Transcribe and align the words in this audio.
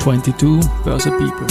22 0.00 0.60
Börse 0.84 1.10
People. 1.18 1.46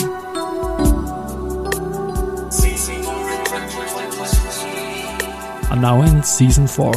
Are 5.72 5.80
now 5.80 6.02
in 6.02 6.24
season 6.24 6.68
4. 6.68 6.92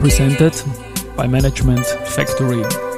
Presented 0.00 0.54
by 1.16 1.26
Management 1.26 1.86
Factory. 1.86 2.89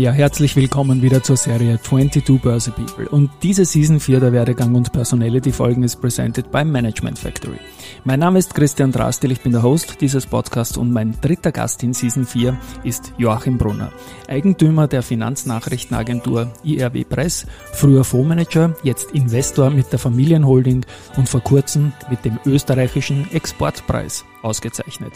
Ja, 0.00 0.12
herzlich 0.12 0.56
willkommen 0.56 1.02
wieder 1.02 1.22
zur 1.22 1.36
Serie 1.36 1.78
22 1.78 2.40
Börse 2.40 2.70
People. 2.70 3.06
Und 3.10 3.30
diese 3.42 3.66
Season 3.66 4.00
4 4.00 4.18
der 4.20 4.32
Werdegang 4.32 4.74
und 4.74 4.90
Personality 4.92 5.52
Folgen 5.52 5.82
ist 5.82 6.00
presented 6.00 6.50
by 6.50 6.64
Management 6.64 7.18
Factory. 7.18 7.58
Mein 8.04 8.20
Name 8.20 8.38
ist 8.38 8.54
Christian 8.54 8.92
Drastil, 8.92 9.30
ich 9.30 9.42
bin 9.42 9.52
der 9.52 9.62
Host 9.62 10.00
dieses 10.00 10.24
Podcasts 10.24 10.78
und 10.78 10.90
mein 10.90 11.20
dritter 11.20 11.52
Gast 11.52 11.82
in 11.82 11.92
Season 11.92 12.24
4 12.24 12.56
ist 12.82 13.12
Joachim 13.18 13.58
Brunner, 13.58 13.92
Eigentümer 14.26 14.88
der 14.88 15.02
Finanznachrichtenagentur 15.02 16.50
IRW 16.64 17.04
Press, 17.04 17.46
früher 17.74 18.02
Fondsmanager, 18.02 18.74
jetzt 18.82 19.10
Investor 19.10 19.68
mit 19.68 19.92
der 19.92 19.98
Familienholding 19.98 20.86
und 21.18 21.28
vor 21.28 21.42
kurzem 21.42 21.92
mit 22.08 22.24
dem 22.24 22.38
österreichischen 22.46 23.30
Exportpreis 23.32 24.24
ausgezeichnet. 24.42 25.12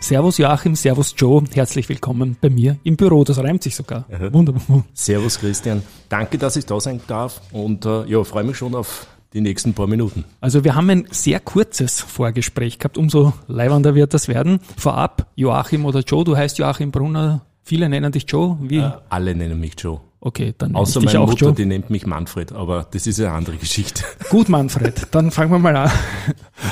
Servus 0.00 0.38
Joachim, 0.38 0.74
Servus 0.74 1.14
Joe, 1.16 1.44
herzlich 1.52 1.88
willkommen 1.88 2.36
bei 2.40 2.50
mir 2.50 2.76
im 2.84 2.96
Büro. 2.96 3.24
Das 3.24 3.38
reimt 3.38 3.62
sich 3.62 3.74
sogar. 3.76 4.04
Aha. 4.12 4.32
Wunderbar. 4.32 4.84
Servus 4.92 5.38
Christian, 5.38 5.82
danke, 6.08 6.38
dass 6.38 6.56
ich 6.56 6.66
da 6.66 6.80
sein 6.80 7.00
darf 7.06 7.40
und 7.52 7.84
äh, 7.86 8.04
ja, 8.06 8.22
freue 8.24 8.44
mich 8.44 8.56
schon 8.56 8.74
auf 8.74 9.06
die 9.32 9.40
nächsten 9.40 9.74
paar 9.74 9.86
Minuten. 9.86 10.24
Also 10.40 10.64
wir 10.64 10.74
haben 10.74 10.88
ein 10.90 11.06
sehr 11.10 11.40
kurzes 11.40 12.00
Vorgespräch 12.00 12.78
gehabt, 12.78 12.96
umso 12.96 13.32
leibender 13.48 13.94
wird 13.94 14.14
das 14.14 14.28
werden. 14.28 14.60
Vorab, 14.76 15.26
Joachim 15.34 15.84
oder 15.84 16.00
Joe, 16.00 16.24
du 16.24 16.36
heißt 16.36 16.58
Joachim 16.58 16.90
Brunner, 16.90 17.44
viele 17.62 17.88
nennen 17.88 18.12
dich 18.12 18.24
Joe. 18.28 18.56
Wie? 18.60 18.78
Äh, 18.78 18.92
alle 19.08 19.34
nennen 19.34 19.58
mich 19.58 19.74
Joe. 19.78 20.00
Okay, 20.20 20.54
dann 20.56 20.74
Außer 20.74 21.02
meine 21.02 21.20
auch 21.20 21.28
Mutter, 21.28 21.46
Joe. 21.46 21.52
die 21.54 21.66
nennt 21.66 21.90
mich 21.90 22.06
Manfred, 22.06 22.52
aber 22.52 22.86
das 22.90 23.06
ist 23.06 23.20
eine 23.20 23.32
andere 23.32 23.56
Geschichte. 23.56 24.04
Gut, 24.30 24.48
Manfred, 24.48 25.08
dann 25.10 25.30
fangen 25.30 25.50
wir 25.50 25.58
mal 25.58 25.76
an. 25.76 25.90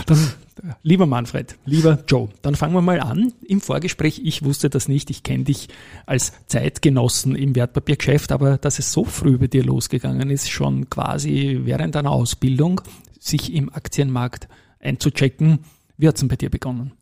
Dann 0.06 0.18
Lieber 0.82 1.06
Manfred, 1.06 1.56
lieber 1.64 2.04
Joe, 2.06 2.28
dann 2.42 2.54
fangen 2.54 2.74
wir 2.74 2.82
mal 2.82 3.00
an. 3.00 3.32
Im 3.46 3.60
Vorgespräch, 3.60 4.20
ich 4.24 4.44
wusste 4.44 4.70
das 4.70 4.86
nicht, 4.86 5.10
ich 5.10 5.22
kenne 5.22 5.44
dich 5.44 5.68
als 6.06 6.32
Zeitgenossen 6.46 7.34
im 7.34 7.56
Wertpapiergeschäft, 7.56 8.30
aber 8.30 8.58
dass 8.58 8.78
es 8.78 8.92
so 8.92 9.04
früh 9.04 9.38
bei 9.38 9.48
dir 9.48 9.64
losgegangen 9.64 10.30
ist, 10.30 10.50
schon 10.50 10.88
quasi 10.88 11.60
während 11.64 11.96
deiner 11.96 12.12
Ausbildung, 12.12 12.80
sich 13.18 13.52
im 13.52 13.72
Aktienmarkt 13.72 14.48
einzuchecken, 14.80 15.60
wie 15.96 16.08
hat 16.08 16.14
es 16.16 16.20
denn 16.20 16.28
bei 16.28 16.36
dir 16.36 16.50
begonnen? 16.50 16.92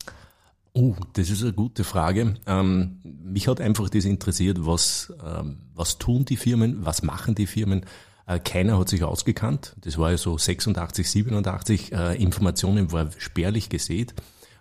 Oh, 0.73 0.95
das 1.15 1.31
ist 1.31 1.43
eine 1.43 1.53
gute 1.53 1.85
Frage. 1.85 2.35
Ähm, 2.47 3.01
mich 3.03 3.49
hat 3.49 3.61
einfach 3.61 3.89
das 3.91 4.05
interessiert, 4.05 4.65
was, 4.65 5.13
ähm, 5.27 5.59
was 5.75 5.99
tun 5.99 6.25
die 6.25 6.37
Firmen, 6.37 6.85
was 6.85 7.03
machen 7.03 7.35
die 7.35 7.47
Firmen, 7.47 7.85
keiner 8.39 8.79
hat 8.79 8.89
sich 8.89 9.03
ausgekannt. 9.03 9.75
Das 9.81 9.99
war 9.99 10.11
ja 10.11 10.17
so 10.17 10.39
86, 10.39 11.11
87. 11.11 11.93
Äh, 11.93 12.23
Informationen 12.23 12.93
war 12.93 13.09
spärlich 13.19 13.69
gesät. 13.69 14.15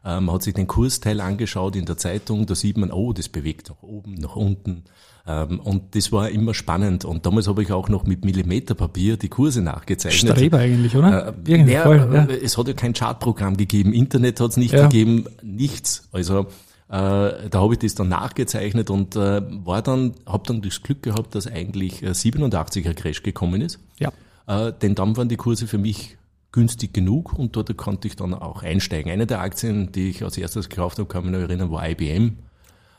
Äh, 0.04 0.20
man 0.20 0.36
hat 0.36 0.44
sich 0.44 0.54
den 0.54 0.68
Kursteil 0.68 1.22
angeschaut 1.22 1.76
in 1.76 1.86
der 1.86 1.98
Zeitung. 1.98 2.46
Da 2.46 2.56
sieht 2.56 2.78
man, 2.78 2.92
oh, 2.92 3.14
das 3.14 3.30
bewegt 3.30 3.70
nach 3.70 3.84
oben, 3.84 4.16
nach 4.16 4.36
unten. 4.36 4.86
Ähm, 5.28 5.60
und 5.60 5.96
das 5.96 6.12
war 6.12 6.30
immer 6.30 6.54
spannend. 6.54 7.06
Und 7.06 7.26
damals 7.26 7.48
habe 7.48 7.62
ich 7.62 7.72
auch 7.72 7.90
noch 7.90 8.06
mit 8.06 8.26
Millimeterpapier 8.26 9.18
die 9.18 9.30
Kurse 9.30 9.62
nachgezeichnet. 9.62 10.34
Streber 10.34 10.60
eigentlich, 10.60 10.96
oder? 10.96 11.36
Äh, 11.46 11.72
ja, 11.72 11.84
voll, 11.84 12.10
ja. 12.12 12.26
Es 12.26 12.58
hat 12.58 12.68
ja 12.68 12.74
kein 12.74 12.94
Chartprogramm 12.94 13.58
gegeben. 13.58 13.94
Internet 13.94 14.40
hat 14.40 14.52
es 14.52 14.58
nicht 14.58 14.74
ja. 14.74 14.84
gegeben. 14.84 15.26
Nichts. 15.44 16.08
Also 16.12 16.48
äh, 16.90 17.50
da 17.50 17.62
habe 17.62 17.74
ich 17.74 17.80
das 17.80 17.94
dann 17.94 18.10
nachgezeichnet 18.10 18.90
und 18.90 19.16
äh, 19.16 19.42
war 19.66 19.82
dann, 19.84 20.14
habe 20.26 20.44
dann 20.48 20.62
das 20.62 20.82
Glück 20.82 21.04
gehabt, 21.04 21.36
dass 21.36 21.46
eigentlich 21.46 22.02
87er 22.02 22.96
Crash 22.96 23.22
gekommen 23.22 23.62
ist. 23.62 23.80
Ja. 24.00 24.12
Äh, 24.48 24.74
denn 24.74 24.96
dann 24.96 25.16
waren 25.16 25.30
die 25.30 25.38
Kurse 25.38 25.68
für 25.68 25.78
mich 25.78 26.18
günstig 26.52 26.94
genug 26.94 27.34
und 27.34 27.56
dort 27.56 27.76
konnte 27.78 28.08
ich 28.08 28.16
dann 28.16 28.34
auch 28.34 28.64
einsteigen. 28.64 29.12
Eine 29.12 29.28
der 29.28 29.42
Aktien, 29.42 29.92
die 29.92 30.10
ich 30.10 30.24
als 30.24 30.38
erstes 30.38 30.68
gekauft 30.68 30.98
habe, 30.98 31.08
kann 31.08 31.24
mich 31.24 31.32
noch 31.32 31.40
erinnern, 31.40 31.72
war 31.72 31.88
IBM. 31.88 32.38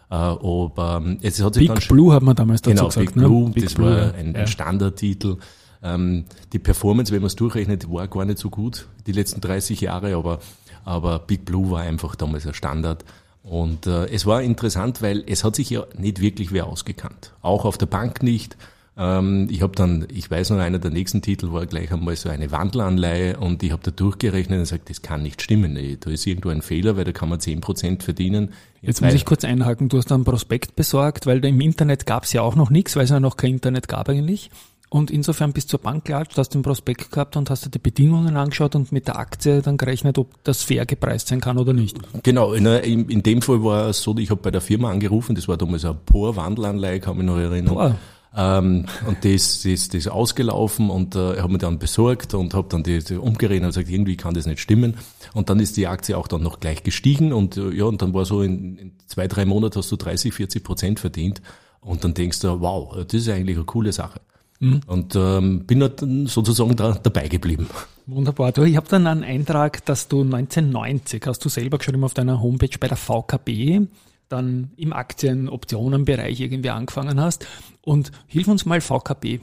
Äh, 0.08 0.14
aber 0.14 1.02
ähm, 1.04 1.18
es 1.22 1.42
hat 1.42 1.54
sich 1.54 1.66
Big 1.66 1.74
dann 1.76 1.88
Blue 1.88 2.12
hat 2.12 2.22
man 2.22 2.36
damals 2.36 2.62
dazu 2.62 2.74
genau, 2.74 2.86
gesagt. 2.86 3.06
Big 3.06 3.14
Blue, 3.14 3.50
Big 3.50 3.64
das 3.64 3.74
Blue, 3.74 3.90
war 3.90 4.14
ein, 4.14 4.34
ja. 4.34 4.40
ein 4.40 4.46
Standardtitel. 4.46 5.38
Ähm, 5.82 6.26
die 6.52 6.60
Performance, 6.60 7.12
wenn 7.12 7.22
man 7.22 7.28
es 7.28 7.36
durchrechnet, 7.36 7.90
war 7.90 8.06
gar 8.06 8.24
nicht 8.24 8.38
so 8.38 8.50
gut 8.50 8.86
die 9.06 9.12
letzten 9.12 9.40
30 9.40 9.80
Jahre, 9.80 10.14
aber, 10.14 10.38
aber 10.84 11.18
Big 11.18 11.44
Blue 11.44 11.70
war 11.70 11.80
einfach 11.80 12.14
damals 12.14 12.46
ein 12.46 12.54
Standard. 12.54 13.04
Und 13.42 13.86
äh, 13.86 14.06
es 14.06 14.26
war 14.26 14.42
interessant, 14.42 15.02
weil 15.02 15.24
es 15.26 15.44
hat 15.44 15.56
sich 15.56 15.70
ja 15.70 15.84
nicht 15.96 16.20
wirklich 16.20 16.52
wer 16.52 16.66
ausgekannt. 16.66 17.32
Auch 17.42 17.64
auf 17.64 17.78
der 17.78 17.86
Bank 17.86 18.22
nicht. 18.22 18.56
Ähm, 18.96 19.48
ich 19.50 19.62
habe 19.62 19.74
dann, 19.74 20.06
ich 20.12 20.30
weiß 20.30 20.50
noch, 20.50 20.58
einer 20.58 20.78
der 20.78 20.90
nächsten 20.90 21.22
Titel 21.22 21.52
war 21.52 21.64
gleich 21.64 21.90
einmal 21.90 22.16
so 22.16 22.28
eine 22.28 22.50
Wandelanleihe 22.50 23.38
und 23.38 23.62
ich 23.62 23.72
habe 23.72 23.82
da 23.82 23.90
durchgerechnet 23.90 24.58
und 24.58 24.64
gesagt, 24.64 24.90
das 24.90 25.00
kann 25.00 25.22
nicht 25.22 25.40
stimmen. 25.40 25.78
Da 26.00 26.10
ist 26.10 26.26
irgendwo 26.26 26.50
ein 26.50 26.60
Fehler, 26.60 26.96
weil 26.96 27.04
da 27.04 27.12
kann 27.12 27.30
man 27.30 27.40
zehn 27.40 27.62
Prozent 27.62 28.02
verdienen. 28.02 28.52
Jetzt 28.82 29.00
muss 29.00 29.14
ich 29.14 29.24
kurz 29.24 29.44
einhaken, 29.44 29.88
du 29.88 29.98
hast 29.98 30.12
einen 30.12 30.24
Prospekt 30.24 30.76
besorgt, 30.76 31.26
weil 31.26 31.40
da 31.40 31.48
im 31.48 31.60
Internet 31.60 32.04
gab 32.04 32.24
es 32.24 32.32
ja 32.32 32.42
auch 32.42 32.56
noch 32.56 32.70
nichts, 32.70 32.94
weil 32.96 33.04
es 33.04 33.10
ja 33.10 33.20
noch 33.20 33.36
kein 33.36 33.52
Internet 33.52 33.88
gab 33.88 34.08
eigentlich. 34.08 34.50
Und 34.90 35.12
insofern 35.12 35.52
bist 35.52 35.68
du 35.68 35.78
zur 35.78 35.80
Bank 35.80 36.04
gelatscht, 36.04 36.36
hast 36.36 36.50
den 36.50 36.62
Prospekt 36.62 37.12
gehabt 37.12 37.36
und 37.36 37.48
hast 37.48 37.64
dir 37.64 37.70
die 37.70 37.78
Bedingungen 37.78 38.36
angeschaut 38.36 38.74
und 38.74 38.90
mit 38.90 39.06
der 39.06 39.20
Aktie 39.20 39.62
dann 39.62 39.76
gerechnet, 39.76 40.18
ob 40.18 40.42
das 40.42 40.64
fair 40.64 40.84
gepreist 40.84 41.28
sein 41.28 41.40
kann 41.40 41.58
oder 41.58 41.72
nicht. 41.72 41.96
Genau, 42.24 42.52
in, 42.54 42.66
in, 42.66 43.22
dem 43.22 43.40
Fall 43.40 43.62
war 43.62 43.88
es 43.88 44.02
so, 44.02 44.16
ich 44.18 44.30
habe 44.30 44.42
bei 44.42 44.50
der 44.50 44.60
Firma 44.60 44.90
angerufen, 44.90 45.36
das 45.36 45.46
war 45.46 45.56
damals 45.56 45.84
eine 45.84 45.94
POR-Wandelanleihe, 45.94 46.98
kann 46.98 47.16
mich 47.16 47.24
noch 47.24 47.38
erinnern. 47.38 47.74
Poor. 47.74 47.96
Ähm, 48.36 48.86
und 49.06 49.24
das, 49.24 49.62
das, 49.62 49.88
das 49.88 49.94
ist 49.94 50.08
ausgelaufen 50.08 50.90
und 50.90 51.14
äh, 51.14 51.34
ich 51.34 51.40
habe 51.40 51.52
mir 51.52 51.58
dann 51.58 51.78
besorgt 51.78 52.34
und 52.34 52.54
habe 52.54 52.68
dann 52.68 52.82
die, 52.82 52.98
die 52.98 53.16
umgeredet 53.16 53.62
und 53.62 53.68
gesagt, 53.68 53.90
irgendwie 53.90 54.16
kann 54.16 54.34
das 54.34 54.46
nicht 54.46 54.60
stimmen. 54.60 54.96
Und 55.34 55.50
dann 55.50 55.60
ist 55.60 55.76
die 55.76 55.86
Aktie 55.86 56.18
auch 56.18 56.26
dann 56.26 56.42
noch 56.42 56.58
gleich 56.58 56.82
gestiegen 56.82 57.32
und 57.32 57.56
äh, 57.56 57.70
ja, 57.70 57.84
und 57.84 58.02
dann 58.02 58.12
war 58.12 58.24
so 58.24 58.42
in, 58.42 58.76
in 58.76 58.92
zwei, 59.06 59.28
drei 59.28 59.44
Monaten 59.44 59.78
hast 59.78 59.90
du 59.92 59.96
30, 59.96 60.32
40 60.34 60.64
Prozent 60.64 61.00
verdient. 61.00 61.42
Und 61.80 62.04
dann 62.04 62.14
denkst 62.14 62.40
du, 62.40 62.60
wow, 62.60 62.94
das 62.94 63.22
ist 63.22 63.28
eigentlich 63.28 63.56
eine 63.56 63.64
coole 63.64 63.92
Sache. 63.92 64.20
Mhm. 64.60 64.81
Und 64.87 65.16
ähm, 65.16 65.65
bin 65.66 65.82
halt 65.82 66.04
sozusagen 66.26 66.76
da, 66.76 66.93
dabei 66.93 67.28
geblieben. 67.28 67.66
Wunderbar. 68.06 68.53
Du, 68.53 68.62
ich 68.62 68.76
habe 68.76 68.88
dann 68.88 69.06
einen 69.06 69.25
Eintrag, 69.25 69.84
dass 69.87 70.09
du 70.09 70.22
1990, 70.22 71.26
hast 71.26 71.44
du 71.44 71.48
selber 71.48 71.78
geschrieben 71.78 72.04
auf 72.04 72.15
deiner 72.15 72.43
Homepage 72.43 72.78
bei 72.78 72.88
der 72.88 72.98
VKB, 72.98 73.88
dann 74.28 74.71
im 74.76 74.93
Aktien-Optionen-Bereich 74.93 76.41
irgendwie 76.41 76.71
angefangen 76.71 77.21
hast. 77.21 77.47
Und 77.82 78.12
hilf 78.26 78.48
uns 78.48 78.66
mal 78.66 78.81
VKB. 78.81 79.41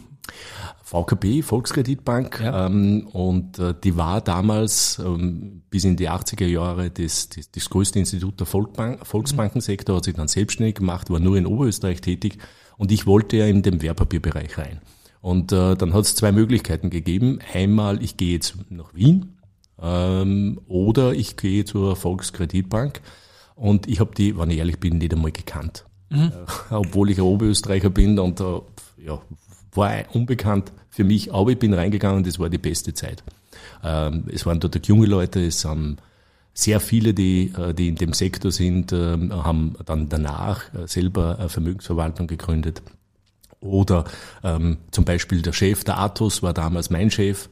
VKB, 0.83 1.41
Volkskreditbank, 1.41 2.39
ja. 2.41 2.65
ähm, 2.65 3.07
und 3.11 3.59
äh, 3.59 3.73
die 3.81 3.97
war 3.97 4.21
damals 4.21 4.99
ähm, 4.99 5.63
bis 5.69 5.83
in 5.83 5.95
die 5.95 6.09
80er 6.09 6.45
Jahre 6.45 6.89
das, 6.91 7.29
das, 7.29 7.49
das 7.51 7.69
größte 7.69 7.99
Institut 7.99 8.39
der 8.39 8.47
Volksbank, 8.47 9.05
Volksbankensektor, 9.05 9.97
hat 9.97 10.05
sich 10.05 10.15
dann 10.15 10.27
selbstständig 10.27 10.75
gemacht, 10.75 11.09
war 11.09 11.19
nur 11.19 11.37
in 11.37 11.45
Oberösterreich 11.45 12.01
tätig 12.01 12.37
und 12.77 12.91
ich 12.91 13.05
wollte 13.05 13.37
ja 13.37 13.47
in 13.47 13.63
den 13.63 13.81
Wertpapierbereich 13.81 14.57
rein. 14.57 14.81
Und 15.27 15.51
äh, 15.51 15.75
dann 15.75 15.93
hat 15.93 16.05
es 16.05 16.15
zwei 16.15 16.31
Möglichkeiten 16.31 16.89
gegeben. 16.89 17.39
Einmal, 17.53 18.01
ich 18.01 18.15
gehe 18.15 18.31
jetzt 18.31 18.55
nach 18.69 18.95
Wien 18.95 19.35
ähm, 19.77 20.61
oder 20.69 21.15
ich 21.15 21.35
gehe 21.35 21.65
zur 21.65 21.97
Volkskreditbank. 21.97 23.01
Und 23.53 23.89
ich 23.89 23.99
habe 23.99 24.15
die, 24.15 24.37
wenn 24.37 24.49
ich 24.51 24.59
ehrlich 24.59 24.79
bin, 24.79 24.99
nicht 24.99 25.13
einmal 25.13 25.33
gekannt. 25.33 25.83
Mhm. 26.09 26.31
Äh, 26.31 26.31
obwohl 26.73 27.09
ich 27.09 27.17
ein 27.17 27.25
Oberösterreicher 27.25 27.89
bin 27.89 28.17
und 28.19 28.39
äh, 28.39 28.61
ja, 29.05 29.21
war 29.73 29.91
unbekannt 30.13 30.71
für 30.89 31.03
mich, 31.03 31.33
aber 31.33 31.51
ich 31.51 31.59
bin 31.59 31.73
reingegangen 31.73 32.19
und 32.19 32.27
das 32.27 32.39
war 32.39 32.47
die 32.47 32.57
beste 32.57 32.93
Zeit. 32.93 33.21
Ähm, 33.83 34.27
es 34.31 34.45
waren 34.45 34.61
dort 34.61 34.87
junge 34.87 35.07
Leute, 35.07 35.45
es 35.45 35.65
haben 35.65 35.97
sehr 36.53 36.79
viele, 36.79 37.13
die, 37.13 37.51
äh, 37.57 37.73
die 37.73 37.89
in 37.89 37.95
dem 37.95 38.13
Sektor 38.13 38.49
sind, 38.49 38.93
äh, 38.93 39.17
haben 39.29 39.75
dann 39.85 40.07
danach 40.07 40.73
äh, 40.73 40.87
selber 40.87 41.37
eine 41.37 41.49
Vermögensverwaltung 41.49 42.27
gegründet. 42.27 42.81
Oder 43.59 44.05
ähm, 44.43 44.77
zum 44.91 45.05
Beispiel 45.05 45.41
der 45.41 45.53
Chef, 45.53 45.83
der 45.83 45.97
Athos, 45.97 46.43
war 46.43 46.53
damals 46.53 46.89
mein 46.89 47.09
Chef. 47.09 47.49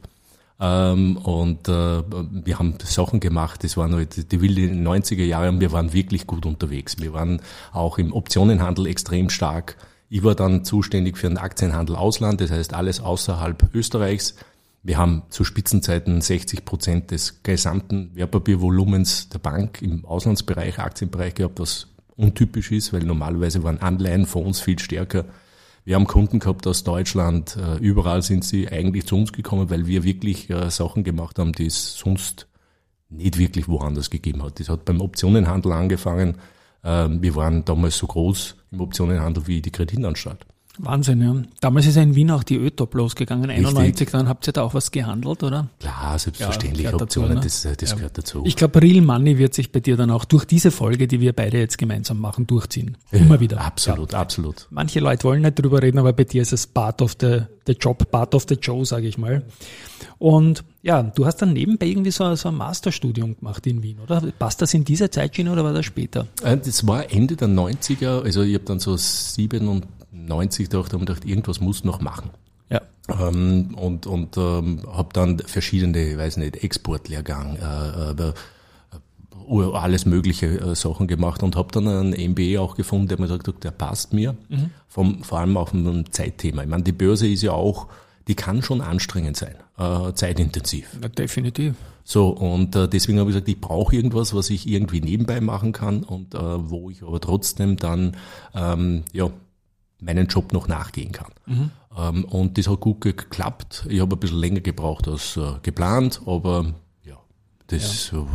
Ähm, 0.58 1.16
und 1.18 1.68
äh, 1.68 2.02
wir 2.02 2.58
haben 2.58 2.74
Sachen 2.82 3.20
gemacht, 3.20 3.62
das 3.64 3.76
waren 3.76 3.94
halt 3.94 4.32
die 4.32 4.40
wilden 4.40 4.86
90er 4.86 5.24
Jahre 5.24 5.50
und 5.50 5.60
wir 5.60 5.72
waren 5.72 5.92
wirklich 5.92 6.26
gut 6.26 6.46
unterwegs. 6.46 6.98
Wir 6.98 7.12
waren 7.12 7.42
auch 7.72 7.98
im 7.98 8.12
Optionenhandel 8.12 8.86
extrem 8.86 9.28
stark. 9.28 9.76
Ich 10.08 10.22
war 10.22 10.34
dann 10.34 10.64
zuständig 10.64 11.18
für 11.18 11.28
den 11.28 11.36
Aktienhandel 11.36 11.96
Ausland, 11.96 12.40
das 12.40 12.50
heißt 12.50 12.72
alles 12.72 13.00
außerhalb 13.00 13.74
Österreichs. 13.74 14.36
Wir 14.82 14.98
haben 14.98 15.22
zu 15.30 15.42
Spitzenzeiten 15.42 16.20
60 16.20 16.64
Prozent 16.64 17.10
des 17.10 17.42
gesamten 17.42 18.12
Wertpapiervolumens 18.14 19.28
der 19.28 19.40
Bank 19.40 19.82
im 19.82 20.04
Auslandsbereich, 20.04 20.78
Aktienbereich 20.78 21.34
gehabt, 21.34 21.58
was 21.58 21.88
untypisch 22.16 22.70
ist, 22.70 22.92
weil 22.92 23.02
normalerweise 23.02 23.64
waren 23.64 23.82
Anleihen 23.82 24.26
Fonds 24.26 24.60
viel 24.60 24.78
stärker 24.78 25.24
Wir 25.86 25.94
haben 25.94 26.08
Kunden 26.08 26.40
gehabt 26.40 26.66
aus 26.66 26.82
Deutschland, 26.82 27.56
äh, 27.56 27.76
überall 27.78 28.20
sind 28.20 28.44
sie 28.44 28.68
eigentlich 28.68 29.06
zu 29.06 29.14
uns 29.14 29.32
gekommen, 29.32 29.70
weil 29.70 29.86
wir 29.86 30.02
wirklich 30.02 30.50
äh, 30.50 30.68
Sachen 30.68 31.04
gemacht 31.04 31.38
haben, 31.38 31.52
die 31.52 31.66
es 31.66 31.96
sonst 31.96 32.48
nicht 33.08 33.38
wirklich 33.38 33.68
woanders 33.68 34.10
gegeben 34.10 34.42
hat. 34.42 34.58
Das 34.58 34.68
hat 34.68 34.84
beim 34.84 35.00
Optionenhandel 35.00 35.70
angefangen. 35.70 36.38
Ähm, 36.82 37.22
wir 37.22 37.36
waren 37.36 37.64
damals 37.64 37.98
so 37.98 38.08
groß 38.08 38.56
im 38.72 38.80
Optionenhandel 38.80 39.46
wie 39.46 39.62
die 39.62 39.70
Kreditanstalt. 39.70 40.44
Wahnsinn, 40.78 41.22
ja. 41.22 41.34
Damals 41.60 41.86
ist 41.86 41.96
ja 41.96 42.02
in 42.02 42.14
Wien 42.14 42.30
auch 42.30 42.42
die 42.42 42.56
ÖTOP 42.56 42.94
losgegangen, 42.94 43.50
91, 43.50 44.10
dann 44.10 44.28
habt 44.28 44.46
ihr 44.46 44.52
da 44.52 44.62
auch 44.62 44.74
was 44.74 44.90
gehandelt, 44.90 45.42
oder? 45.42 45.68
Klar, 45.80 46.18
selbstverständlich, 46.18 46.84
ja, 46.84 46.94
Optionen, 46.94 47.36
dazu, 47.36 47.68
ne? 47.68 47.74
das, 47.74 47.78
das 47.78 47.90
ja. 47.90 47.96
gehört 47.96 48.18
dazu. 48.18 48.42
Ich 48.44 48.56
glaube, 48.56 48.82
Real 48.82 49.02
Money 49.02 49.38
wird 49.38 49.54
sich 49.54 49.72
bei 49.72 49.80
dir 49.80 49.96
dann 49.96 50.10
auch 50.10 50.24
durch 50.24 50.44
diese 50.44 50.70
Folge, 50.70 51.08
die 51.08 51.20
wir 51.20 51.32
beide 51.32 51.58
jetzt 51.58 51.78
gemeinsam 51.78 52.20
machen, 52.20 52.46
durchziehen. 52.46 52.96
Immer 53.10 53.40
wieder. 53.40 53.60
Absolut, 53.60 54.12
ja. 54.12 54.20
absolut. 54.20 54.66
Manche 54.70 55.00
Leute 55.00 55.24
wollen 55.24 55.42
nicht 55.42 55.58
drüber 55.58 55.82
reden, 55.82 55.98
aber 55.98 56.12
bei 56.12 56.24
dir 56.24 56.42
ist 56.42 56.52
es 56.52 56.66
part 56.66 57.00
of 57.00 57.16
the, 57.20 57.42
the 57.66 57.72
job, 57.72 58.10
part 58.10 58.34
of 58.34 58.44
the 58.48 58.54
Joe, 58.54 58.84
sage 58.84 59.08
ich 59.08 59.18
mal. 59.18 59.42
Und 60.18 60.64
ja, 60.82 61.02
du 61.02 61.26
hast 61.26 61.38
dann 61.38 61.52
nebenbei 61.52 61.86
irgendwie 61.86 62.10
so, 62.10 62.34
so 62.36 62.48
ein 62.48 62.54
Masterstudium 62.54 63.36
gemacht 63.38 63.66
in 63.66 63.82
Wien, 63.82 63.98
oder? 64.00 64.22
Passt 64.38 64.62
das 64.62 64.72
in 64.74 64.84
dieser 64.84 65.10
Zeitschiene 65.10 65.50
oder 65.50 65.64
war 65.64 65.72
das 65.72 65.84
später? 65.84 66.26
Äh, 66.42 66.56
das 66.56 66.86
war 66.86 67.10
Ende 67.10 67.36
der 67.36 67.48
90er, 67.48 68.22
also 68.22 68.42
ich 68.42 68.54
habe 68.54 68.64
dann 68.64 68.78
so 68.78 68.96
97 68.96 69.82
gedacht, 70.26 70.92
habe 70.92 71.04
gedacht, 71.04 71.24
irgendwas 71.24 71.60
muss 71.60 71.84
noch 71.84 72.00
machen. 72.00 72.30
Ja. 72.68 72.82
Ähm, 73.08 73.74
und 73.76 74.06
und 74.06 74.36
ähm, 74.36 74.82
habe 74.90 75.08
dann 75.12 75.38
verschiedene, 75.38 76.10
ich 76.10 76.18
weiß 76.18 76.38
nicht, 76.38 76.62
Exportlehrgang, 76.62 77.56
äh, 77.56 78.28
äh, 78.28 78.32
alles 79.72 80.06
mögliche 80.06 80.46
äh, 80.46 80.74
Sachen 80.74 81.06
gemacht 81.06 81.42
und 81.42 81.54
habe 81.54 81.68
dann 81.70 81.86
einen 81.86 82.32
MBA 82.32 82.58
auch 82.60 82.74
gefunden, 82.74 83.08
der 83.08 83.20
mir 83.20 83.28
sagt, 83.28 83.62
der 83.62 83.70
passt 83.70 84.12
mir, 84.12 84.34
mhm. 84.48 84.70
vom, 84.88 85.22
vor 85.22 85.38
allem 85.38 85.56
auch 85.56 85.68
vom 85.68 86.10
Zeitthema. 86.10 86.62
Ich 86.62 86.68
meine, 86.68 86.82
die 86.82 86.92
Börse 86.92 87.28
ist 87.28 87.42
ja 87.42 87.52
auch 87.52 87.86
die 88.28 88.34
kann 88.34 88.62
schon 88.62 88.80
anstrengend 88.80 89.36
sein, 89.36 89.54
äh, 89.78 90.12
zeitintensiv. 90.12 90.98
Ja, 91.00 91.08
definitiv. 91.08 91.74
So, 92.04 92.28
und 92.28 92.74
äh, 92.76 92.88
deswegen 92.88 93.18
habe 93.18 93.30
ich 93.30 93.34
gesagt, 93.34 93.48
ich 93.48 93.60
brauche 93.60 93.94
irgendwas, 93.94 94.34
was 94.34 94.50
ich 94.50 94.68
irgendwie 94.68 95.00
nebenbei 95.00 95.40
machen 95.40 95.72
kann 95.72 96.02
und 96.02 96.34
äh, 96.34 96.38
wo 96.38 96.90
ich 96.90 97.02
aber 97.02 97.20
trotzdem 97.20 97.76
dann 97.76 98.16
ähm, 98.54 99.04
ja, 99.12 99.30
meinen 100.00 100.26
Job 100.26 100.52
noch 100.52 100.68
nachgehen 100.68 101.12
kann. 101.12 101.32
Mhm. 101.46 101.70
Ähm, 101.96 102.24
und 102.24 102.58
das 102.58 102.68
hat 102.68 102.80
gut 102.80 103.00
geklappt. 103.00 103.86
Ich 103.88 104.00
habe 104.00 104.16
ein 104.16 104.20
bisschen 104.20 104.38
länger 104.38 104.60
gebraucht 104.60 105.08
als 105.08 105.36
äh, 105.36 105.54
geplant, 105.62 106.20
aber 106.26 106.74
ja, 107.04 107.18
das, 107.66 108.10
ja. 108.10 108.26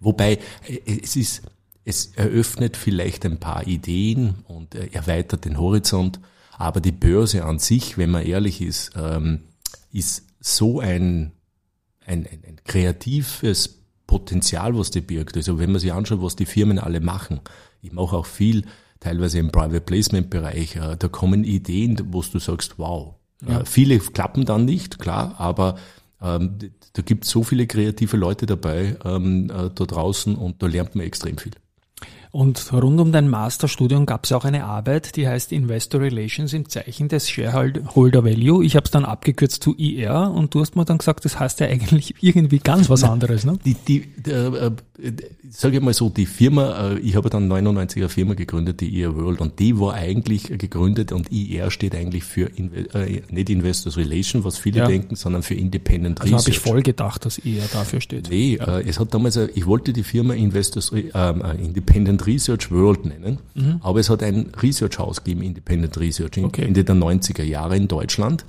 wobei 0.00 0.38
äh, 0.66 1.00
es 1.02 1.16
ist, 1.16 1.42
es 1.84 2.06
eröffnet 2.14 2.76
vielleicht 2.76 3.24
ein 3.26 3.38
paar 3.38 3.66
Ideen 3.66 4.36
und 4.48 4.74
äh, 4.74 4.88
erweitert 4.92 5.44
den 5.44 5.58
Horizont, 5.58 6.20
aber 6.52 6.80
die 6.80 6.92
Börse 6.92 7.44
an 7.44 7.58
sich, 7.58 7.98
wenn 7.98 8.10
man 8.10 8.24
ehrlich 8.24 8.60
ist, 8.60 8.92
ähm, 8.96 9.40
ist 9.92 10.26
so 10.40 10.80
ein, 10.80 11.32
ein, 12.06 12.26
ein, 12.26 12.42
ein 12.46 12.60
kreatives 12.64 13.80
Potenzial, 14.06 14.76
was 14.76 14.90
die 14.90 15.00
birgt. 15.00 15.36
Also 15.36 15.58
wenn 15.58 15.72
man 15.72 15.80
sich 15.80 15.92
anschaut, 15.92 16.22
was 16.22 16.36
die 16.36 16.46
Firmen 16.46 16.78
alle 16.78 17.00
machen. 17.00 17.40
Ich 17.80 17.92
mache 17.92 18.16
auch 18.16 18.26
viel, 18.26 18.64
teilweise 19.00 19.38
im 19.38 19.50
Private 19.50 19.80
Placement 19.80 20.30
Bereich. 20.30 20.76
Äh, 20.76 20.96
da 20.98 21.08
kommen 21.08 21.44
Ideen, 21.44 22.00
wo 22.12 22.22
du 22.22 22.38
sagst, 22.38 22.78
wow. 22.78 23.14
Ja. 23.46 23.60
Äh, 23.60 23.64
viele 23.64 23.98
klappen 23.98 24.44
dann 24.44 24.64
nicht, 24.64 24.98
klar, 24.98 25.34
aber 25.38 25.76
ähm, 26.22 26.58
da 26.92 27.02
gibt 27.02 27.24
es 27.24 27.30
so 27.30 27.42
viele 27.42 27.66
kreative 27.66 28.16
Leute 28.16 28.46
dabei 28.46 28.96
ähm, 29.04 29.50
äh, 29.50 29.70
da 29.74 29.84
draußen 29.84 30.36
und 30.36 30.62
da 30.62 30.66
lernt 30.66 30.94
man 30.94 31.06
extrem 31.06 31.38
viel. 31.38 31.52
Und 32.32 32.72
rund 32.72 33.00
um 33.00 33.10
dein 33.10 33.28
Masterstudium 33.28 34.06
gab 34.06 34.24
es 34.24 34.30
auch 34.30 34.44
eine 34.44 34.64
Arbeit, 34.64 35.16
die 35.16 35.26
heißt 35.26 35.50
Investor 35.50 36.00
Relations 36.00 36.52
im 36.52 36.68
Zeichen 36.68 37.08
des 37.08 37.28
Shareholder 37.28 38.24
Value. 38.24 38.64
Ich 38.64 38.76
habe 38.76 38.84
es 38.84 38.92
dann 38.92 39.04
abgekürzt 39.04 39.64
zu 39.64 39.74
IR 39.76 40.30
und 40.30 40.54
du 40.54 40.60
hast 40.60 40.76
mir 40.76 40.84
dann 40.84 40.98
gesagt, 40.98 41.24
das 41.24 41.40
heißt 41.40 41.58
ja 41.58 41.66
eigentlich 41.66 42.14
irgendwie 42.20 42.60
ganz 42.60 42.88
was 42.88 43.02
anderes. 43.02 43.44
Ne? 43.44 43.58
Die, 43.64 43.74
die, 43.74 44.30
äh, 44.30 44.66
äh, 44.66 44.70
sage 45.50 45.78
ich 45.78 45.82
mal 45.82 45.94
so, 45.94 46.08
die 46.10 46.26
Firma, 46.26 46.92
äh, 46.92 46.98
ich 46.98 47.16
habe 47.16 47.30
dann 47.30 47.48
99 47.48 48.02
eine 48.02 48.08
Firma 48.08 48.34
gegründet, 48.34 48.80
die 48.80 49.00
IR 49.00 49.16
World, 49.16 49.40
und 49.40 49.58
die 49.58 49.78
war 49.78 49.94
eigentlich 49.94 50.44
gegründet 50.44 51.12
und 51.12 51.32
IR 51.32 51.70
steht 51.70 51.94
eigentlich 51.94 52.24
für 52.24 52.50
äh, 52.56 53.22
nicht 53.30 53.50
Investors 53.50 53.96
Relation, 53.96 54.44
was 54.44 54.58
viele 54.58 54.80
ja. 54.80 54.86
denken, 54.86 55.16
sondern 55.16 55.42
für 55.42 55.54
Independent 55.54 56.20
also 56.20 56.34
Research. 56.34 56.56
habe 56.56 56.64
ich 56.64 56.70
voll 56.70 56.82
gedacht, 56.82 57.24
dass 57.24 57.38
IR 57.38 57.64
dafür 57.72 58.00
steht. 58.00 58.30
Nee, 58.30 58.56
äh, 58.56 58.88
es 58.88 59.00
hat 59.00 59.14
damals, 59.14 59.36
ich 59.36 59.66
wollte 59.66 59.92
die 59.92 60.02
Firma 60.04 60.34
Investors 60.34 60.92
äh, 60.92 61.10
äh 61.12 61.30
Independent 61.60 62.10
Independent 62.10 62.26
Research 62.26 62.70
World 62.70 63.04
nennen, 63.04 63.38
mhm. 63.54 63.80
aber 63.82 64.00
es 64.00 64.10
hat 64.10 64.22
ein 64.22 64.52
Research 64.62 64.98
House 64.98 65.22
gegeben, 65.22 65.42
Independent 65.42 65.98
Research, 65.98 66.36
in, 66.36 66.44
okay. 66.44 66.64
Ende 66.64 66.84
der 66.84 66.94
90er 66.94 67.42
Jahre 67.42 67.76
in 67.76 67.88
Deutschland. 67.88 68.44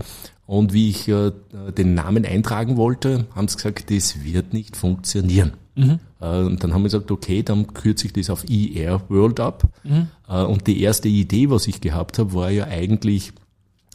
Und 0.51 0.73
wie 0.73 0.89
ich 0.89 1.07
äh, 1.07 1.31
den 1.77 1.93
Namen 1.93 2.25
eintragen 2.25 2.75
wollte, 2.75 3.25
haben 3.33 3.47
sie 3.47 3.55
gesagt, 3.55 3.89
das 3.89 4.25
wird 4.25 4.51
nicht 4.51 4.75
funktionieren. 4.75 5.53
Mhm. 5.75 5.99
Äh, 6.19 6.39
und 6.39 6.61
dann 6.61 6.73
haben 6.73 6.81
wir 6.81 6.89
gesagt, 6.89 7.09
okay, 7.09 7.41
dann 7.41 7.73
kürze 7.73 8.05
ich 8.05 8.11
das 8.11 8.29
auf 8.29 8.43
ER 8.49 9.01
World 9.07 9.39
ab. 9.39 9.63
Mhm. 9.85 10.07
Äh, 10.27 10.43
und 10.43 10.67
die 10.67 10.81
erste 10.81 11.07
Idee, 11.07 11.49
was 11.49 11.67
ich 11.67 11.79
gehabt 11.79 12.19
habe, 12.19 12.33
war 12.33 12.49
ja 12.49 12.65
eigentlich, 12.65 13.31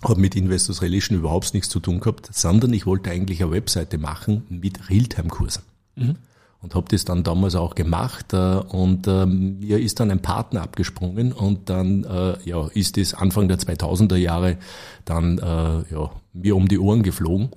habe 0.02 0.18
mit 0.18 0.34
Investors 0.34 0.80
Relation 0.80 1.18
überhaupt 1.18 1.52
nichts 1.52 1.68
zu 1.68 1.78
tun 1.78 2.00
gehabt, 2.00 2.30
sondern 2.32 2.72
ich 2.72 2.86
wollte 2.86 3.10
eigentlich 3.10 3.42
eine 3.42 3.52
Webseite 3.52 3.98
machen 3.98 4.44
mit 4.48 4.88
Realtime-Kursen. 4.88 5.62
Mhm 5.96 6.16
und 6.62 6.74
habe 6.74 6.86
das 6.90 7.04
dann 7.04 7.22
damals 7.22 7.54
auch 7.54 7.74
gemacht 7.74 8.32
äh, 8.32 8.56
und 8.56 9.06
äh, 9.06 9.26
mir 9.26 9.78
ist 9.78 10.00
dann 10.00 10.10
ein 10.10 10.22
Partner 10.22 10.62
abgesprungen 10.62 11.32
und 11.32 11.70
dann 11.70 12.04
äh, 12.04 12.36
ja 12.44 12.66
ist 12.68 12.98
es 12.98 13.14
Anfang 13.14 13.48
der 13.48 13.58
2000er 13.58 14.16
Jahre 14.16 14.58
dann 15.04 15.38
äh, 15.38 15.94
ja 15.94 16.10
mir 16.32 16.56
um 16.56 16.68
die 16.68 16.78
Ohren 16.78 17.02
geflogen 17.02 17.50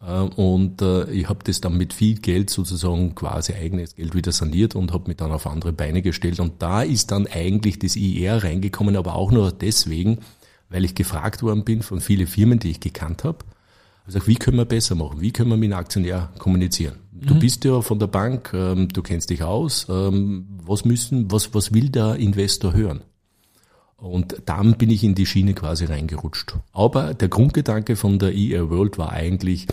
äh, 0.00 0.20
und 0.20 0.82
äh, 0.82 1.10
ich 1.10 1.28
habe 1.28 1.40
das 1.44 1.60
dann 1.60 1.76
mit 1.76 1.92
viel 1.92 2.18
Geld 2.18 2.50
sozusagen 2.50 3.14
quasi 3.14 3.54
eigenes 3.54 3.96
Geld 3.96 4.14
wieder 4.14 4.32
saniert 4.32 4.74
und 4.74 4.92
habe 4.92 5.08
mich 5.08 5.16
dann 5.16 5.32
auf 5.32 5.46
andere 5.46 5.72
Beine 5.72 6.02
gestellt 6.02 6.40
und 6.40 6.62
da 6.62 6.82
ist 6.82 7.10
dann 7.10 7.26
eigentlich 7.26 7.78
das 7.78 7.96
IR 7.96 8.44
reingekommen, 8.44 8.96
aber 8.96 9.16
auch 9.16 9.32
nur 9.32 9.52
deswegen, 9.52 10.18
weil 10.70 10.84
ich 10.84 10.94
gefragt 10.94 11.42
worden 11.42 11.64
bin 11.64 11.82
von 11.82 12.00
vielen 12.00 12.26
Firmen, 12.26 12.58
die 12.58 12.70
ich 12.70 12.80
gekannt 12.80 13.24
habe 13.24 13.38
also 14.06 14.24
wie 14.26 14.36
können 14.36 14.56
wir 14.56 14.64
besser 14.64 14.94
machen? 14.94 15.20
Wie 15.20 15.32
können 15.32 15.50
wir 15.50 15.56
mit 15.56 15.70
dem 15.70 15.76
Aktionär 15.76 16.30
kommunizieren? 16.38 16.94
Du 17.22 17.34
mhm. 17.34 17.38
bist 17.38 17.64
ja 17.64 17.80
von 17.80 17.98
der 17.98 18.08
Bank, 18.08 18.50
ähm, 18.52 18.88
du 18.88 19.02
kennst 19.02 19.30
dich 19.30 19.42
aus. 19.42 19.86
Ähm, 19.88 20.46
was 20.64 20.84
müssen, 20.84 21.30
was, 21.30 21.54
was 21.54 21.72
will 21.72 21.88
der 21.88 22.16
Investor 22.16 22.74
hören? 22.74 23.00
Und 23.96 24.42
dann 24.44 24.76
bin 24.76 24.90
ich 24.90 25.02
in 25.02 25.14
die 25.14 25.24
Schiene 25.24 25.54
quasi 25.54 25.86
reingerutscht. 25.86 26.56
Aber 26.72 27.14
der 27.14 27.28
Grundgedanke 27.28 27.96
von 27.96 28.18
der 28.18 28.36
ER 28.36 28.68
World 28.68 28.98
war 28.98 29.12
eigentlich, 29.12 29.66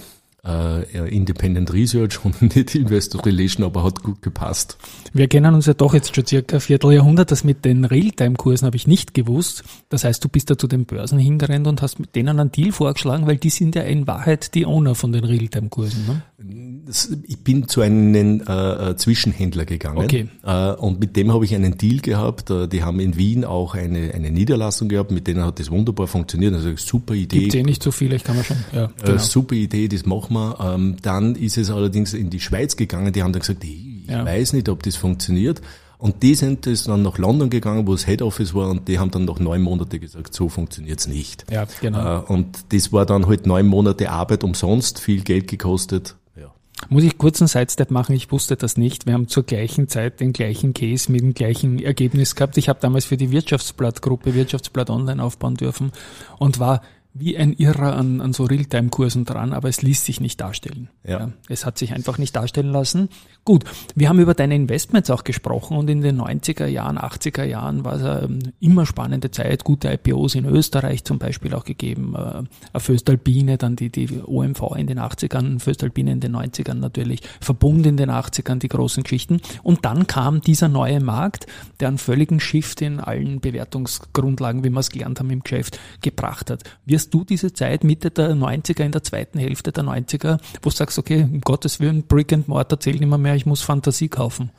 äh, 0.46 1.10
Independent 1.10 1.72
Research 1.72 2.24
und 2.24 2.42
nicht 2.56 2.76
Investor 2.76 3.26
Relation, 3.26 3.66
aber 3.66 3.84
hat 3.84 4.04
gut 4.04 4.22
gepasst. 4.22 4.78
Wir 5.14 5.28
kennen 5.28 5.56
uns 5.56 5.66
ja 5.66 5.74
doch 5.74 5.94
jetzt 5.94 6.16
schon 6.16 6.26
circa 6.26 6.58
ein 6.58 6.62
Vierteljahrhundert. 6.62 7.32
Das 7.32 7.44
mit 7.44 7.64
den 7.66 7.86
Realtime-Kursen 7.86 8.66
habe 8.66 8.76
ich 8.76 8.88
nicht 8.88 9.14
gewusst. 9.14 9.64
Das 9.90 10.04
heißt, 10.04 10.24
du 10.24 10.30
bist 10.30 10.50
da 10.50 10.58
zu 10.58 10.68
den 10.68 10.86
Börsen 10.86 11.20
hingerannt 11.20 11.68
und 11.68 11.82
hast 11.82 12.00
mit 12.00 12.16
denen 12.16 12.40
einen 12.40 12.52
Deal 12.52 12.72
vorgeschlagen, 12.72 13.26
weil 13.26 13.38
die 13.38 13.50
sind 13.50 13.76
ja 13.76 13.84
in 13.84 14.06
Wahrheit 14.08 14.54
die 14.54 14.66
Owner 14.66 14.96
von 14.96 15.12
den 15.12 15.24
Realtime-Kursen. 15.24 16.06
Ne? 16.08 16.73
Ich 17.28 17.40
bin 17.40 17.68
zu 17.68 17.82
einem 17.82 18.42
äh, 18.42 18.92
äh, 18.92 18.96
Zwischenhändler 18.96 19.66
gegangen 19.66 20.04
okay. 20.04 20.28
äh, 20.44 20.72
und 20.74 21.00
mit 21.00 21.16
dem 21.16 21.32
habe 21.32 21.46
ich 21.46 21.56
einen 21.56 21.78
Deal 21.78 22.00
gehabt. 22.00 22.50
Äh, 22.50 22.68
die 22.68 22.84
haben 22.84 23.00
in 23.00 23.18
Wien 23.18 23.46
auch 23.46 23.76
eine, 23.76 24.14
eine 24.14 24.32
Niederlassung 24.32 24.90
gehabt, 24.90 25.12
mit 25.12 25.28
denen 25.28 25.46
hat 25.46 25.60
das 25.60 25.72
wunderbar 25.72 26.08
funktioniert. 26.08 26.54
Also 26.54 26.76
super 26.76 27.14
Idee. 27.14 27.40
Gibt 27.40 27.56
eh 27.56 27.64
nicht 27.64 27.82
so 27.84 27.92
viele, 27.92 28.16
ich 28.16 28.24
kann 28.24 28.36
man 28.36 28.46
schon. 28.46 28.58
Ja, 28.74 28.86
äh, 28.86 29.06
genau. 29.06 29.18
super 29.18 29.56
Idee, 29.56 29.88
das 29.88 30.06
machen 30.06 30.34
wir. 30.34 30.58
Ähm, 30.60 30.98
dann 31.02 31.36
ist 31.36 31.58
es 31.58 31.70
allerdings 31.70 32.14
in 32.14 32.30
die 32.30 32.40
Schweiz 32.40 32.76
gegangen. 32.76 33.14
Die 33.14 33.24
haben 33.24 33.34
dann 33.34 33.42
gesagt, 33.42 33.64
ich 33.64 34.08
ja. 34.08 34.26
weiß 34.26 34.54
nicht, 34.54 34.70
ob 34.70 34.84
das 34.84 34.96
funktioniert. 34.96 35.62
Und 35.98 36.22
die 36.22 36.36
sind 36.36 36.66
das 36.66 36.84
dann 36.84 37.02
nach 37.02 37.18
London 37.18 37.50
gegangen, 37.50 37.88
wo 37.88 37.94
das 37.94 38.06
Head 38.06 38.22
Office 38.22 38.54
war, 38.54 38.70
und 38.70 38.90
die 38.90 39.00
haben 39.00 39.10
dann 39.12 39.24
nach 39.24 39.40
neun 39.40 39.62
Monate 39.62 40.00
gesagt, 40.00 40.34
so 40.34 40.50
funktioniert's 40.50 41.08
nicht. 41.08 41.46
Ja, 41.50 41.66
genau. 41.80 42.20
Äh, 42.20 42.24
und 42.24 42.74
das 42.74 42.92
war 42.92 43.06
dann 43.06 43.26
halt 43.26 43.48
neun 43.48 43.68
Monate 43.68 44.12
Arbeit 44.12 44.44
umsonst, 44.44 45.00
viel 45.00 45.22
Geld 45.22 45.48
gekostet. 45.48 46.16
Muss 46.90 47.04
ich 47.04 47.18
kurz 47.18 47.42
einen 47.42 47.48
Sidestep 47.48 47.92
machen? 47.92 48.16
Ich 48.16 48.32
wusste 48.32 48.56
das 48.56 48.78
nicht. 48.78 49.06
Wir 49.06 49.14
haben 49.14 49.28
zur 49.28 49.44
gleichen 49.44 49.88
Zeit 49.88 50.20
den 50.20 50.34
gleichen 50.34 50.74
Case 50.74 51.12
mit 51.12 51.22
dem 51.22 51.34
gleichen 51.34 51.80
Ergebnis 51.80 52.36
gehabt. 52.36 52.58
Ich 52.58 52.70
habe 52.70 52.80
damals 52.82 53.06
für 53.06 53.18
die 53.18 53.32
Wirtschaftsblattgruppe 53.32 54.34
Wirtschaftsblatt 54.34 54.90
Online 54.90 55.24
aufbauen 55.24 55.56
dürfen 55.56 55.92
und 56.40 56.60
war 56.60 56.82
wie 57.16 57.38
ein 57.38 57.54
Irrer 57.54 57.96
an, 57.96 58.22
an 58.22 58.34
so 58.34 58.44
Realtime-Kursen 58.46 59.26
dran, 59.26 59.54
aber 59.54 59.70
es 59.70 59.84
ließ 59.84 60.04
sich 60.04 60.20
nicht 60.20 60.42
darstellen. 60.42 60.90
Ja. 61.04 61.20
ja. 61.20 61.32
Es 61.48 61.66
hat 61.66 61.78
sich 61.78 61.94
einfach 61.94 62.18
nicht 62.18 62.36
darstellen 62.36 62.72
lassen. 62.72 63.10
Gut, 63.46 63.66
wir 63.94 64.10
haben 64.10 64.20
über 64.20 64.34
deine 64.34 64.56
Investments 64.56 65.12
auch 65.12 65.24
gesprochen 65.24 65.78
und 65.78 65.90
in 65.90 66.02
den 66.02 66.20
90er 66.20 66.66
Jahren, 66.66 66.98
80er 66.98 67.44
Jahren 67.44 67.86
war 67.86 67.96
es 67.96 68.04
eine 68.04 68.22
ähm, 68.22 68.40
immer 68.60 68.86
spannende 68.86 69.30
Zeit, 69.30 69.64
gute 69.64 69.92
IPOs 69.92 70.34
in 70.36 70.46
Österreich 70.46 71.04
zum 71.04 71.20
Beispiel 71.20 71.54
auch 71.54 71.66
gegeben, 71.66 72.16
äh, 72.16 72.80
Föstalpine, 72.80 73.58
dann 73.58 73.76
die, 73.76 73.90
die 73.92 74.10
OMV 74.26 74.76
in 74.78 74.88
den 74.88 75.00
80ern, 75.00 75.60
Föstalpine 75.60 76.14
in 76.14 76.20
den 76.20 76.36
90ern 76.36 76.76
natürlich, 76.76 77.22
Verbund 77.42 77.86
in 77.86 77.98
den 77.98 78.10
80ern, 78.10 78.58
die 78.58 78.70
großen 78.70 79.04
Geschichten. 79.04 79.42
Und 79.62 79.86
dann 79.86 80.08
kam 80.08 80.42
dieser 80.42 80.70
neue 80.70 81.00
Markt, 81.00 81.46
der 81.80 81.90
einen 81.90 81.98
völligen 82.00 82.40
Shift 82.40 82.82
in 82.82 83.00
allen 83.00 83.40
Bewertungsgrundlagen, 83.40 84.64
wie 84.64 84.70
wir 84.70 84.80
es 84.80 84.90
gelernt 84.90 85.20
haben 85.20 85.30
im 85.30 85.44
Geschäft, 85.44 85.80
gebracht 86.02 86.50
hat. 86.50 86.64
Wir 86.86 87.03
erinnerst 87.04 87.14
du 87.14 87.24
diese 87.24 87.54
Zeit 87.54 87.84
Mitte 87.84 88.12
der 88.12 88.36
90er, 88.36 88.84
in 88.84 88.92
der 88.92 89.04
zweiten 89.04 89.40
Hälfte 89.40 89.72
der 89.72 89.84
90er, 89.84 90.38
wo 90.62 90.70
du 90.70 90.76
sagst, 90.76 90.98
okay, 90.98 91.24
um 91.24 91.42
Gottes 91.42 91.80
Willen, 91.80 92.04
Brick 92.04 92.34
and 92.34 92.48
Mortar 92.48 92.80
zählt 92.80 93.00
nicht 93.00 93.10
mehr, 93.10 93.18
mehr 93.18 93.36
ich 93.36 93.46
muss 93.46 93.62
Fantasie 93.62 94.10
kaufen? 94.10 94.52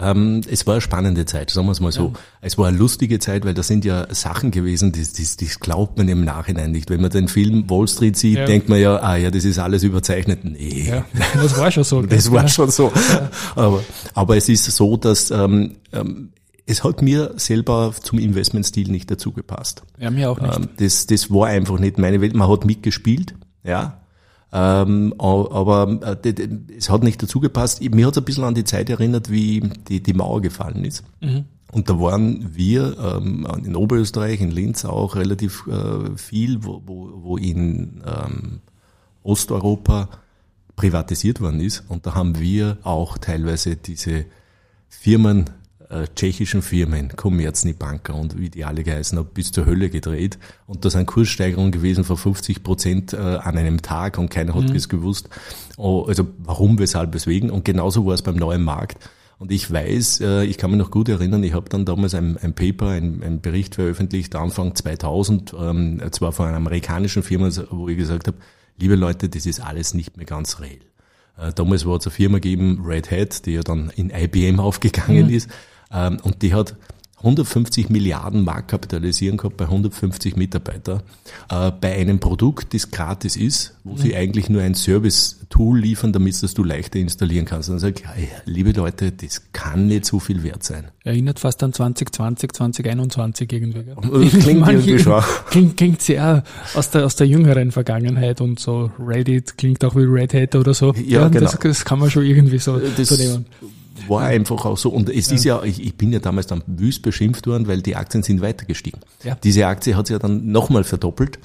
Ähm, 0.00 0.40
es 0.48 0.66
war 0.66 0.74
eine 0.74 0.80
spannende 0.80 1.26
Zeit, 1.26 1.50
sagen 1.50 1.66
wir 1.66 1.72
es 1.72 1.80
mal 1.80 1.92
so. 1.92 2.06
Ja. 2.06 2.12
Es 2.40 2.56
war 2.56 2.68
eine 2.68 2.78
lustige 2.78 3.18
Zeit, 3.18 3.44
weil 3.44 3.52
da 3.52 3.62
sind 3.62 3.84
ja 3.84 4.06
Sachen 4.14 4.50
gewesen, 4.50 4.90
das, 4.92 5.12
das, 5.12 5.36
das 5.36 5.60
glaubt 5.60 5.98
man 5.98 6.08
im 6.08 6.24
Nachhinein 6.24 6.72
nicht. 6.72 6.88
Wenn 6.88 7.02
man 7.02 7.10
den 7.10 7.28
Film 7.28 7.68
Wall 7.68 7.86
Street 7.86 8.16
sieht, 8.16 8.38
ja. 8.38 8.46
denkt 8.46 8.70
man 8.70 8.80
ja, 8.80 8.96
ah 9.02 9.16
ja, 9.16 9.30
das 9.30 9.44
ist 9.44 9.58
alles 9.58 9.82
überzeichnet. 9.82 10.44
Nee. 10.44 10.88
Ja, 10.88 11.04
das 11.34 11.58
war 11.58 11.70
schon 11.70 11.84
so. 11.84 12.00
das 12.06 12.32
war 12.32 12.48
schon 12.48 12.70
so. 12.70 12.90
Aber, 13.54 13.84
aber 14.14 14.36
es 14.38 14.48
ist 14.48 14.64
so, 14.64 14.96
dass 14.96 15.30
ähm, 15.30 15.76
ähm, 15.92 16.30
es 16.66 16.84
hat 16.84 17.02
mir 17.02 17.34
selber 17.36 17.92
zum 18.00 18.18
Investmentstil 18.18 18.90
nicht 18.90 19.10
dazu 19.10 19.32
gepasst. 19.32 19.82
Ja, 19.98 20.10
mir 20.10 20.30
auch 20.30 20.40
nicht. 20.40 20.56
Ähm, 20.56 20.68
das, 20.76 21.06
das 21.06 21.30
war 21.30 21.48
einfach 21.48 21.78
nicht 21.78 21.98
meine 21.98 22.20
Welt. 22.20 22.34
Man 22.34 22.48
hat 22.48 22.64
mitgespielt, 22.64 23.34
ja. 23.64 23.98
Ähm, 24.54 25.14
aber 25.18 26.18
äh, 26.24 26.48
es 26.76 26.90
hat 26.90 27.02
nicht 27.02 27.22
dazu 27.22 27.40
gepasst. 27.40 27.82
Mir 27.82 28.06
hat 28.06 28.12
es 28.12 28.18
ein 28.18 28.24
bisschen 28.24 28.44
an 28.44 28.54
die 28.54 28.64
Zeit 28.64 28.90
erinnert, 28.90 29.30
wie 29.30 29.60
die, 29.88 30.02
die 30.02 30.12
Mauer 30.12 30.42
gefallen 30.42 30.84
ist. 30.84 31.04
Mhm. 31.20 31.46
Und 31.72 31.88
da 31.88 31.98
waren 31.98 32.54
wir 32.54 32.98
ähm, 32.98 33.46
in 33.64 33.74
Oberösterreich, 33.74 34.42
in 34.42 34.50
Linz 34.50 34.84
auch 34.84 35.16
relativ 35.16 35.66
äh, 35.66 36.16
viel, 36.16 36.64
wo, 36.64 36.82
wo, 36.84 37.10
wo 37.22 37.36
in 37.38 38.02
ähm, 38.04 38.60
Osteuropa 39.22 40.10
privatisiert 40.76 41.40
worden 41.40 41.60
ist. 41.60 41.84
Und 41.88 42.06
da 42.06 42.14
haben 42.14 42.38
wir 42.38 42.76
auch 42.82 43.16
teilweise 43.16 43.76
diese 43.76 44.26
Firmen 44.90 45.48
äh, 45.92 46.06
tschechischen 46.14 46.62
Firmen, 46.62 47.14
Commerzny 47.14 47.72
Banker 47.72 48.14
und 48.14 48.38
wie 48.38 48.50
die 48.50 48.64
alle 48.64 48.82
geheißen 48.82 49.18
haben, 49.18 49.28
bis 49.34 49.52
zur 49.52 49.66
Hölle 49.66 49.90
gedreht. 49.90 50.38
Und 50.66 50.84
da 50.84 50.90
sind 50.90 51.06
Kurssteigerungen 51.06 51.70
gewesen 51.70 52.04
von 52.04 52.16
50 52.16 52.62
Prozent 52.62 53.12
äh, 53.12 53.16
an 53.16 53.58
einem 53.58 53.82
Tag 53.82 54.18
und 54.18 54.30
keiner 54.30 54.54
hat 54.54 54.70
mhm. 54.70 54.76
es 54.76 54.88
gewusst. 54.88 55.28
Oh, 55.76 56.04
also 56.08 56.26
warum, 56.38 56.78
weshalb, 56.78 57.14
weswegen. 57.14 57.50
Und 57.50 57.64
genauso 57.64 58.06
war 58.06 58.14
es 58.14 58.22
beim 58.22 58.36
neuen 58.36 58.62
Markt. 58.62 58.98
Und 59.38 59.50
ich 59.50 59.70
weiß, 59.70 60.20
äh, 60.20 60.44
ich 60.44 60.56
kann 60.56 60.70
mich 60.70 60.78
noch 60.78 60.90
gut 60.90 61.08
erinnern, 61.08 61.42
ich 61.42 61.52
habe 61.52 61.68
dann 61.68 61.84
damals 61.84 62.14
ein, 62.14 62.38
ein 62.38 62.54
Paper, 62.54 62.90
ein, 62.90 63.22
ein, 63.24 63.40
Bericht 63.40 63.74
veröffentlicht, 63.74 64.36
Anfang 64.36 64.76
2000, 64.76 65.54
ähm, 65.58 66.00
zwar 66.12 66.30
von 66.30 66.46
einer 66.46 66.58
amerikanischen 66.58 67.24
Firma, 67.24 67.50
wo 67.70 67.88
ich 67.88 67.96
gesagt 67.96 68.28
habe, 68.28 68.38
liebe 68.78 68.94
Leute, 68.94 69.28
das 69.28 69.46
ist 69.46 69.60
alles 69.60 69.94
nicht 69.94 70.16
mehr 70.16 70.26
ganz 70.26 70.60
real. 70.60 70.78
Äh, 71.36 71.52
damals 71.54 71.84
war 71.86 71.96
es 71.96 72.06
eine 72.06 72.12
Firma 72.12 72.36
gegeben, 72.38 72.84
Red 72.86 73.10
Hat, 73.10 73.46
die 73.46 73.54
ja 73.54 73.62
dann 73.62 73.90
in 73.96 74.10
IBM 74.10 74.60
aufgegangen 74.60 75.26
mhm. 75.26 75.34
ist. 75.34 75.50
Ähm, 75.92 76.18
und 76.22 76.42
die 76.42 76.54
hat 76.54 76.74
150 77.22 77.88
Milliarden 77.88 78.42
Mark 78.42 78.68
kapitalisieren 78.68 79.36
gehabt 79.36 79.56
bei 79.56 79.64
150 79.66 80.34
Mitarbeiter, 80.34 81.02
äh, 81.50 81.70
bei 81.70 81.94
einem 81.94 82.18
Produkt, 82.18 82.74
das 82.74 82.90
gratis 82.90 83.36
ist, 83.36 83.74
wo 83.84 83.92
mhm. 83.92 83.98
sie 83.98 84.16
eigentlich 84.16 84.48
nur 84.48 84.60
ein 84.60 84.74
Service-Tool 84.74 85.78
liefern, 85.78 86.12
damit 86.12 86.42
das 86.42 86.54
du 86.54 86.64
leichter 86.64 86.98
installieren 86.98 87.44
kannst. 87.44 87.68
Und 87.68 87.74
dann 87.74 87.80
sage 87.80 87.94
ich, 87.98 88.22
ja, 88.22 88.28
liebe 88.44 88.72
Leute, 88.72 89.12
das 89.12 89.42
kann 89.52 89.86
nicht 89.86 90.04
so 90.04 90.18
viel 90.18 90.42
wert 90.42 90.64
sein. 90.64 90.88
Erinnert 91.04 91.38
fast 91.38 91.62
an 91.62 91.72
2020, 91.72 92.52
2021 92.52 93.52
irgendwie. 93.52 93.84
Gell? 93.84 94.28
Klingt 94.40 94.68
irgendwie 94.68 94.98
schon. 94.98 95.22
Klingt, 95.50 95.76
klingt 95.76 96.02
sehr 96.02 96.42
aus 96.74 96.90
der, 96.90 97.06
aus 97.06 97.14
der 97.14 97.28
jüngeren 97.28 97.70
Vergangenheit 97.70 98.40
und 98.40 98.58
so 98.58 98.90
Reddit 98.98 99.56
klingt 99.58 99.84
auch 99.84 99.94
wie 99.94 100.04
Red 100.04 100.34
Hat 100.34 100.56
oder 100.56 100.74
so. 100.74 100.92
Ja, 100.94 101.22
ja 101.22 101.28
genau. 101.28 101.44
Das, 101.44 101.58
das, 101.58 101.84
kann 101.84 102.00
man 102.00 102.10
schon 102.10 102.24
irgendwie 102.24 102.58
so, 102.58 102.78
das, 102.78 103.08
so 103.08 103.16
nehmen 103.16 103.46
war 104.08 104.22
einfach 104.22 104.64
auch 104.64 104.78
so. 104.78 104.90
Und 104.90 105.08
es 105.08 105.28
ja. 105.28 105.34
ist 105.34 105.44
ja, 105.44 105.62
ich, 105.62 105.84
ich, 105.84 105.96
bin 105.96 106.12
ja 106.12 106.18
damals 106.18 106.46
dann 106.46 106.62
wüst 106.66 107.02
beschimpft 107.02 107.46
worden, 107.46 107.66
weil 107.66 107.82
die 107.82 107.96
Aktien 107.96 108.22
sind 108.22 108.40
weiter 108.40 108.64
gestiegen. 108.64 109.00
Ja. 109.22 109.36
Diese 109.42 109.66
Aktie 109.66 109.96
hat 109.96 110.06
sich 110.06 110.14
ja 110.14 110.18
dann 110.18 110.50
nochmal 110.50 110.84
verdoppelt. 110.84 111.38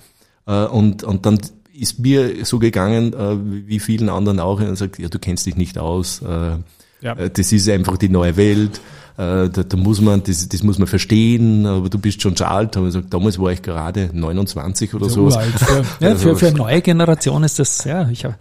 Äh, 0.46 0.66
und, 0.66 1.04
und 1.04 1.26
dann 1.26 1.40
ist 1.74 2.00
mir 2.00 2.46
so 2.46 2.60
gegangen, 2.60 3.14
äh, 3.14 3.68
wie 3.68 3.80
vielen 3.80 4.10
anderen 4.10 4.40
auch, 4.40 4.60
und 4.60 4.76
sagt, 4.76 4.98
ja, 5.00 5.10
du 5.10 5.20
kennst 5.20 5.46
dich 5.46 5.56
nicht 5.56 5.78
aus. 5.78 6.22
Äh, 6.22 6.58
ja. 7.02 7.16
Das 7.16 7.52
ist 7.52 7.70
einfach 7.70 7.98
die 7.98 8.10
neue 8.10 8.36
Welt. 8.38 8.82
Da, 9.16 9.48
da 9.48 9.78
muss 9.78 10.00
man, 10.00 10.22
das, 10.22 10.48
das 10.48 10.62
muss 10.62 10.78
man 10.78 10.88
verstehen, 10.88 11.66
aber 11.66 11.90
du 11.90 11.98
bist 11.98 12.22
schon 12.22 12.38
schon 12.38 12.46
alt. 12.46 12.78
Aber 12.78 12.86
ich 12.86 12.94
sag, 12.94 13.10
damals 13.10 13.40
war 13.40 13.52
ich 13.52 13.64
gerade 13.64 14.12
29 14.14 14.94
oder 14.94 15.10
so. 15.10 15.28
Ja, 15.30 15.42
für, 16.00 16.18
für, 16.18 16.36
für 16.36 16.48
eine 16.50 16.58
neue 16.58 16.82
Generation 16.84 17.44
ist 17.44 17.58
das, 17.58 17.84
ja, 17.84 18.08
ich 18.10 18.26
hab, 18.26 18.38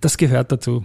das 0.00 0.16
gehört 0.16 0.50
dazu. 0.50 0.84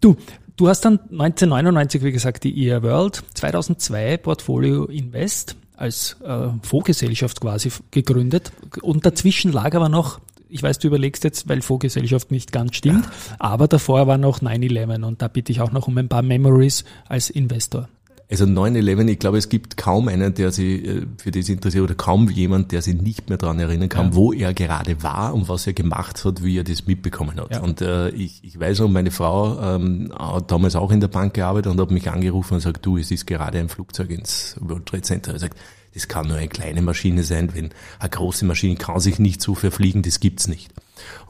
Du, 0.00 0.16
Du 0.58 0.66
hast 0.68 0.80
dann 0.80 0.98
1999, 0.98 2.02
wie 2.02 2.10
gesagt, 2.10 2.42
die 2.42 2.68
ER 2.68 2.82
World, 2.82 3.22
2002 3.34 4.16
Portfolio 4.16 4.86
Invest 4.86 5.54
als 5.76 6.16
äh, 6.24 6.48
Fondsgesellschaft 6.64 7.40
quasi 7.40 7.70
gegründet. 7.92 8.50
Und 8.82 9.06
dazwischen 9.06 9.52
lag 9.52 9.76
aber 9.76 9.88
noch, 9.88 10.18
ich 10.48 10.60
weiß, 10.60 10.80
du 10.80 10.88
überlegst 10.88 11.22
jetzt, 11.22 11.48
weil 11.48 11.62
Fondsgesellschaft 11.62 12.32
nicht 12.32 12.50
ganz 12.50 12.74
stimmt, 12.74 13.08
aber 13.38 13.68
davor 13.68 14.08
war 14.08 14.18
noch 14.18 14.40
9-11 14.40 15.04
und 15.04 15.22
da 15.22 15.28
bitte 15.28 15.52
ich 15.52 15.60
auch 15.60 15.70
noch 15.70 15.86
um 15.86 15.96
ein 15.96 16.08
paar 16.08 16.22
Memories 16.22 16.84
als 17.08 17.30
Investor. 17.30 17.88
Also 18.30 18.44
9-11, 18.44 19.08
ich 19.08 19.18
glaube, 19.18 19.38
es 19.38 19.48
gibt 19.48 19.78
kaum 19.78 20.08
einen, 20.08 20.34
der 20.34 20.52
sich 20.52 20.84
äh, 20.84 21.06
für 21.16 21.30
das 21.30 21.48
interessiert 21.48 21.84
oder 21.84 21.94
kaum 21.94 22.28
jemand, 22.28 22.72
der 22.72 22.82
sich 22.82 23.00
nicht 23.00 23.30
mehr 23.30 23.38
daran 23.38 23.58
erinnern 23.58 23.88
kann, 23.88 24.08
ja. 24.08 24.14
wo 24.14 24.34
er 24.34 24.52
gerade 24.52 25.02
war 25.02 25.32
und 25.32 25.48
was 25.48 25.66
er 25.66 25.72
gemacht 25.72 26.22
hat, 26.26 26.44
wie 26.44 26.58
er 26.58 26.64
das 26.64 26.86
mitbekommen 26.86 27.40
hat. 27.40 27.50
Ja. 27.52 27.60
Und 27.60 27.80
äh, 27.80 28.10
ich, 28.10 28.44
ich 28.44 28.60
weiß 28.60 28.80
noch, 28.80 28.88
meine 28.88 29.10
Frau 29.10 29.58
ähm, 29.60 30.12
hat 30.14 30.50
damals 30.50 30.76
auch 30.76 30.90
in 30.90 31.00
der 31.00 31.08
Bank 31.08 31.32
gearbeitet 31.34 31.72
und 31.72 31.80
hat 31.80 31.90
mich 31.90 32.10
angerufen 32.10 32.54
und 32.54 32.60
sagt, 32.60 32.84
du, 32.84 32.98
es 32.98 33.10
ist 33.10 33.26
gerade 33.26 33.58
ein 33.58 33.70
Flugzeug 33.70 34.10
ins 34.10 34.56
World 34.60 34.84
Trade 34.84 35.02
Center. 35.02 35.32
Er 35.32 35.38
sagt, 35.38 35.56
das 35.94 36.06
kann 36.06 36.28
nur 36.28 36.36
eine 36.36 36.48
kleine 36.48 36.82
Maschine 36.82 37.22
sein, 37.22 37.54
wenn 37.54 37.70
eine 37.98 38.10
große 38.10 38.44
Maschine 38.44 38.76
kann 38.76 39.00
sich 39.00 39.18
nicht 39.18 39.40
so 39.40 39.54
verfliegen, 39.54 40.02
das 40.02 40.20
gibt's 40.20 40.48
nicht. 40.48 40.70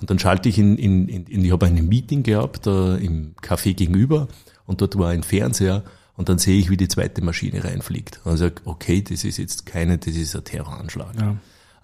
Und 0.00 0.10
dann 0.10 0.18
schalte 0.18 0.48
ich 0.48 0.58
in, 0.58 0.76
in, 0.76 1.08
in, 1.08 1.26
in 1.26 1.44
ich 1.44 1.52
habe 1.52 1.66
ein 1.66 1.88
Meeting 1.88 2.24
gehabt 2.24 2.66
äh, 2.66 2.96
im 2.96 3.34
Café 3.40 3.74
gegenüber 3.74 4.26
und 4.66 4.80
dort 4.80 4.98
war 4.98 5.10
ein 5.10 5.22
Fernseher 5.22 5.84
und 6.18 6.28
dann 6.28 6.38
sehe 6.38 6.58
ich, 6.58 6.68
wie 6.68 6.76
die 6.76 6.88
zweite 6.88 7.22
Maschine 7.22 7.62
reinfliegt. 7.62 8.20
Und 8.24 8.34
ich 8.34 8.40
sage, 8.40 8.56
okay, 8.64 9.02
das 9.02 9.22
ist 9.22 9.36
jetzt 9.36 9.66
keine, 9.66 9.98
das 9.98 10.16
ist 10.16 10.34
ein 10.34 10.42
Terroranschlag. 10.42 11.14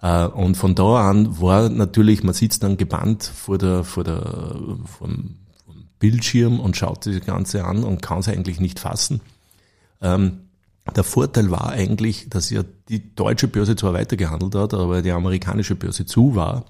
Ja. 0.01 0.25
Äh, 0.25 0.27
und 0.27 0.55
von 0.55 0.75
da 0.75 1.09
an 1.09 1.39
war 1.39 1.69
natürlich, 1.69 2.21
man 2.21 2.33
sitzt 2.33 2.61
dann 2.61 2.75
gebannt 2.75 3.23
vor 3.23 3.57
der, 3.57 3.85
vor 3.85 4.03
der, 4.03 4.57
vom, 4.99 5.35
vom 5.65 5.85
Bildschirm 5.99 6.59
und 6.59 6.75
schaut 6.75 7.05
das 7.05 7.25
Ganze 7.25 7.63
an 7.63 7.85
und 7.85 8.01
kann 8.01 8.19
es 8.19 8.27
eigentlich 8.27 8.59
nicht 8.59 8.81
fassen. 8.81 9.21
Ähm, 10.01 10.41
der 10.93 11.05
Vorteil 11.05 11.49
war 11.49 11.69
eigentlich, 11.69 12.27
dass 12.29 12.49
ja 12.49 12.63
die 12.89 13.15
deutsche 13.15 13.47
Börse 13.47 13.77
zwar 13.77 13.93
weitergehandelt 13.93 14.53
hat, 14.55 14.73
aber 14.73 15.01
die 15.01 15.11
amerikanische 15.11 15.75
Börse 15.75 16.05
zu 16.05 16.35
war, 16.35 16.65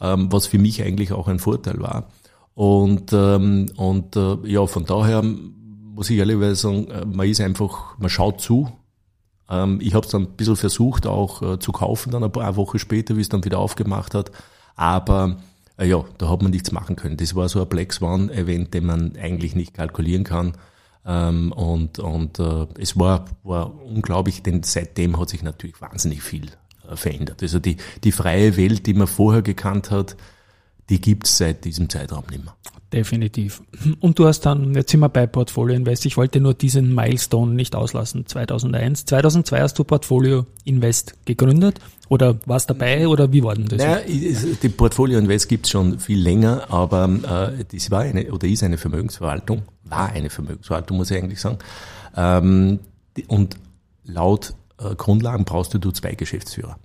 ähm, 0.00 0.30
was 0.30 0.46
für 0.46 0.58
mich 0.58 0.80
eigentlich 0.84 1.10
auch 1.10 1.26
ein 1.26 1.40
Vorteil 1.40 1.80
war. 1.80 2.06
Und, 2.54 3.12
ähm, 3.12 3.66
und 3.76 4.14
äh, 4.14 4.36
ja, 4.44 4.64
von 4.66 4.84
daher 4.84 5.24
muss 5.94 6.10
ich 6.10 6.18
ehrlich 6.18 6.58
sagen, 6.58 6.88
äh, 6.88 7.04
man 7.04 7.28
ist 7.28 7.40
einfach, 7.40 7.98
man 7.98 8.10
schaut 8.10 8.40
zu. 8.40 8.72
Ähm, 9.48 9.78
ich 9.82 9.94
habe 9.94 10.06
es 10.06 10.12
dann 10.12 10.22
ein 10.22 10.36
bisschen 10.36 10.56
versucht 10.56 11.06
auch 11.06 11.42
äh, 11.42 11.58
zu 11.58 11.72
kaufen, 11.72 12.10
dann 12.10 12.24
ein 12.24 12.32
paar 12.32 12.56
Wochen 12.56 12.78
später, 12.78 13.16
wie 13.16 13.20
es 13.20 13.28
dann 13.28 13.44
wieder 13.44 13.58
aufgemacht 13.58 14.14
hat. 14.14 14.30
Aber 14.76 15.38
äh, 15.76 15.88
ja, 15.88 16.04
da 16.18 16.28
hat 16.28 16.42
man 16.42 16.50
nichts 16.50 16.72
machen 16.72 16.96
können. 16.96 17.16
Das 17.16 17.34
war 17.34 17.48
so 17.48 17.60
ein 17.60 17.68
Black 17.68 17.92
Swan-Event, 17.92 18.74
den 18.74 18.86
man 18.86 19.16
eigentlich 19.16 19.54
nicht 19.54 19.74
kalkulieren 19.74 20.24
kann. 20.24 20.52
Ähm, 21.04 21.52
und 21.52 21.98
und 21.98 22.38
es 22.38 22.98
war, 22.98 23.24
war 23.42 23.74
unglaublich, 23.82 24.42
denn 24.42 24.62
seitdem 24.62 25.18
hat 25.18 25.30
sich 25.30 25.42
natürlich 25.42 25.80
wahnsinnig 25.80 26.22
viel 26.22 26.46
verändert. 26.94 27.42
Also 27.42 27.58
die, 27.58 27.76
die 28.04 28.12
freie 28.12 28.56
Welt, 28.56 28.86
die 28.86 28.94
man 28.94 29.06
vorher 29.06 29.42
gekannt 29.42 29.90
hat, 29.90 30.16
die 30.90 31.00
gibt's 31.00 31.38
seit 31.38 31.64
diesem 31.64 31.88
Zeitraum 31.88 32.24
nicht 32.30 32.44
mehr. 32.44 32.54
Definitiv. 32.92 33.62
Und 34.00 34.18
du 34.18 34.26
hast 34.26 34.40
dann, 34.40 34.74
jetzt 34.74 34.90
sind 34.90 34.98
wir 34.98 35.08
bei 35.08 35.26
Portfolio 35.26 35.76
Invest, 35.76 36.06
ich 36.06 36.16
wollte 36.16 36.40
nur 36.40 36.54
diesen 36.54 36.92
Milestone 36.92 37.54
nicht 37.54 37.76
auslassen, 37.76 38.26
2001. 38.26 39.04
2002 39.04 39.60
hast 39.60 39.78
du 39.78 39.84
Portfolio 39.84 40.46
Invest 40.64 41.14
gegründet 41.24 41.78
oder 42.08 42.40
warst 42.46 42.68
dabei 42.68 43.06
oder 43.06 43.32
wie 43.32 43.44
war 43.44 43.54
denn 43.54 43.66
das? 43.66 43.78
Naja, 43.78 44.00
die 44.06 44.68
Portfolio 44.70 45.20
Invest 45.20 45.48
gibt's 45.48 45.70
schon 45.70 46.00
viel 46.00 46.20
länger, 46.20 46.64
aber 46.68 47.08
äh, 47.58 47.64
das 47.70 47.92
war 47.92 48.00
eine 48.00 48.32
oder 48.32 48.48
ist 48.48 48.64
eine 48.64 48.76
Vermögensverwaltung, 48.76 49.62
war 49.84 50.08
eine 50.08 50.28
Vermögensverwaltung, 50.28 50.96
muss 50.96 51.12
ich 51.12 51.18
eigentlich 51.18 51.40
sagen. 51.40 51.58
Ähm, 52.16 52.80
und 53.28 53.56
laut 54.04 54.54
äh, 54.78 54.96
Grundlagen 54.96 55.44
brauchst 55.44 55.74
du 55.74 55.90
zwei 55.92 56.14
Geschäftsführer. 56.14 56.76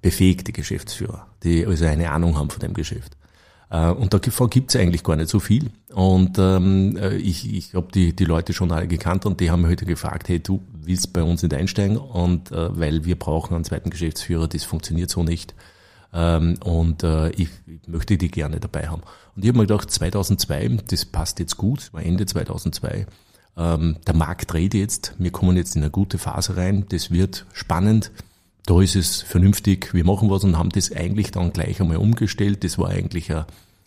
befähigte 0.00 0.52
Geschäftsführer, 0.52 1.26
die 1.42 1.66
also 1.66 1.84
eine 1.84 2.10
Ahnung 2.12 2.38
haben 2.38 2.48
von 2.48 2.60
dem 2.60 2.72
Geschäft. 2.72 3.18
Äh, 3.70 3.90
und 3.90 4.14
davon 4.14 4.50
gibt's 4.50 4.76
eigentlich 4.76 5.02
gar 5.02 5.16
nicht 5.16 5.28
so 5.28 5.40
viel. 5.40 5.70
Und 5.92 6.38
ähm, 6.38 6.96
äh, 6.96 7.16
ich, 7.16 7.52
ich 7.52 7.74
habe 7.74 7.88
die, 7.92 8.14
die 8.14 8.24
Leute 8.24 8.52
schon 8.52 8.72
alle 8.72 8.88
gekannt 8.88 9.26
und 9.26 9.40
die 9.40 9.50
haben 9.50 9.62
mich 9.62 9.70
heute 9.70 9.86
gefragt, 9.86 10.28
hey, 10.28 10.40
du 10.40 10.60
willst 10.82 11.12
bei 11.12 11.22
uns 11.22 11.42
nicht 11.42 11.54
einsteigen? 11.54 11.96
Und 11.96 12.50
äh, 12.52 12.78
weil 12.78 13.04
wir 13.04 13.18
brauchen 13.18 13.54
einen 13.54 13.64
zweiten 13.64 13.90
Geschäftsführer, 13.90 14.48
das 14.48 14.64
funktioniert 14.64 15.10
so 15.10 15.22
nicht. 15.22 15.54
Ähm, 16.12 16.56
und 16.64 17.02
äh, 17.02 17.30
ich, 17.30 17.48
ich 17.66 17.86
möchte 17.86 18.16
die 18.16 18.30
gerne 18.30 18.60
dabei 18.60 18.88
haben. 18.88 19.02
Und 19.36 19.44
ich 19.44 19.48
habe 19.48 19.58
mir 19.58 19.66
gedacht, 19.66 19.90
2002, 19.90 20.78
das 20.88 21.04
passt 21.04 21.38
jetzt 21.38 21.56
gut, 21.56 21.92
war 21.92 22.02
Ende 22.02 22.24
2002. 22.24 23.06
Ähm, 23.56 23.96
der 24.06 24.14
Markt 24.14 24.52
dreht 24.52 24.72
jetzt, 24.72 25.14
wir 25.18 25.30
kommen 25.30 25.56
jetzt 25.56 25.76
in 25.76 25.82
eine 25.82 25.90
gute 25.90 26.16
Phase 26.16 26.56
rein, 26.56 26.86
das 26.88 27.10
wird 27.10 27.44
spannend 27.52 28.12
da 28.68 28.82
ist 28.82 28.96
es 28.96 29.22
vernünftig, 29.22 29.94
wir 29.94 30.04
machen 30.04 30.28
was 30.28 30.44
und 30.44 30.58
haben 30.58 30.68
das 30.68 30.92
eigentlich 30.92 31.30
dann 31.30 31.54
gleich 31.54 31.80
einmal 31.80 31.96
umgestellt. 31.96 32.64
Das 32.64 32.76
war 32.76 32.90
eigentlich 32.90 33.30
eine, 33.30 33.46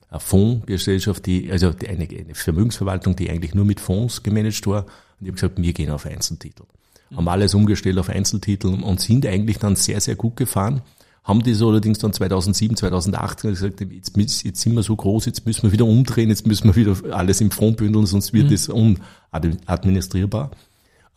eine 0.10 0.20
Fondsgesellschaft, 0.20 1.24
die, 1.28 1.52
also 1.52 1.72
eine, 1.88 2.08
eine 2.10 2.34
Vermögensverwaltung, 2.34 3.16
die 3.16 3.30
eigentlich 3.30 3.54
nur 3.54 3.66
mit 3.66 3.80
Fonds 3.80 4.24
gemanagt 4.24 4.66
war. 4.66 4.86
Und 4.86 4.88
ich 5.20 5.28
habe 5.28 5.34
gesagt, 5.34 5.62
wir 5.62 5.74
gehen 5.74 5.92
auf 5.92 6.08
Einzeltitel. 6.08 6.64
Mhm. 7.12 7.18
Haben 7.18 7.28
alles 7.28 7.54
umgestellt 7.54 8.00
auf 8.00 8.10
Einzeltitel 8.10 8.70
und 8.70 9.00
sind 9.00 9.24
eigentlich 9.28 9.60
dann 9.60 9.76
sehr, 9.76 10.02
sehr 10.02 10.16
gut 10.16 10.36
gefahren. 10.36 10.82
Haben 11.24 11.44
das 11.44 11.62
allerdings 11.62 12.00
dann 12.00 12.12
2007, 12.12 12.76
2008 12.76 13.42
gesagt, 13.44 13.82
jetzt, 13.82 14.44
jetzt 14.44 14.62
sind 14.62 14.74
wir 14.74 14.82
so 14.82 14.96
groß, 14.96 15.28
jetzt 15.28 15.46
müssen 15.46 15.62
wir 15.62 15.72
wieder 15.72 15.86
umdrehen, 15.86 16.30
jetzt 16.30 16.48
müssen 16.48 16.74
wir 16.74 16.76
wieder 16.76 17.16
alles 17.16 17.40
im 17.40 17.52
Fonds 17.52 17.78
bündeln, 17.78 18.08
sonst 18.08 18.34
wird 18.34 18.46
mhm. 18.46 18.50
das 18.50 18.68
unadministrierbar. 18.68 20.50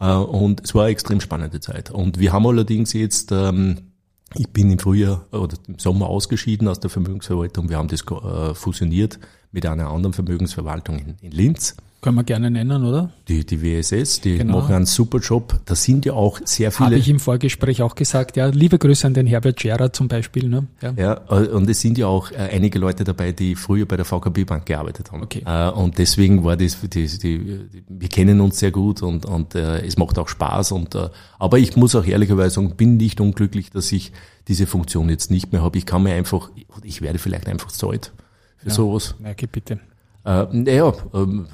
Äh, 0.01 0.15
und 0.15 0.63
es 0.65 0.75
war 0.75 0.85
eine 0.85 0.93
extrem 0.93 1.21
spannende 1.21 1.61
Zeit. 1.61 1.91
Und 1.91 2.19
wir 2.19 2.33
haben 2.33 2.47
allerdings 2.47 2.93
jetzt, 2.93 3.33
ähm, 3.33 3.93
ich 4.35 4.49
bin 4.49 4.71
im 4.71 4.79
Frühjahr 4.79 5.27
oder 5.33 5.57
im 5.69 5.79
Sommer 5.79 6.09
ausgeschieden 6.09 6.69
aus 6.69 6.81
der 6.81 6.91
Vermögensverwaltung. 6.91 7.69
Wir 7.69 7.79
haben 7.79 7.89
das 7.89 8.03
äh, 8.03 8.55
fusioniert 8.55 9.19
mit 9.53 9.67
einer 9.67 9.89
anderen 9.89 10.13
Vermögensverwaltung 10.13 10.99
in, 10.99 11.17
in 11.21 11.31
Linz. 11.31 11.77
Können 12.04 12.16
wir 12.18 12.25
gerne 12.25 12.50
nennen, 12.50 12.84
oder? 12.84 13.08
Die, 13.28 13.46
die 13.46 13.62
WSS, 13.62 14.20
die 14.20 14.37
genau. 14.37 14.58
machen 14.58 14.75
einen 14.75 14.84
super 14.84 15.20
Job. 15.20 15.58
Da 15.64 15.75
sind 15.75 16.04
ja 16.04 16.12
auch 16.12 16.38
sehr 16.44 16.70
viele. 16.70 16.88
Habe 16.88 16.96
ich 16.96 17.08
im 17.08 17.18
Vorgespräch 17.18 17.80
auch 17.80 17.94
gesagt, 17.94 18.37
ja. 18.37 18.49
Liebe 18.49 18.78
Grüße 18.78 19.06
an 19.06 19.14
den 19.14 19.26
Herbert 19.26 19.58
Scherer 19.58 19.90
zum 19.90 20.06
Beispiel. 20.08 20.50
Ne? 20.50 20.66
Ja. 20.82 20.92
ja, 20.99 21.14
und 21.14 21.66
es 21.70 21.80
sind 21.80 21.96
ja 21.96 22.06
auch 22.06 22.30
äh, 22.30 22.50
einige 22.52 22.78
Leute 22.78 23.04
dabei, 23.04 23.32
die 23.32 23.54
früher 23.54 23.87
bei 23.87 23.96
der 23.96 24.04
VKB 24.04 24.44
Bank 24.44 24.66
gearbeitet 24.66 25.12
haben. 25.12 25.23
Okay. 25.23 25.44
Äh, 25.46 25.70
und 25.70 25.96
deswegen 25.96 26.44
war 26.44 26.58
das, 26.58 26.78
die, 26.82 27.06
die, 27.06 27.61
wir 27.88 28.08
kennen 28.11 28.42
uns 28.42 28.58
sehr 28.58 28.70
gut 28.70 29.00
und, 29.00 29.25
und 29.25 29.54
äh, 29.54 29.80
es 29.80 29.96
macht 29.96 30.18
auch 30.18 30.28
Spaß. 30.28 30.73
Und, 30.73 30.94
aber 31.38 31.58
ich 31.58 31.75
muss 31.75 31.96
auch 31.96 32.04
ehrlicherweise 32.04 32.56
sagen, 32.56 32.76
bin 32.76 32.99
nicht 32.99 33.18
unglücklich, 33.18 33.70
dass 33.70 33.90
ich 33.92 34.12
diese 34.46 34.66
Funktion 34.66 35.08
jetzt 35.08 35.30
nicht 35.30 35.52
mehr 35.52 35.62
habe. 35.62 35.78
Ich 35.78 35.87
kann 35.87 36.02
mir 36.02 36.12
einfach, 36.12 36.50
ich 36.82 37.00
werde 37.00 37.18
vielleicht 37.18 37.49
einfach 37.49 37.73
zu 37.73 37.88
alt 37.88 38.12
für 38.58 38.68
ja, 38.68 38.75
sowas. 38.75 39.14
Merke 39.20 39.46
bitte. 39.46 39.80
Äh, 40.26 40.46
naja, 40.52 40.92
ähm, 41.14 41.40
äh, 41.40 41.42
äh, 41.42 41.46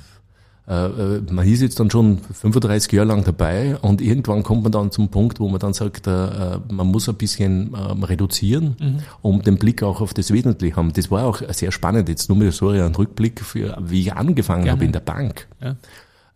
man 0.67 1.47
ist 1.47 1.63
jetzt 1.63 1.81
dann 1.81 1.91
schon 1.91 2.19
35 2.19 2.93
Jahre 2.93 3.09
lang 3.09 3.25
dabei 3.25 3.77
und 3.79 4.01
irgendwann 4.01 4.45
kommt 4.45 4.63
man 4.63 4.71
dann 4.71 4.93
zum 4.93 5.09
Punkt, 5.09 5.41
wo 5.41 5.49
man 5.49 5.59
dann 5.59 5.73
sagt, 5.73 6.07
äh, 6.07 6.59
man 6.71 6.87
muss 6.87 7.09
ein 7.09 7.17
bisschen 7.17 7.75
ähm, 7.77 8.05
reduzieren, 8.05 8.77
mhm. 8.79 8.99
um 9.21 9.43
den 9.43 9.59
Blick 9.59 9.83
auch 9.83 10.01
auf 10.01 10.15
das 10.15 10.33
Wesentliche 10.33 10.77
haben. 10.77 10.93
Das 10.93 11.11
war 11.11 11.25
auch 11.27 11.43
sehr 11.51 11.73
spannend. 11.73 12.09
Jetzt 12.09 12.29
nur 12.29 12.39
mal 12.39 12.53
so 12.53 12.69
ein 12.69 12.95
Rückblick, 12.95 13.41
für, 13.41 13.77
wie 13.81 14.01
ich 14.01 14.13
angefangen 14.13 14.65
Gerne. 14.65 14.77
habe 14.77 14.85
in 14.85 14.93
der 14.93 15.01
Bank. 15.01 15.49
Ja. 15.61 15.77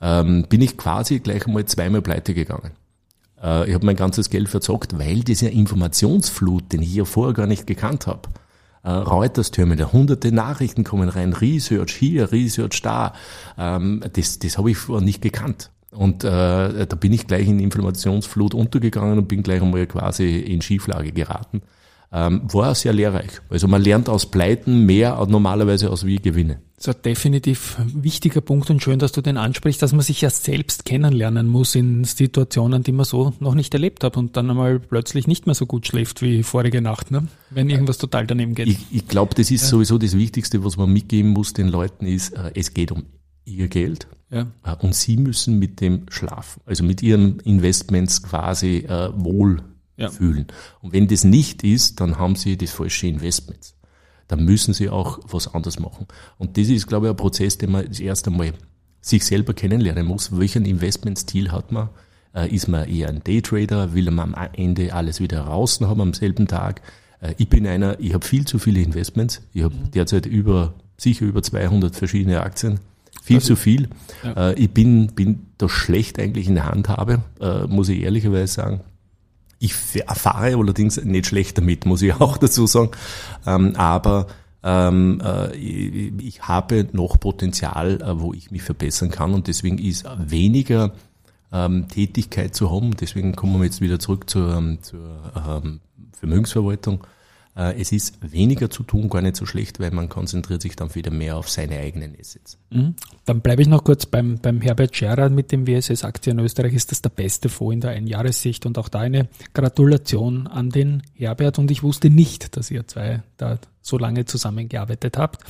Ähm, 0.00 0.46
bin 0.48 0.62
ich 0.62 0.76
quasi 0.76 1.20
gleich 1.20 1.46
einmal 1.46 1.64
zweimal 1.66 2.02
pleite 2.02 2.34
gegangen. 2.34 2.72
ich 3.38 3.74
habe 3.74 3.84
mein 3.86 3.96
ganzes 3.96 4.30
Geld 4.30 4.48
verzockt, 4.48 4.98
weil 4.98 5.20
dieser 5.20 5.50
Informationsflut, 5.50 6.72
den 6.72 6.82
ich 6.82 6.88
hier 6.88 7.06
vorher 7.06 7.34
gar 7.34 7.46
nicht 7.46 7.66
gekannt 7.66 8.06
habe, 8.06 8.28
äh, 8.84 8.90
Reuters-Terminal, 8.90 9.92
hunderte 9.92 10.30
Nachrichten 10.30 10.84
kommen 10.84 11.08
rein, 11.08 11.32
Research 11.32 11.94
hier, 11.94 12.30
Research 12.30 12.82
da. 12.82 13.14
Ähm, 13.58 14.04
das 14.12 14.38
das 14.38 14.58
habe 14.58 14.70
ich 14.70 14.76
vorher 14.76 15.04
nicht 15.04 15.22
gekannt. 15.22 15.70
Und 15.90 16.24
äh, 16.24 16.86
da 16.86 16.96
bin 16.96 17.12
ich 17.12 17.26
gleich 17.26 17.48
in 17.48 17.60
Informationsflut 17.60 18.52
untergegangen 18.54 19.18
und 19.18 19.28
bin 19.28 19.42
gleich 19.42 19.62
einmal 19.62 19.86
quasi 19.86 20.38
in 20.38 20.60
Schieflage 20.60 21.12
geraten. 21.12 21.62
Ähm, 22.16 22.42
war 22.52 22.76
sehr 22.76 22.92
lehrreich. 22.92 23.40
Also 23.48 23.66
man 23.66 23.82
lernt 23.82 24.08
aus 24.08 24.26
Pleiten 24.26 24.86
mehr 24.86 25.26
normalerweise 25.28 25.90
aus 25.90 26.06
wie 26.06 26.16
Gewinne. 26.16 26.60
So 26.78 26.92
definitiv 26.92 27.76
wichtiger 27.86 28.40
Punkt 28.40 28.70
und 28.70 28.80
schön, 28.80 29.00
dass 29.00 29.10
du 29.10 29.20
den 29.20 29.36
ansprichst, 29.36 29.82
dass 29.82 29.92
man 29.92 30.02
sich 30.02 30.20
ja 30.20 30.30
selbst 30.30 30.84
kennenlernen 30.84 31.48
muss 31.48 31.74
in 31.74 32.04
Situationen, 32.04 32.84
die 32.84 32.92
man 32.92 33.04
so 33.04 33.32
noch 33.40 33.56
nicht 33.56 33.74
erlebt 33.74 34.04
hat 34.04 34.16
und 34.16 34.36
dann 34.36 34.48
einmal 34.48 34.78
plötzlich 34.78 35.26
nicht 35.26 35.46
mehr 35.46 35.56
so 35.56 35.66
gut 35.66 35.88
schläft 35.88 36.22
wie 36.22 36.44
vorige 36.44 36.80
Nacht, 36.80 37.10
ne? 37.10 37.26
wenn 37.50 37.68
irgendwas 37.68 37.98
total 37.98 38.28
daneben 38.28 38.54
geht. 38.54 38.68
Ich, 38.68 38.78
ich 38.92 39.08
glaube, 39.08 39.34
das 39.34 39.50
ist 39.50 39.62
ja. 39.62 39.68
sowieso 39.68 39.98
das 39.98 40.16
Wichtigste, 40.16 40.64
was 40.64 40.76
man 40.76 40.92
mitgeben 40.92 41.32
muss 41.32 41.52
den 41.52 41.66
Leuten, 41.66 42.06
ist, 42.06 42.34
äh, 42.34 42.52
es 42.54 42.74
geht 42.74 42.92
um 42.92 43.06
ihr 43.44 43.66
Geld 43.66 44.06
ja. 44.30 44.46
Äh, 44.62 44.76
und 44.80 44.94
sie 44.94 45.16
müssen 45.16 45.58
mit 45.58 45.80
dem 45.80 46.06
schlafen, 46.10 46.60
also 46.64 46.84
mit 46.84 47.02
ihren 47.02 47.40
Investments 47.40 48.22
quasi 48.22 48.86
äh, 48.88 49.10
wohl 49.16 49.62
ja. 49.96 50.10
fühlen. 50.10 50.46
Und 50.80 50.92
wenn 50.92 51.08
das 51.08 51.24
nicht 51.24 51.62
ist, 51.64 52.00
dann 52.00 52.18
haben 52.18 52.36
sie 52.36 52.56
das 52.56 52.70
falsche 52.70 53.06
Investments 53.06 53.74
dann 54.28 54.44
müssen 54.44 54.74
sie 54.74 54.88
auch 54.88 55.18
was 55.28 55.52
anderes 55.54 55.78
machen. 55.78 56.06
Und 56.38 56.56
das 56.56 56.68
ist, 56.68 56.86
glaube 56.86 57.06
ich, 57.06 57.10
ein 57.10 57.16
Prozess, 57.16 57.58
den 57.58 57.70
man 57.70 57.86
das 57.86 58.00
erste 58.00 58.30
Mal 58.30 58.52
sich 59.00 59.24
selber 59.24 59.52
kennenlernen 59.54 60.06
muss. 60.06 60.36
Welchen 60.38 60.64
Investmentstil 60.64 61.52
hat 61.52 61.72
man? 61.72 61.90
Äh, 62.34 62.54
ist 62.54 62.68
man 62.68 62.88
eher 62.88 63.08
ein 63.08 63.22
Daytrader? 63.22 63.92
Will 63.92 64.10
man 64.10 64.34
am 64.34 64.48
Ende 64.54 64.94
alles 64.94 65.20
wieder 65.20 65.42
raus 65.42 65.80
haben 65.80 66.00
am 66.00 66.14
selben 66.14 66.46
Tag? 66.46 66.80
Äh, 67.20 67.34
ich 67.36 67.48
bin 67.48 67.66
einer, 67.66 68.00
ich 68.00 68.14
habe 68.14 68.24
viel 68.24 68.46
zu 68.46 68.58
viele 68.58 68.80
Investments. 68.80 69.42
Ich 69.52 69.62
habe 69.62 69.74
mhm. 69.74 69.90
derzeit 69.90 70.26
über, 70.26 70.74
sicher 70.96 71.26
über 71.26 71.42
200 71.42 71.94
verschiedene 71.94 72.40
Aktien. 72.40 72.80
Viel 73.22 73.36
also, 73.36 73.48
zu 73.48 73.56
viel. 73.56 73.88
Ja. 74.22 74.50
Äh, 74.50 74.54
ich 74.54 74.70
bin, 74.70 75.08
bin 75.08 75.46
da 75.58 75.68
schlecht 75.68 76.18
eigentlich 76.18 76.48
in 76.48 76.54
der 76.54 76.66
Handhabe, 76.66 77.22
muss 77.68 77.88
ich 77.88 78.00
ehrlicherweise 78.00 78.52
sagen. 78.52 78.80
Ich 79.64 79.74
erfahre 80.06 80.58
allerdings 80.58 81.02
nicht 81.02 81.26
schlecht 81.26 81.56
damit, 81.56 81.86
muss 81.86 82.02
ich 82.02 82.14
auch 82.20 82.36
dazu 82.36 82.66
sagen. 82.66 82.90
Ähm, 83.46 83.74
aber 83.76 84.26
ähm, 84.62 85.22
äh, 85.24 85.56
ich 85.56 86.42
habe 86.42 86.86
noch 86.92 87.18
Potenzial, 87.18 88.02
äh, 88.02 88.20
wo 88.20 88.34
ich 88.34 88.50
mich 88.50 88.62
verbessern 88.62 89.10
kann 89.10 89.32
und 89.32 89.46
deswegen 89.46 89.78
ist 89.78 90.04
weniger 90.18 90.92
ähm, 91.50 91.88
Tätigkeit 91.88 92.54
zu 92.54 92.70
haben. 92.70 92.94
Deswegen 92.96 93.34
kommen 93.36 93.58
wir 93.58 93.64
jetzt 93.64 93.80
wieder 93.80 93.98
zurück 93.98 94.28
zur, 94.28 94.76
zur 94.82 95.00
Vermögensverwaltung. 96.12 97.06
Äh, 97.56 97.80
es 97.80 97.92
ist 97.92 98.18
weniger 98.20 98.68
zu 98.70 98.82
tun, 98.82 99.08
gar 99.08 99.22
nicht 99.22 99.36
so 99.36 99.46
schlecht, 99.46 99.80
weil 99.80 99.90
man 99.90 100.08
konzentriert 100.08 100.62
sich 100.62 100.76
dann 100.76 100.94
wieder 100.94 101.10
mehr 101.10 101.36
auf 101.36 101.48
seine 101.48 101.78
eigenen 101.78 102.16
Assets. 102.18 102.58
Mhm. 102.70 102.94
Dann 103.24 103.40
bleibe 103.40 103.62
ich 103.62 103.68
noch 103.68 103.84
kurz 103.84 104.06
beim, 104.06 104.38
beim 104.38 104.60
Herbert 104.60 104.96
Scherer 104.96 105.28
mit 105.28 105.52
dem 105.52 105.66
WSS 105.66 106.04
Aktien 106.04 106.38
Österreich. 106.38 106.74
Ist 106.74 106.90
das 106.90 107.02
der 107.02 107.10
beste 107.10 107.48
Fonds 107.48 107.74
in 107.74 107.80
der 107.80 107.90
Einjahressicht 107.90 108.66
und 108.66 108.78
auch 108.78 108.88
da 108.88 109.00
eine 109.00 109.28
Gratulation 109.52 110.46
an 110.46 110.70
den 110.70 111.02
Herbert 111.14 111.58
und 111.58 111.70
ich 111.70 111.82
wusste 111.82 112.10
nicht, 112.10 112.56
dass 112.56 112.70
ihr 112.70 112.86
zwei 112.86 113.22
da 113.36 113.58
so 113.82 113.98
lange 113.98 114.24
zusammengearbeitet 114.24 115.16
habt. 115.16 115.44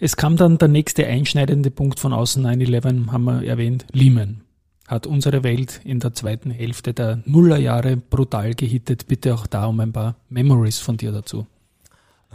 Es 0.00 0.16
kam 0.16 0.36
dann 0.36 0.58
der 0.58 0.68
nächste 0.68 1.06
einschneidende 1.06 1.70
Punkt 1.70 2.00
von 2.00 2.12
außen 2.12 2.44
9-11, 2.44 3.12
haben 3.12 3.24
wir 3.24 3.44
erwähnt, 3.44 3.86
Lehman 3.92 4.42
hat 4.90 5.06
unsere 5.06 5.44
Welt 5.44 5.80
in 5.84 6.00
der 6.00 6.14
zweiten 6.14 6.50
Hälfte 6.50 6.92
der 6.92 7.22
Nullerjahre 7.24 7.96
brutal 7.96 8.54
gehittet. 8.54 9.06
Bitte 9.06 9.34
auch 9.34 9.46
da 9.46 9.66
um 9.66 9.78
ein 9.78 9.92
paar 9.92 10.16
Memories 10.28 10.78
von 10.78 10.96
dir 10.96 11.12
dazu. 11.12 11.46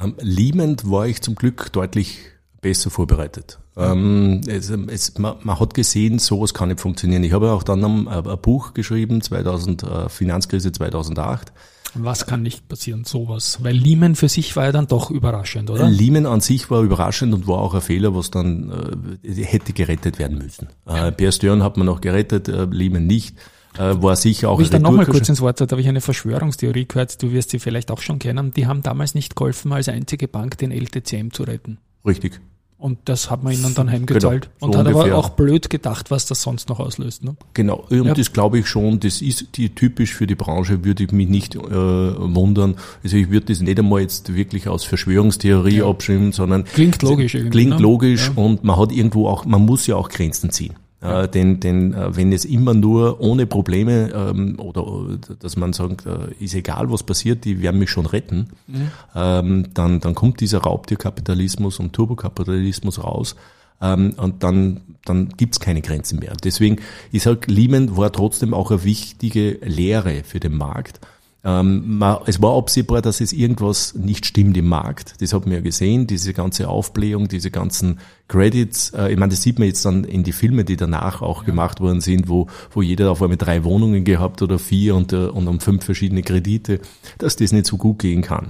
Ähm, 0.01 0.15
liebend 0.21 0.89
war 0.89 1.05
ich 1.05 1.21
zum 1.21 1.35
Glück 1.35 1.71
deutlich 1.73 2.19
besser 2.61 2.89
vorbereitet. 2.89 3.59
Ähm, 3.75 4.41
es, 4.47 4.69
es, 4.69 5.17
man, 5.17 5.35
man, 5.43 5.59
hat 5.59 5.73
gesehen, 5.73 6.17
sowas 6.17 6.53
kann 6.53 6.69
nicht 6.69 6.79
funktionieren. 6.79 7.23
Ich 7.25 7.33
habe 7.33 7.51
auch 7.51 7.63
dann 7.63 7.83
ein, 7.83 8.07
ein 8.07 8.41
Buch 8.41 8.73
geschrieben, 8.73 9.21
2000, 9.21 9.83
äh, 9.83 10.09
Finanzkrise 10.09 10.71
2008 10.71 11.51
was 11.95 12.25
kann 12.25 12.41
nicht 12.41 12.67
passieren, 12.67 13.05
sowas? 13.05 13.59
Weil 13.61 13.75
Lehman 13.75 14.15
für 14.15 14.29
sich 14.29 14.55
war 14.55 14.65
ja 14.65 14.71
dann 14.71 14.87
doch 14.87 15.11
überraschend, 15.11 15.69
oder? 15.69 15.89
Lehman 15.89 16.25
an 16.25 16.41
sich 16.41 16.69
war 16.69 16.81
überraschend 16.81 17.33
und 17.33 17.47
war 17.47 17.59
auch 17.59 17.73
ein 17.73 17.81
Fehler, 17.81 18.15
was 18.15 18.31
dann 18.31 19.09
äh, 19.23 19.43
hätte 19.43 19.73
gerettet 19.73 20.19
werden 20.19 20.37
müssen. 20.37 20.67
Äh, 20.85 21.11
Bear 21.11 21.31
Stern 21.31 21.63
hat 21.63 21.77
man 21.77 21.85
noch 21.85 22.01
gerettet, 22.01 22.47
äh, 22.47 22.65
Lehman 22.65 23.07
nicht. 23.07 23.35
Äh, 23.77 24.01
war 24.01 24.15
sicher 24.15 24.49
auch. 24.49 24.59
Ich 24.59 24.69
dann 24.69 24.81
nochmal 24.81 25.05
kurz 25.05 25.27
ins 25.27 25.41
Wort, 25.41 25.59
da 25.59 25.67
habe 25.69 25.81
ich 25.81 25.87
eine 25.87 26.01
Verschwörungstheorie 26.01 26.87
gehört, 26.87 27.21
du 27.21 27.31
wirst 27.31 27.49
sie 27.49 27.59
vielleicht 27.59 27.91
auch 27.91 28.01
schon 28.01 28.19
kennen. 28.19 28.51
Die 28.51 28.67
haben 28.67 28.83
damals 28.83 29.15
nicht 29.15 29.35
geholfen, 29.35 29.73
als 29.73 29.89
einzige 29.89 30.27
Bank 30.27 30.57
den 30.57 30.71
LTCM 30.71 31.31
zu 31.31 31.43
retten. 31.43 31.79
Richtig. 32.05 32.39
Und 32.77 32.99
das 33.05 33.31
hat 33.31 33.41
man 33.41 33.53
ihnen 33.53 33.73
dann 33.73 33.89
heimgezahlt. 33.89 34.43
Genau, 34.43 34.53
so 34.59 34.65
und 34.65 34.75
hat 34.75 34.87
ungefähr. 34.87 35.13
aber 35.13 35.17
auch 35.17 35.29
blöd 35.29 35.69
gedacht, 35.69 36.11
was 36.11 36.25
das 36.25 36.41
sonst 36.41 36.67
noch 36.67 36.79
auslöst. 36.79 37.23
Ne? 37.23 37.37
Genau, 37.53 37.85
und 37.89 38.05
ja. 38.05 38.13
das 38.13 38.33
glaube 38.33 38.59
ich 38.59 38.67
schon, 38.67 38.99
das 38.99 39.21
ist 39.21 39.55
die, 39.55 39.69
typisch 39.69 40.13
für 40.13 40.27
die 40.27 40.35
Branche, 40.35 40.83
würde 40.83 41.05
ich 41.05 41.11
mich 41.11 41.29
nicht 41.29 41.55
äh, 41.55 41.59
wundern. 41.61 42.75
Also 43.01 43.15
ich 43.15 43.31
würde 43.31 43.47
das 43.47 43.61
nicht 43.61 43.79
einmal 43.79 44.01
jetzt 44.01 44.35
wirklich 44.35 44.67
aus 44.67 44.83
Verschwörungstheorie 44.83 45.77
ja. 45.77 45.87
abschreiben, 45.87 46.33
sondern 46.33 46.65
klingt 46.65 47.01
logisch. 47.01 47.31
Klingt 47.31 47.77
ne? 47.77 47.77
logisch 47.77 48.31
ja. 48.35 48.43
und 48.43 48.63
man 48.65 48.77
hat 48.77 48.91
irgendwo 48.91 49.29
auch, 49.29 49.45
man 49.45 49.65
muss 49.65 49.87
ja 49.87 49.95
auch 49.95 50.09
Grenzen 50.09 50.51
ziehen. 50.51 50.75
Äh, 51.05 51.29
denn 51.29 51.59
denn 51.59 51.93
äh, 51.93 52.15
wenn 52.15 52.31
es 52.31 52.45
immer 52.45 52.73
nur 52.73 53.19
ohne 53.19 53.45
Probleme 53.45 54.11
ähm, 54.13 54.59
oder 54.59 55.17
dass 55.39 55.57
man 55.57 55.73
sagt, 55.73 56.05
äh, 56.05 56.33
ist 56.39 56.55
egal, 56.55 56.91
was 56.91 57.03
passiert, 57.03 57.45
die 57.45 57.61
werden 57.61 57.79
mich 57.79 57.89
schon 57.89 58.05
retten, 58.05 58.49
mhm. 58.67 58.91
ähm, 59.15 59.67
dann, 59.73 59.99
dann 59.99 60.15
kommt 60.15 60.41
dieser 60.41 60.59
Raubtierkapitalismus 60.59 61.79
und 61.79 61.93
Turbokapitalismus 61.93 63.03
raus. 63.03 63.35
Ähm, 63.81 64.13
und 64.17 64.43
dann, 64.43 64.81
dann 65.03 65.29
gibt's 65.29 65.59
keine 65.59 65.81
Grenzen 65.81 66.19
mehr. 66.19 66.33
Deswegen, 66.43 66.77
ich 67.11 67.23
sage, 67.23 67.51
Lehman 67.51 67.97
war 67.97 68.11
trotzdem 68.11 68.53
auch 68.53 68.71
eine 68.71 68.83
wichtige 68.83 69.59
Lehre 69.63 70.23
für 70.23 70.39
den 70.39 70.55
Markt. 70.57 70.99
Ähm, 71.45 72.03
es 72.25 72.41
war 72.41 72.57
absehbar, 72.57 73.03
dass 73.03 73.21
es 73.21 73.31
irgendwas 73.31 73.93
nicht 73.93 74.25
stimmt 74.25 74.57
im 74.57 74.65
Markt. 74.65 75.21
Das 75.21 75.31
hat 75.31 75.45
man 75.45 75.53
ja 75.53 75.61
gesehen, 75.61 76.07
diese 76.07 76.33
ganze 76.33 76.67
Aufblähung, 76.67 77.27
diese 77.27 77.51
ganzen 77.51 77.99
Credits. 78.27 78.89
Äh, 78.95 79.13
ich 79.13 79.19
meine, 79.19 79.29
das 79.29 79.43
sieht 79.43 79.59
man 79.59 79.67
jetzt 79.67 79.85
dann 79.85 80.05
in 80.05 80.23
die 80.23 80.31
Filme, 80.31 80.65
die 80.65 80.75
danach 80.75 81.21
auch 81.21 81.43
ja. 81.43 81.45
gemacht 81.45 81.81
worden 81.81 82.01
sind, 82.01 82.27
wo, 82.29 82.47
wo 82.71 82.81
jeder 82.81 83.11
auf 83.11 83.21
einmal 83.21 83.37
drei 83.37 83.63
Wohnungen 83.63 84.03
gehabt 84.03 84.41
oder 84.41 84.57
vier 84.57 84.95
und, 84.95 85.13
äh, 85.13 85.27
und 85.27 85.47
um 85.47 85.59
fünf 85.59 85.85
verschiedene 85.85 86.23
Kredite, 86.23 86.79
dass 87.19 87.35
das 87.35 87.51
nicht 87.51 87.67
so 87.67 87.77
gut 87.77 87.99
gehen 87.99 88.23
kann. 88.23 88.47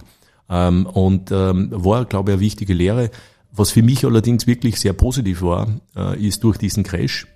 Ähm, 0.49 0.85
und 0.85 1.31
ähm, 1.31 1.71
war, 1.71 2.05
glaube 2.05 2.31
ich, 2.31 2.35
eine 2.35 2.41
wichtige 2.41 2.73
Lehre. 2.73 3.11
Was 3.51 3.71
für 3.71 3.83
mich 3.83 4.05
allerdings 4.05 4.47
wirklich 4.47 4.79
sehr 4.79 4.93
positiv 4.93 5.41
war, 5.41 5.67
äh, 5.97 6.17
ist 6.25 6.45
durch 6.45 6.57
diesen 6.57 6.83
Crash, 6.83 7.27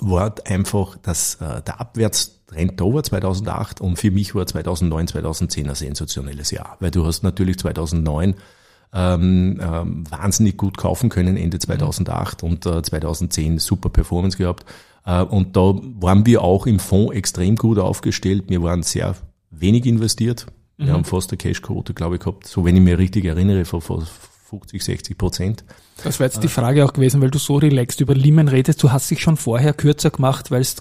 war 0.00 0.34
einfach, 0.44 0.96
dass 0.98 1.36
äh, 1.36 1.62
der 1.62 1.80
Abwärtstrend 1.80 2.80
da 2.80 2.84
war 2.84 3.02
2008 3.02 3.80
und 3.80 3.96
für 3.98 4.10
mich 4.10 4.34
war 4.34 4.46
2009, 4.46 5.08
2010 5.08 5.68
ein 5.68 5.74
sensationelles 5.74 6.50
Jahr, 6.50 6.76
weil 6.80 6.90
du 6.90 7.04
hast 7.04 7.22
natürlich 7.22 7.58
2009 7.58 8.34
ähm, 8.94 9.60
ähm, 9.62 10.04
wahnsinnig 10.10 10.56
gut 10.56 10.76
kaufen 10.76 11.08
können 11.08 11.36
Ende 11.36 11.58
2008 11.58 12.42
mhm. 12.42 12.48
und 12.48 12.66
äh, 12.66 12.82
2010 12.82 13.58
super 13.58 13.88
Performance 13.88 14.36
gehabt. 14.36 14.66
Äh, 15.06 15.22
und 15.22 15.56
da 15.56 15.74
waren 16.00 16.26
wir 16.26 16.42
auch 16.42 16.66
im 16.66 16.78
Fonds 16.78 17.14
extrem 17.14 17.56
gut 17.56 17.78
aufgestellt. 17.78 18.44
Wir 18.48 18.62
waren 18.62 18.82
sehr 18.82 19.14
wenig 19.50 19.86
investiert. 19.86 20.46
Wir 20.76 20.86
mhm. 20.86 20.92
haben 20.92 21.04
fast 21.04 21.30
eine 21.30 21.38
Cashquote, 21.38 21.94
glaube 21.94 22.16
ich, 22.16 22.20
gehabt, 22.20 22.46
so 22.46 22.64
wenn 22.64 22.76
ich 22.76 22.82
mich 22.82 22.98
richtig 22.98 23.24
erinnere, 23.24 23.64
von, 23.64 23.80
von 23.80 24.06
50, 24.52 24.84
60 24.84 25.18
Prozent. 25.18 25.64
Das 26.04 26.20
wäre 26.20 26.28
jetzt 26.28 26.42
die 26.42 26.48
Frage 26.48 26.84
auch 26.84 26.92
gewesen, 26.92 27.22
weil 27.22 27.30
du 27.30 27.38
so 27.38 27.56
relaxed 27.56 28.00
über 28.00 28.14
Lehman 28.14 28.48
redest. 28.48 28.82
Du 28.82 28.92
hast 28.92 29.10
dich 29.10 29.20
schon 29.20 29.38
vorher 29.38 29.72
kürzer 29.72 30.10
gemacht, 30.10 30.50
weil 30.50 30.60
es 30.60 30.76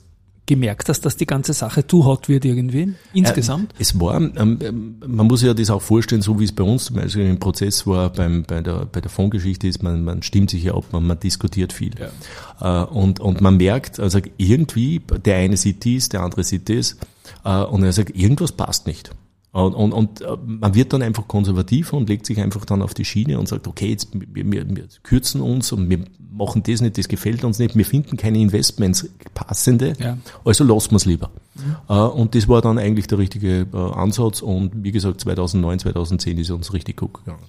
gemerkt 0.45 0.89
hast, 0.89 1.05
dass 1.05 1.15
die 1.15 1.25
ganze 1.25 1.53
Sache 1.53 1.87
zu 1.87 2.03
hot 2.03 2.27
wird 2.27 2.43
irgendwie 2.43 2.93
insgesamt? 3.13 3.73
Es 3.79 3.97
war, 3.97 4.19
ähm, 4.19 4.97
man 5.05 5.27
muss 5.27 5.43
ja 5.43 5.53
das 5.53 5.69
auch 5.69 5.81
vorstellen, 5.81 6.21
so 6.21 6.41
wie 6.41 6.43
es 6.43 6.51
bei 6.51 6.63
uns 6.63 6.85
zum 6.85 6.97
Beispiel 6.97 7.25
im 7.25 7.39
Prozess 7.39 7.87
war, 7.87 8.09
beim, 8.09 8.43
bei 8.43 8.59
der, 8.59 8.85
bei 8.91 8.99
der 8.99 9.09
Fondsgeschichte 9.09 9.67
ist, 9.67 9.81
man, 9.81 10.03
man 10.03 10.23
stimmt 10.23 10.49
sich 10.49 10.63
ja 10.63 10.73
ab, 10.73 10.85
man, 10.91 11.07
man 11.07 11.17
diskutiert 11.17 11.71
viel. 11.71 11.93
Ja. 11.97 12.83
Äh, 12.83 12.85
und, 12.87 13.21
und 13.21 13.39
man 13.39 13.55
merkt, 13.55 14.01
also 14.01 14.19
irgendwie, 14.35 14.99
der 15.23 15.37
eine 15.37 15.55
sieht 15.55 15.85
dies, 15.85 16.09
der 16.09 16.21
andere 16.21 16.43
sieht 16.43 16.67
das, 16.67 16.97
äh, 17.45 17.63
und 17.63 17.83
er 17.83 17.93
sagt, 17.93 18.13
irgendwas 18.13 18.51
passt 18.51 18.87
nicht. 18.87 19.11
Und, 19.53 19.73
und, 19.73 19.91
und 19.91 20.21
äh, 20.21 20.37
man 20.45 20.73
wird 20.75 20.93
dann 20.93 21.01
einfach 21.01 21.27
konservativ 21.27 21.91
und 21.91 22.07
legt 22.07 22.25
sich 22.25 22.39
einfach 22.39 22.63
dann 22.63 22.81
auf 22.81 22.93
die 22.93 23.03
Schiene 23.03 23.37
und 23.37 23.49
sagt, 23.49 23.67
okay, 23.67 23.89
jetzt 23.89 24.09
wir, 24.13 24.49
wir, 24.49 24.69
wir 24.69 24.87
kürzen 25.03 25.41
uns 25.41 25.73
und 25.73 25.89
wir 25.89 26.05
machen 26.31 26.63
das 26.63 26.79
nicht, 26.79 26.97
das 26.97 27.09
gefällt 27.09 27.43
uns 27.43 27.59
nicht, 27.59 27.75
wir 27.75 27.85
finden 27.85 28.15
keine 28.15 28.39
Investments 28.39 29.09
passende, 29.33 29.93
ja. 29.99 30.17
also 30.45 30.63
lassen 30.63 30.91
wir 30.91 30.97
es 30.97 31.05
lieber. 31.05 31.31
Mhm. 31.55 31.95
Und 31.95 32.35
das 32.35 32.47
war 32.47 32.61
dann 32.61 32.77
eigentlich 32.77 33.07
der 33.07 33.17
richtige 33.17 33.67
äh, 33.73 33.77
Ansatz 33.77 34.41
und 34.41 34.71
wie 34.83 34.93
gesagt, 34.93 35.19
2009, 35.19 35.79
2010 35.79 36.37
ist 36.37 36.49
uns 36.51 36.71
richtig 36.71 36.95
gut 36.97 37.13
gegangen. 37.13 37.43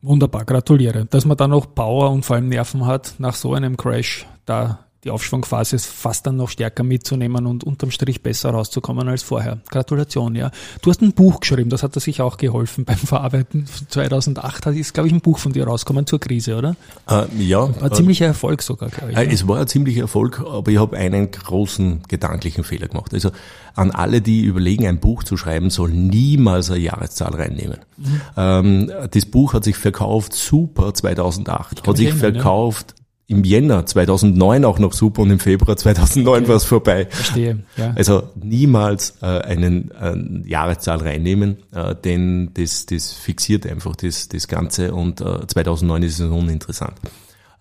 Wunderbar, 0.00 0.46
gratuliere. 0.46 1.04
Dass 1.04 1.26
man 1.26 1.36
dann 1.36 1.50
noch 1.50 1.74
Power 1.74 2.10
und 2.10 2.24
vor 2.24 2.36
allem 2.36 2.48
Nerven 2.48 2.86
hat 2.86 3.16
nach 3.18 3.34
so 3.34 3.52
einem 3.52 3.76
Crash, 3.76 4.26
da 4.46 4.86
die 5.04 5.10
Aufschwungphase 5.10 5.78
fast 5.78 6.26
dann 6.26 6.36
noch 6.36 6.50
stärker 6.50 6.82
mitzunehmen 6.82 7.46
und 7.46 7.64
unterm 7.64 7.90
Strich 7.90 8.22
besser 8.22 8.50
rauszukommen 8.50 9.08
als 9.08 9.22
vorher. 9.22 9.58
Gratulation, 9.70 10.34
ja. 10.34 10.50
Du 10.82 10.90
hast 10.90 11.00
ein 11.00 11.12
Buch 11.12 11.40
geschrieben, 11.40 11.70
das 11.70 11.82
hat 11.82 11.96
dir 11.96 12.00
sicher 12.00 12.24
auch 12.24 12.36
geholfen 12.36 12.84
beim 12.84 12.98
Verarbeiten. 12.98 13.66
2008 13.88 14.66
ist, 14.66 14.92
glaube 14.92 15.08
ich, 15.08 15.14
ein 15.14 15.22
Buch 15.22 15.38
von 15.38 15.52
dir 15.52 15.66
rausgekommen 15.66 16.06
zur 16.06 16.20
Krise, 16.20 16.56
oder? 16.56 16.76
Äh, 17.08 17.24
ja. 17.38 17.60
War 17.80 17.90
ein 17.90 17.94
ziemlicher 17.94 18.26
Erfolg 18.26 18.60
sogar, 18.60 18.90
glaube 18.90 19.12
ich. 19.12 19.18
Äh, 19.18 19.32
es 19.32 19.48
war 19.48 19.60
ein 19.60 19.66
ziemlicher 19.66 20.02
Erfolg, 20.02 20.40
aber 20.40 20.70
ich 20.70 20.78
habe 20.78 20.96
einen 20.98 21.30
großen 21.30 22.02
gedanklichen 22.06 22.64
Fehler 22.64 22.88
gemacht. 22.88 23.14
Also 23.14 23.30
an 23.74 23.92
alle, 23.92 24.20
die 24.20 24.42
überlegen, 24.42 24.86
ein 24.86 25.00
Buch 25.00 25.24
zu 25.24 25.38
schreiben, 25.38 25.70
soll 25.70 25.90
niemals 25.90 26.70
eine 26.70 26.80
Jahreszahl 26.80 27.34
reinnehmen. 27.34 27.78
Mhm. 27.96 28.20
Ähm, 28.36 28.92
das 29.10 29.24
Buch 29.24 29.54
hat 29.54 29.64
sich 29.64 29.76
verkauft 29.76 30.34
super 30.34 30.92
2008, 30.92 31.86
hat 31.86 31.96
sich 31.96 32.08
erinnern, 32.08 32.34
verkauft 32.34 32.94
im 33.30 33.44
Jänner 33.44 33.86
2009 33.86 34.64
auch 34.64 34.80
noch 34.80 34.92
super 34.92 35.22
und 35.22 35.30
im 35.30 35.38
Februar 35.38 35.76
2009 35.76 36.40
okay. 36.40 36.48
war 36.48 36.56
es 36.56 36.64
vorbei. 36.64 37.06
Verstehe. 37.08 37.60
Ja. 37.76 37.92
Also 37.94 38.24
niemals 38.34 39.18
äh, 39.22 39.26
einen 39.26 39.92
äh, 39.92 40.48
Jahreszahl 40.48 40.98
reinnehmen, 40.98 41.58
äh, 41.72 41.94
denn 41.94 42.50
das, 42.54 42.86
das 42.86 43.12
fixiert 43.12 43.68
einfach 43.68 43.94
das, 43.94 44.28
das 44.28 44.48
Ganze 44.48 44.92
und 44.92 45.20
äh, 45.20 45.46
2009 45.46 46.02
ist 46.02 46.18
es 46.18 46.28
uninteressant. 46.28 46.94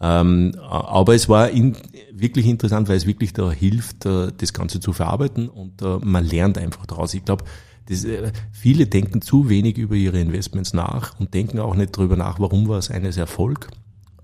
Ähm, 0.01 0.55
aber 0.67 1.13
es 1.13 1.29
war 1.29 1.49
in, 1.49 1.77
wirklich 2.13 2.47
interessant, 2.47 2.89
weil 2.89 2.97
es 2.97 3.05
wirklich 3.05 3.33
da 3.33 3.51
hilft, 3.51 4.07
äh, 4.07 4.31
das 4.35 4.53
Ganze 4.53 4.79
zu 4.79 4.91
verarbeiten 4.91 5.49
und 5.49 5.83
äh, 5.83 5.99
man 6.01 6.25
lernt 6.25 6.57
einfach 6.57 6.87
daraus. 6.87 7.13
Ich 7.13 7.25
glaube, 7.25 7.43
das, 7.87 8.05
äh, 8.05 8.31
viele 8.51 8.87
denken 8.87 9.21
zu 9.21 9.49
wenig 9.49 9.77
über 9.77 9.93
ihre 9.93 10.19
Investments 10.19 10.73
nach 10.73 11.19
und 11.19 11.35
denken 11.35 11.59
auch 11.59 11.75
nicht 11.75 11.95
darüber 11.95 12.15
nach, 12.15 12.39
warum 12.39 12.67
war 12.67 12.79
es 12.79 12.89
eines 12.89 13.17
Erfolg 13.17 13.67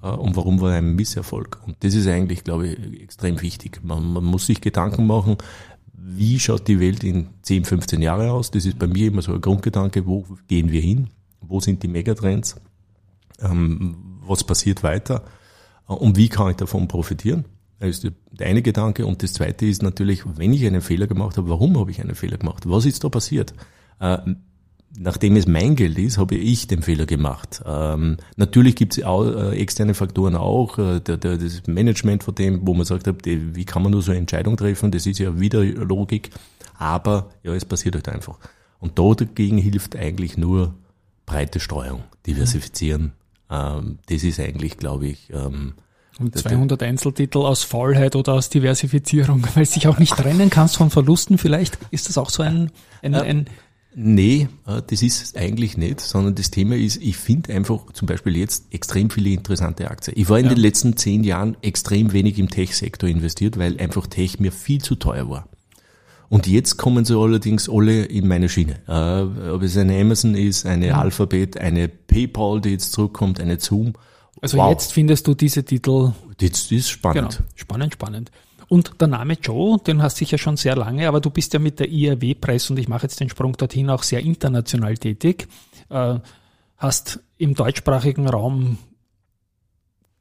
und 0.10 0.36
warum 0.36 0.62
war 0.62 0.74
ein 0.74 0.96
Misserfolg. 0.96 1.60
Und 1.66 1.78
das 1.82 1.94
ist 1.94 2.08
eigentlich, 2.08 2.44
glaube 2.44 2.68
ich, 2.68 3.02
extrem 3.02 3.42
wichtig. 3.42 3.82
Man, 3.84 4.14
man 4.14 4.24
muss 4.24 4.46
sich 4.46 4.62
Gedanken 4.62 5.08
machen, 5.08 5.38
wie 5.94 6.40
schaut 6.40 6.68
die 6.68 6.80
Welt 6.80 7.04
in 7.04 7.28
10, 7.42 7.66
15 7.66 8.02
Jahre 8.02 8.32
aus? 8.32 8.52
Das 8.52 8.66
ist 8.66 8.78
bei 8.78 8.88
mir 8.88 9.08
immer 9.08 9.22
so 9.22 9.34
ein 9.34 9.42
Grundgedanke, 9.42 10.06
wo 10.06 10.26
gehen 10.48 10.72
wir 10.72 10.82
hin? 10.82 11.10
Wo 11.42 11.60
sind 11.60 11.82
die 11.82 11.88
Megatrends? 11.88 12.56
Ähm, 13.40 14.20
was 14.22 14.44
passiert 14.44 14.84
weiter? 14.84 15.24
Äh, 15.90 15.94
und 15.94 16.18
wie 16.18 16.30
kann 16.30 16.52
ich 16.52 16.58
davon 16.58 16.88
profitieren? 16.88 17.46
Das 17.80 18.04
ist 18.04 18.12
der 18.32 18.48
eine 18.48 18.62
Gedanke. 18.62 19.06
Und 19.06 19.24
das 19.24 19.34
zweite 19.34 19.66
ist 19.66 19.82
natürlich, 19.82 20.24
wenn 20.38 20.54
ich 20.54 20.66
einen 20.66 20.82
Fehler 20.82 21.08
gemacht 21.08 21.38
habe, 21.38 21.50
warum 21.50 21.78
habe 21.78 21.92
ich 21.92 22.00
einen 22.00 22.16
Fehler 22.16 22.38
gemacht? 22.38 22.70
Was 22.70 22.86
ist 22.86 23.04
da 23.04 23.10
passiert? 23.10 23.54
Äh, 24.96 25.02
nachdem 25.02 25.36
es 25.36 25.48
mein 25.48 25.76
Geld 25.76 25.98
ist, 25.98 26.18
habe 26.18 26.36
ich 26.36 26.68
den 26.68 26.82
Fehler 26.82 27.06
gemacht. 27.06 27.62
Ähm, 27.66 28.18
natürlich 28.36 28.76
gibt 28.76 28.98
es 28.98 29.04
äh, 29.04 29.50
externe 29.58 29.94
Faktoren 29.94 30.36
auch, 30.36 30.78
äh, 30.78 31.00
der, 31.00 31.18
der, 31.18 31.38
das 31.38 31.64
Management 31.68 32.24
von 32.24 32.36
dem, 32.36 32.66
wo 32.66 32.74
man 32.74 32.86
sagt, 32.86 33.08
die, 33.26 33.56
wie 33.56 33.66
kann 33.66 33.84
man 33.84 33.92
nur 33.92 34.02
so 34.02 34.12
eine 34.12 34.20
Entscheidung 34.20 34.58
treffen, 34.58 34.92
das 34.92 35.06
ist 35.06 35.20
ja 35.20 35.40
wieder 35.40 35.64
Logik, 35.64 36.30
aber 36.78 37.30
ja, 37.44 37.54
es 37.54 37.66
passiert 37.66 37.96
halt 37.96 38.10
einfach. 38.10 38.38
Und 38.80 39.00
dagegen 39.00 39.58
hilft 39.58 39.96
eigentlich 39.96 40.38
nur 40.38 40.74
breite 41.26 41.60
Streuung, 41.60 42.04
diversifizieren. 42.26 43.14
Ähm, 43.50 44.00
das 44.08 44.24
ist 44.24 44.40
eigentlich, 44.40 44.78
glaube 44.78 45.08
ich, 45.08 45.30
ähm, 45.32 45.74
und 46.18 46.38
200 46.38 46.82
Einzeltitel 46.82 47.40
aus 47.40 47.64
Faulheit 47.64 48.16
oder 48.16 48.36
aus 48.36 48.50
Diversifizierung, 48.50 49.44
weil 49.56 49.66
du 49.66 49.72
dich 49.74 49.88
auch 49.88 50.00
nicht 50.00 50.16
trennen 50.16 50.50
kannst 50.50 50.78
von 50.78 50.90
Verlusten 50.90 51.38
vielleicht. 51.38 51.78
Ist 51.92 52.08
das 52.08 52.18
auch 52.18 52.30
so 52.30 52.42
ein, 52.42 52.72
ein, 53.02 53.16
ein 53.16 53.46
Nee, 53.98 54.50
äh, 54.68 54.82
das 54.86 55.02
ist 55.02 55.24
es 55.24 55.36
eigentlich 55.36 55.78
nicht, 55.78 56.02
sondern 56.02 56.36
das 56.36 56.52
Thema 56.52 56.76
ist, 56.76 57.02
ich 57.02 57.16
finde 57.16 57.54
einfach 57.54 57.92
zum 57.94 58.08
Beispiel 58.08 58.36
jetzt 58.36 58.66
extrem 58.74 59.10
viele 59.10 59.30
interessante 59.30 59.90
Aktien. 59.90 60.18
Ich 60.18 60.28
war 60.28 60.38
in 60.38 60.46
ja. 60.46 60.54
den 60.54 60.60
letzten 60.60 60.98
zehn 60.98 61.24
Jahren 61.24 61.56
extrem 61.62 62.12
wenig 62.12 62.38
im 62.38 62.50
Tech-Sektor 62.50 63.10
investiert, 63.10 63.58
weil 63.58 63.80
einfach 63.80 64.08
Tech 64.08 64.40
mir 64.40 64.52
viel 64.52 64.82
zu 64.82 64.96
teuer 64.96 65.30
war. 65.30 65.48
Und 66.28 66.46
jetzt 66.48 66.76
kommen 66.76 67.06
sie 67.06 67.18
allerdings 67.18 67.70
alle 67.70 68.04
in 68.04 68.28
meine 68.28 68.50
Schiene. 68.50 68.82
Äh, 68.88 69.50
ob 69.50 69.62
es 69.62 69.78
eine 69.78 70.00
Amazon 70.00 70.36
ist, 70.36 70.66
eine 70.66 70.88
ja. 70.88 71.00
Alphabet, 71.00 71.58
eine 71.58 71.88
PayPal, 71.88 72.60
die 72.60 72.72
jetzt 72.72 72.92
zurückkommt, 72.92 73.40
eine 73.40 73.60
Zoom. 73.62 73.94
Also 74.42 74.58
wow. 74.58 74.72
jetzt 74.72 74.92
findest 74.92 75.28
du 75.28 75.36
diese 75.36 75.64
Titel. 75.64 76.12
Das 76.38 76.70
ist 76.70 76.90
spannend. 76.90 77.38
Genau. 77.38 77.50
Spannend, 77.56 77.94
spannend. 77.94 78.32
Und 78.68 79.00
der 79.00 79.08
Name 79.08 79.38
Joe, 79.42 79.78
den 79.80 80.02
hast 80.02 80.18
du 80.18 80.20
sicher 80.20 80.38
schon 80.38 80.58
sehr 80.58 80.76
lange, 80.76 81.08
aber 81.08 81.22
du 81.22 81.30
bist 81.30 81.54
ja 81.54 81.60
mit 81.60 81.80
der 81.80 81.90
IRW-Press 81.90 82.70
und 82.70 82.80
ich 82.80 82.88
mache 82.88 83.04
jetzt 83.04 83.20
den 83.20 83.30
Sprung 83.30 83.54
dorthin 83.54 83.90
auch 83.90 84.04
sehr 84.04 84.22
international 84.22 84.98
tätig. 84.98 85.48
Äh, 85.90 86.20
hast 86.78 87.20
im 87.38 87.54
deutschsprachigen 87.54 88.28
Raum 88.28 88.78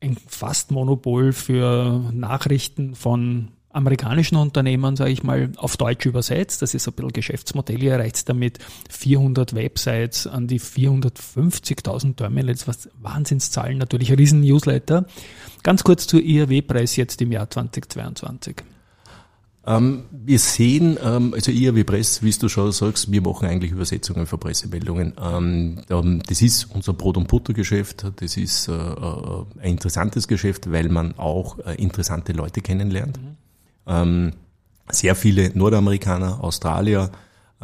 ein 0.01 0.17
fast 0.27 0.71
Monopol 0.71 1.33
für 1.33 2.11
Nachrichten 2.13 2.95
von 2.95 3.49
amerikanischen 3.75 4.37
Unternehmen, 4.37 4.97
sage 4.97 5.11
ich 5.11 5.23
mal, 5.23 5.53
auf 5.57 5.77
Deutsch 5.77 6.07
übersetzt. 6.07 6.63
Das 6.63 6.75
ist 6.75 6.87
ein 6.89 6.95
bisschen 6.95 7.13
Geschäftsmodell. 7.13 7.83
Ihr 7.83 7.93
erreicht 7.93 8.29
damit 8.29 8.59
400 8.89 9.55
Websites 9.55 10.27
an 10.27 10.47
die 10.47 10.61
450.000 10.61 12.17
Terminals, 12.17 12.67
was 12.69 12.89
Wahnsinnszahlen, 13.01 13.79
natürlich 13.79 14.11
ein 14.11 14.17
riesen 14.17 14.41
Newsletter. 14.41 15.07
Ganz 15.63 15.83
kurz 15.83 16.07
zur 16.07 16.21
IRW-Preis 16.21 16.97
jetzt 16.97 17.21
im 17.23 17.33
Jahr 17.33 17.51
2022. 17.51 18.57
Ähm, 19.67 20.05
wir 20.11 20.39
sehen, 20.39 20.99
ähm, 21.03 21.33
also 21.33 21.51
wie 21.51 21.85
Press, 21.85 22.23
wie 22.23 22.31
du 22.33 22.49
schon 22.49 22.71
sagst, 22.73 23.11
wir 23.11 23.23
machen 23.23 23.49
eigentlich 23.49 23.73
Übersetzungen 23.73 24.27
für 24.27 24.37
Pressemeldungen. 24.37 25.15
Ähm, 25.21 25.81
ähm 25.89 26.23
das 26.29 26.43
ist 26.43 26.69
unser 26.75 26.93
Brot- 26.93 27.17
und 27.17 27.29
Buttergeschäft. 27.29 28.05
Das 28.17 28.37
ist 28.37 28.69
äh, 28.69 28.73
äh, 28.73 29.45
ein 29.61 29.71
interessantes 29.71 30.29
Geschäft, 30.29 30.71
weil 30.71 30.89
man 30.89 31.17
auch 31.19 31.59
äh, 31.61 31.75
interessante 31.77 32.33
Leute 32.33 32.61
kennenlernt. 32.61 33.19
Mhm. 33.21 33.37
Ähm, 33.87 34.33
sehr 34.91 35.15
viele 35.15 35.51
Nordamerikaner, 35.55 36.43
Australier, 36.43 37.11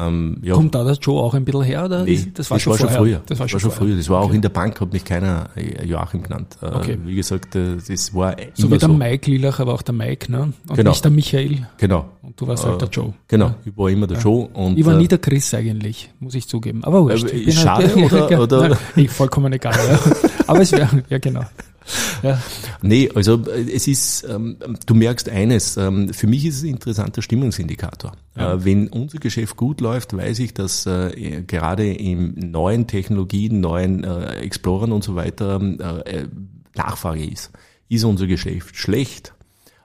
ähm, 0.00 0.38
ja. 0.42 0.54
Kommt 0.54 0.74
da 0.74 0.84
der 0.84 0.94
Joe 0.94 1.20
auch 1.20 1.34
ein 1.34 1.44
bisschen 1.44 1.62
her? 1.62 1.84
Oder? 1.84 2.04
Nee, 2.04 2.26
das 2.32 2.50
war, 2.50 2.56
das 2.56 2.62
schon, 2.62 2.72
war 2.72 2.78
schon 2.78 2.88
früher. 2.88 3.22
Das 3.26 3.38
war 3.38 3.48
schon, 3.48 3.54
war 3.54 3.60
schon 3.60 3.70
früher. 3.70 3.96
Das 3.96 4.08
war 4.08 4.20
okay. 4.20 4.30
auch 4.30 4.34
in 4.34 4.42
der 4.42 4.48
Bank, 4.48 4.80
hat 4.80 4.92
mich 4.92 5.04
keiner 5.04 5.50
äh, 5.56 5.84
Joachim 5.84 6.22
genannt. 6.22 6.56
Äh, 6.62 6.66
okay. 6.66 6.98
Wie 7.04 7.14
gesagt, 7.14 7.54
äh, 7.54 7.76
das 7.76 8.14
war 8.14 8.36
So 8.54 8.70
wie 8.70 8.78
der 8.78 8.88
so. 8.88 8.94
Mike 8.94 9.30
Lilach, 9.30 9.60
aber 9.60 9.74
auch 9.74 9.82
der 9.82 9.94
Mike, 9.94 10.30
ne? 10.30 10.52
Und 10.68 10.76
genau. 10.76 10.90
nicht 10.90 11.04
der 11.04 11.10
Michael. 11.10 11.66
Genau. 11.76 12.08
Und 12.22 12.40
du 12.40 12.46
warst 12.46 12.64
halt 12.64 12.80
der 12.80 12.88
Joe. 12.88 13.12
Genau, 13.28 13.46
ja. 13.46 13.56
ich 13.64 13.76
war 13.76 13.90
immer 13.90 14.06
der 14.06 14.16
ja. 14.18 14.22
Joe. 14.22 14.48
Und 14.52 14.78
ich 14.78 14.86
war 14.86 14.96
nie 14.96 15.08
der 15.08 15.18
Chris 15.18 15.52
eigentlich, 15.54 16.10
muss 16.20 16.34
ich 16.34 16.48
zugeben. 16.48 16.82
Aber 16.84 17.02
wurscht. 17.02 17.30
Äh, 17.30 17.38
ist 17.38 17.60
schade 17.60 17.94
halt, 17.94 18.12
oder? 18.12 18.42
oder? 18.42 18.78
Nein, 18.96 19.08
vollkommen 19.08 19.52
egal. 19.52 19.74
Ja. 19.74 19.98
Aber 20.46 20.60
es 20.60 20.72
wäre, 20.72 21.02
ja 21.08 21.18
genau. 21.18 21.44
Ja. 22.22 22.38
Nee, 22.82 23.10
also 23.14 23.42
äh, 23.46 23.70
es 23.72 23.88
ist, 23.88 24.24
ähm, 24.28 24.56
du 24.84 24.94
merkst 24.94 25.28
eines, 25.30 25.78
ähm, 25.78 26.12
für 26.12 26.26
mich 26.26 26.44
ist 26.44 26.56
es 26.56 26.64
ein 26.64 26.70
interessanter 26.70 27.22
Stimmungsindikator. 27.22 28.12
Ja. 28.36 28.52
Äh, 28.52 28.64
wenn 28.64 28.88
unser 28.88 29.18
Geschäft 29.18 29.56
gut 29.56 29.80
läuft, 29.80 30.14
weiß 30.14 30.38
ich, 30.40 30.52
dass 30.52 30.84
äh, 30.84 31.42
gerade 31.46 31.90
in 31.90 32.50
neuen 32.50 32.86
Technologien, 32.86 33.60
neuen 33.60 34.04
äh, 34.04 34.34
Explorern 34.40 34.92
und 34.92 35.02
so 35.02 35.14
weiter 35.14 35.60
äh, 36.04 36.26
Nachfrage 36.74 37.24
ist. 37.24 37.50
Ist 37.88 38.04
unser 38.04 38.26
Geschäft 38.26 38.76
schlecht, 38.76 39.32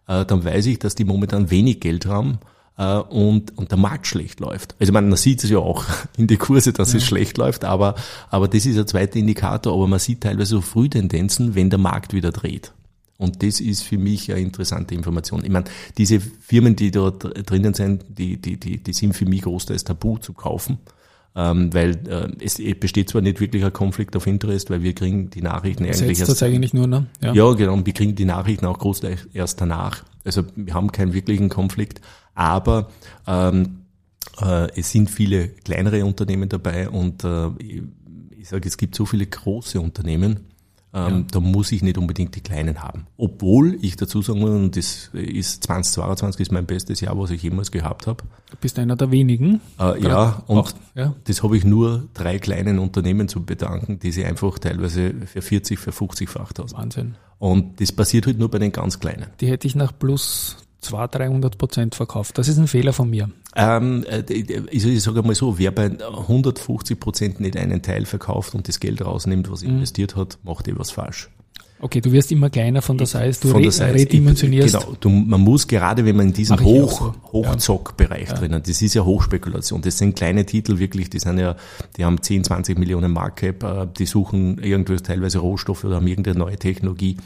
äh, 0.08 0.26
dann 0.26 0.44
weiß 0.44 0.66
ich, 0.68 0.80
dass 0.80 0.96
die 0.96 1.06
momentan 1.06 1.50
wenig 1.52 1.80
Geld 1.80 2.06
haben 2.06 2.40
äh, 2.78 2.98
und, 2.98 3.58
und 3.58 3.72
der 3.72 3.78
Markt 3.78 4.08
schlecht 4.08 4.40
läuft. 4.40 4.76
Also 4.80 4.94
man, 4.94 5.10
man 5.10 5.18
sieht 5.18 5.44
es 5.44 5.50
ja 5.50 5.60
auch 5.60 5.86
in 6.18 6.28
die 6.28 6.38
Kurse, 6.38 6.74
dass 6.74 6.94
ja. 6.94 6.98
es 6.98 7.06
schlecht 7.06 7.38
läuft, 7.38 7.64
aber, 7.64 7.96
aber 8.30 8.48
das 8.48 8.66
ist 8.66 8.78
ein 8.78 8.88
zweiter 8.88 9.18
Indikator, 9.18 9.74
aber 9.74 9.88
man 9.88 10.00
sieht 10.00 10.22
teilweise 10.22 10.52
so 10.52 10.62
Frühtendenzen, 10.62 11.56
wenn 11.56 11.70
der 11.70 11.80
Markt 11.80 12.14
wieder 12.14 12.32
dreht. 12.32 12.74
Und 13.18 13.44
das 13.44 13.62
ist 13.62 13.84
für 13.84 13.98
mich 13.98 14.32
eine 14.32 14.42
interessante 14.42 14.94
Information. 14.94 15.46
Ich 15.46 15.50
meine, 15.50 15.66
diese 15.98 16.20
Firmen, 16.20 16.76
die 16.76 16.92
dort 16.92 17.50
drinnen 17.50 17.74
sind, 17.74 18.04
die, 18.10 18.38
die, 18.38 18.58
die, 18.58 18.84
die 18.84 18.94
sind 18.94 19.14
für 19.14 19.26
mich 19.26 19.44
großteils 19.44 19.86
tabu 19.86 20.18
zu 20.18 20.34
kaufen. 20.34 20.80
Ähm, 21.38 21.74
weil 21.74 21.98
äh, 22.08 22.44
es 22.44 22.62
besteht 22.80 23.10
zwar 23.10 23.22
nicht 23.22 23.42
wirklich 23.42 23.66
ein 23.66 23.74
Konflikt 23.74 24.16
of 24.16 24.26
Interest, 24.26 24.70
weil 24.70 24.84
wir 24.84 24.94
kriegen 24.94 25.30
die 25.30 25.42
Nachrichten 25.42 25.84
eigentlich 25.84 26.20
erst. 26.20 26.30
das 26.30 26.44
eigentlich 26.44 26.74
nur, 26.74 26.88
ne? 26.88 27.08
Ja. 27.22 27.34
ja, 27.34 27.54
genau. 27.54 27.74
Und 27.74 27.86
wir 27.86 27.94
kriegen 27.94 28.16
die 28.16 28.24
Nachrichten 28.24 28.66
auch 28.66 28.80
großteils 28.80 29.28
erst 29.34 29.60
danach. 29.60 30.04
Also 30.24 30.44
wir 30.56 30.74
haben 30.74 30.92
keinen 30.92 31.14
wirklichen 31.14 31.50
Konflikt 31.50 32.00
aber 32.36 32.90
ähm, 33.26 33.86
äh, 34.42 34.68
es 34.80 34.92
sind 34.92 35.10
viele 35.10 35.48
kleinere 35.48 36.06
Unternehmen 36.06 36.50
dabei 36.50 36.90
und 36.90 37.24
äh, 37.24 37.48
ich 37.58 38.50
sage, 38.50 38.68
es 38.68 38.78
gibt 38.78 38.94
so 38.94 39.06
viele 39.06 39.26
große 39.26 39.80
Unternehmen, 39.80 40.42
ähm, 40.96 41.18
ja. 41.18 41.26
da 41.30 41.40
muss 41.42 41.74
ich 41.74 41.84
nicht 41.84 41.98
unbedingt 41.98 42.36
die 42.36 42.42
kleinen 42.42 42.82
haben. 42.82 43.08
Obwohl 43.18 43.78
ich 43.82 43.98
dazu 43.98 44.22
sagen 44.22 44.40
muss, 44.40 44.50
und 44.50 44.78
das 44.78 45.10
ist 45.12 45.64
2022 45.64 46.42
ist 46.42 46.52
mein 46.54 46.66
bestes 46.66 47.02
Jahr, 47.02 47.20
was 47.20 47.32
ich 47.32 47.44
jemals 47.44 47.70
gehabt 47.70 48.08
habe. 48.08 48.24
Du 48.50 48.58
bist 48.62 48.80
einer 48.80 48.96
der 48.96 49.12
wenigen. 49.12 49.60
Äh, 49.78 50.02
ja, 50.02 50.42
und 50.48 50.58
auch, 50.58 50.72
ja. 50.96 51.14
das 51.26 51.44
habe 51.44 51.58
ich 51.58 51.66
nur 51.66 52.08
drei 52.14 52.40
kleinen 52.40 52.80
Unternehmen 52.80 53.28
zu 53.28 53.44
bedanken, 53.44 54.00
die 54.00 54.14
sie 54.14 54.24
einfach 54.24 54.58
teilweise 54.58 55.14
für 55.26 55.42
40, 55.42 55.78
für 55.78 55.92
50 55.92 56.30
Fachtausend. 56.30 56.80
Wahnsinn. 56.80 57.16
Und 57.38 57.82
das 57.82 57.92
passiert 57.92 58.28
halt 58.28 58.40
nur 58.40 58.50
bei 58.50 58.60
den 58.60 58.72
ganz 58.72 59.00
kleinen. 59.00 59.28
Die 59.42 59.48
hätte 59.48 59.68
ich 59.68 59.76
nach 59.76 59.92
plus 59.98 60.65
200, 60.86 61.16
300 61.16 61.58
Prozent 61.58 61.96
verkauft. 61.96 62.38
Das 62.38 62.48
ist 62.48 62.58
ein 62.58 62.68
Fehler 62.68 62.94
von 62.94 63.10
mir. 63.10 63.30
Ähm, 63.56 64.06
äh, 64.10 64.24
ich, 64.32 64.86
ich 64.86 65.04
sage 65.04 65.22
mal 65.24 65.36
so, 65.36 65.58
wer 65.58 65.72
bei 65.72 65.86
150 65.86 67.00
Prozent 67.00 67.40
nicht 67.40 67.58
einen 67.58 67.82
Teil 67.82 68.06
verkauft 68.06 68.56
und 68.56 68.68
das 68.68 68.80
Geld 68.80 69.04
rausnimmt, 69.04 69.50
was 69.52 69.64
mhm. 69.64 69.72
investiert 69.72 70.16
hat, 70.16 70.38
macht 70.44 70.68
etwas 70.68 70.92
falsch. 70.92 71.30
Okay, 71.78 72.00
du 72.00 72.12
wirst 72.14 72.32
immer 72.32 72.50
kleiner 72.50 72.82
von 72.82 72.98
der 72.98 73.06
Size, 73.06 73.38
du 73.42 73.50
von 73.50 73.62
der 73.62 73.72
Size, 73.72 73.94
redimensionierst. 73.94 74.80
Genau, 74.80 74.96
du, 74.98 75.10
man 75.10 75.42
muss 75.42 75.68
gerade, 75.68 76.06
wenn 76.06 76.16
man 76.16 76.28
in 76.28 76.34
diesem 76.34 76.58
Hoch, 76.64 77.14
so. 77.14 77.32
Hochzock-Bereich 77.34 78.30
ja. 78.30 78.36
drinnen, 78.36 78.64
das 78.66 78.82
ist 78.82 78.94
ja 78.94 79.04
Hochspekulation, 79.04 79.82
das 79.82 79.98
sind 79.98 80.16
kleine 80.16 80.46
Titel 80.46 80.80
wirklich, 80.80 81.10
die 81.10 81.20
sind 81.20 81.38
ja, 81.38 81.58
die 81.98 82.06
haben 82.06 82.22
10, 82.22 82.46
20 82.46 82.80
Millionen 82.80 83.12
Market 83.12 83.62
äh, 83.64 83.88
die 83.98 84.06
suchen 84.06 84.58
irgendwo 84.60 84.96
teilweise 84.96 85.40
Rohstoffe 85.40 85.84
oder 85.84 85.98
haben 85.98 86.08
irgendeine 86.08 86.40
neue 86.40 86.58
Technologie 86.58 87.18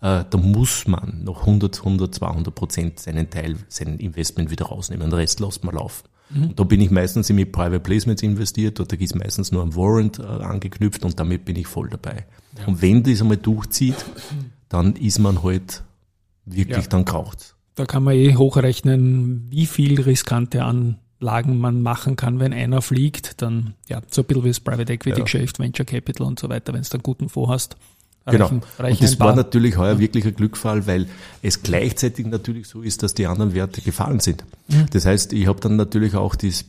da 0.00 0.26
muss 0.34 0.86
man 0.86 1.24
noch 1.24 1.40
100, 1.40 1.78
100, 1.78 2.14
200 2.14 2.54
Prozent 2.54 3.00
seinen 3.00 3.30
Teil, 3.30 3.56
sein 3.68 3.98
Investment 3.98 4.50
wieder 4.50 4.66
rausnehmen. 4.66 5.10
Den 5.10 5.18
Rest 5.18 5.40
lässt 5.40 5.64
man 5.64 5.74
laufen. 5.74 6.08
Mhm. 6.30 6.54
da 6.56 6.64
bin 6.64 6.80
ich 6.80 6.90
meistens 6.90 7.30
in 7.30 7.36
Private 7.50 7.80
Placements 7.80 8.22
investiert 8.22 8.78
oder 8.80 8.96
da 8.96 9.02
ist 9.02 9.14
meistens 9.14 9.50
nur 9.50 9.62
ein 9.62 9.74
Warrant 9.74 10.18
äh, 10.18 10.22
angeknüpft 10.22 11.04
und 11.04 11.18
damit 11.18 11.44
bin 11.44 11.56
ich 11.56 11.66
voll 11.66 11.88
dabei. 11.88 12.26
Ja. 12.58 12.66
Und 12.66 12.82
wenn 12.82 13.02
das 13.02 13.20
einmal 13.20 13.38
durchzieht, 13.38 14.04
dann 14.68 14.94
ist 14.96 15.18
man 15.18 15.42
halt 15.42 15.82
wirklich, 16.44 16.84
ja. 16.84 16.90
dann 16.90 17.04
kraucht's. 17.04 17.54
Da 17.76 17.86
kann 17.86 18.02
man 18.02 18.14
eh 18.14 18.34
hochrechnen, 18.34 19.46
wie 19.50 19.66
viel 19.66 20.00
riskante 20.00 20.64
Anlagen 20.64 21.58
man 21.58 21.80
machen 21.80 22.16
kann, 22.16 22.40
wenn 22.40 22.52
einer 22.52 22.82
fliegt, 22.82 23.40
dann 23.40 23.74
ja, 23.88 24.02
so 24.10 24.22
ein 24.22 24.26
bisschen 24.26 24.44
wie 24.44 24.48
das 24.48 24.60
Private 24.60 24.92
Equity 24.92 25.18
ja. 25.18 25.24
Geschäft, 25.24 25.58
Venture 25.58 25.86
Capital 25.86 26.26
und 26.26 26.38
so 26.38 26.48
weiter, 26.48 26.74
wenn 26.74 26.82
du 26.82 26.90
einen 26.92 27.02
guten 27.02 27.28
Fonds 27.28 27.50
hast. 27.50 27.76
Genau. 28.30 28.46
Reichen, 28.46 28.62
reichen 28.78 28.94
und 28.94 29.02
das 29.02 29.20
war 29.20 29.34
natürlich 29.34 29.76
heuer 29.76 29.98
wirklich 29.98 30.24
ein 30.26 30.34
Glückfall, 30.34 30.86
weil 30.86 31.06
es 31.42 31.62
gleichzeitig 31.62 32.26
natürlich 32.26 32.66
so 32.68 32.82
ist, 32.82 33.02
dass 33.02 33.14
die 33.14 33.26
anderen 33.26 33.54
Werte 33.54 33.80
gefallen 33.80 34.20
sind. 34.20 34.44
Ja. 34.68 34.84
Das 34.90 35.06
heißt, 35.06 35.32
ich 35.32 35.46
habe 35.46 35.60
dann 35.60 35.76
natürlich 35.76 36.14
auch 36.14 36.34
dies, 36.34 36.64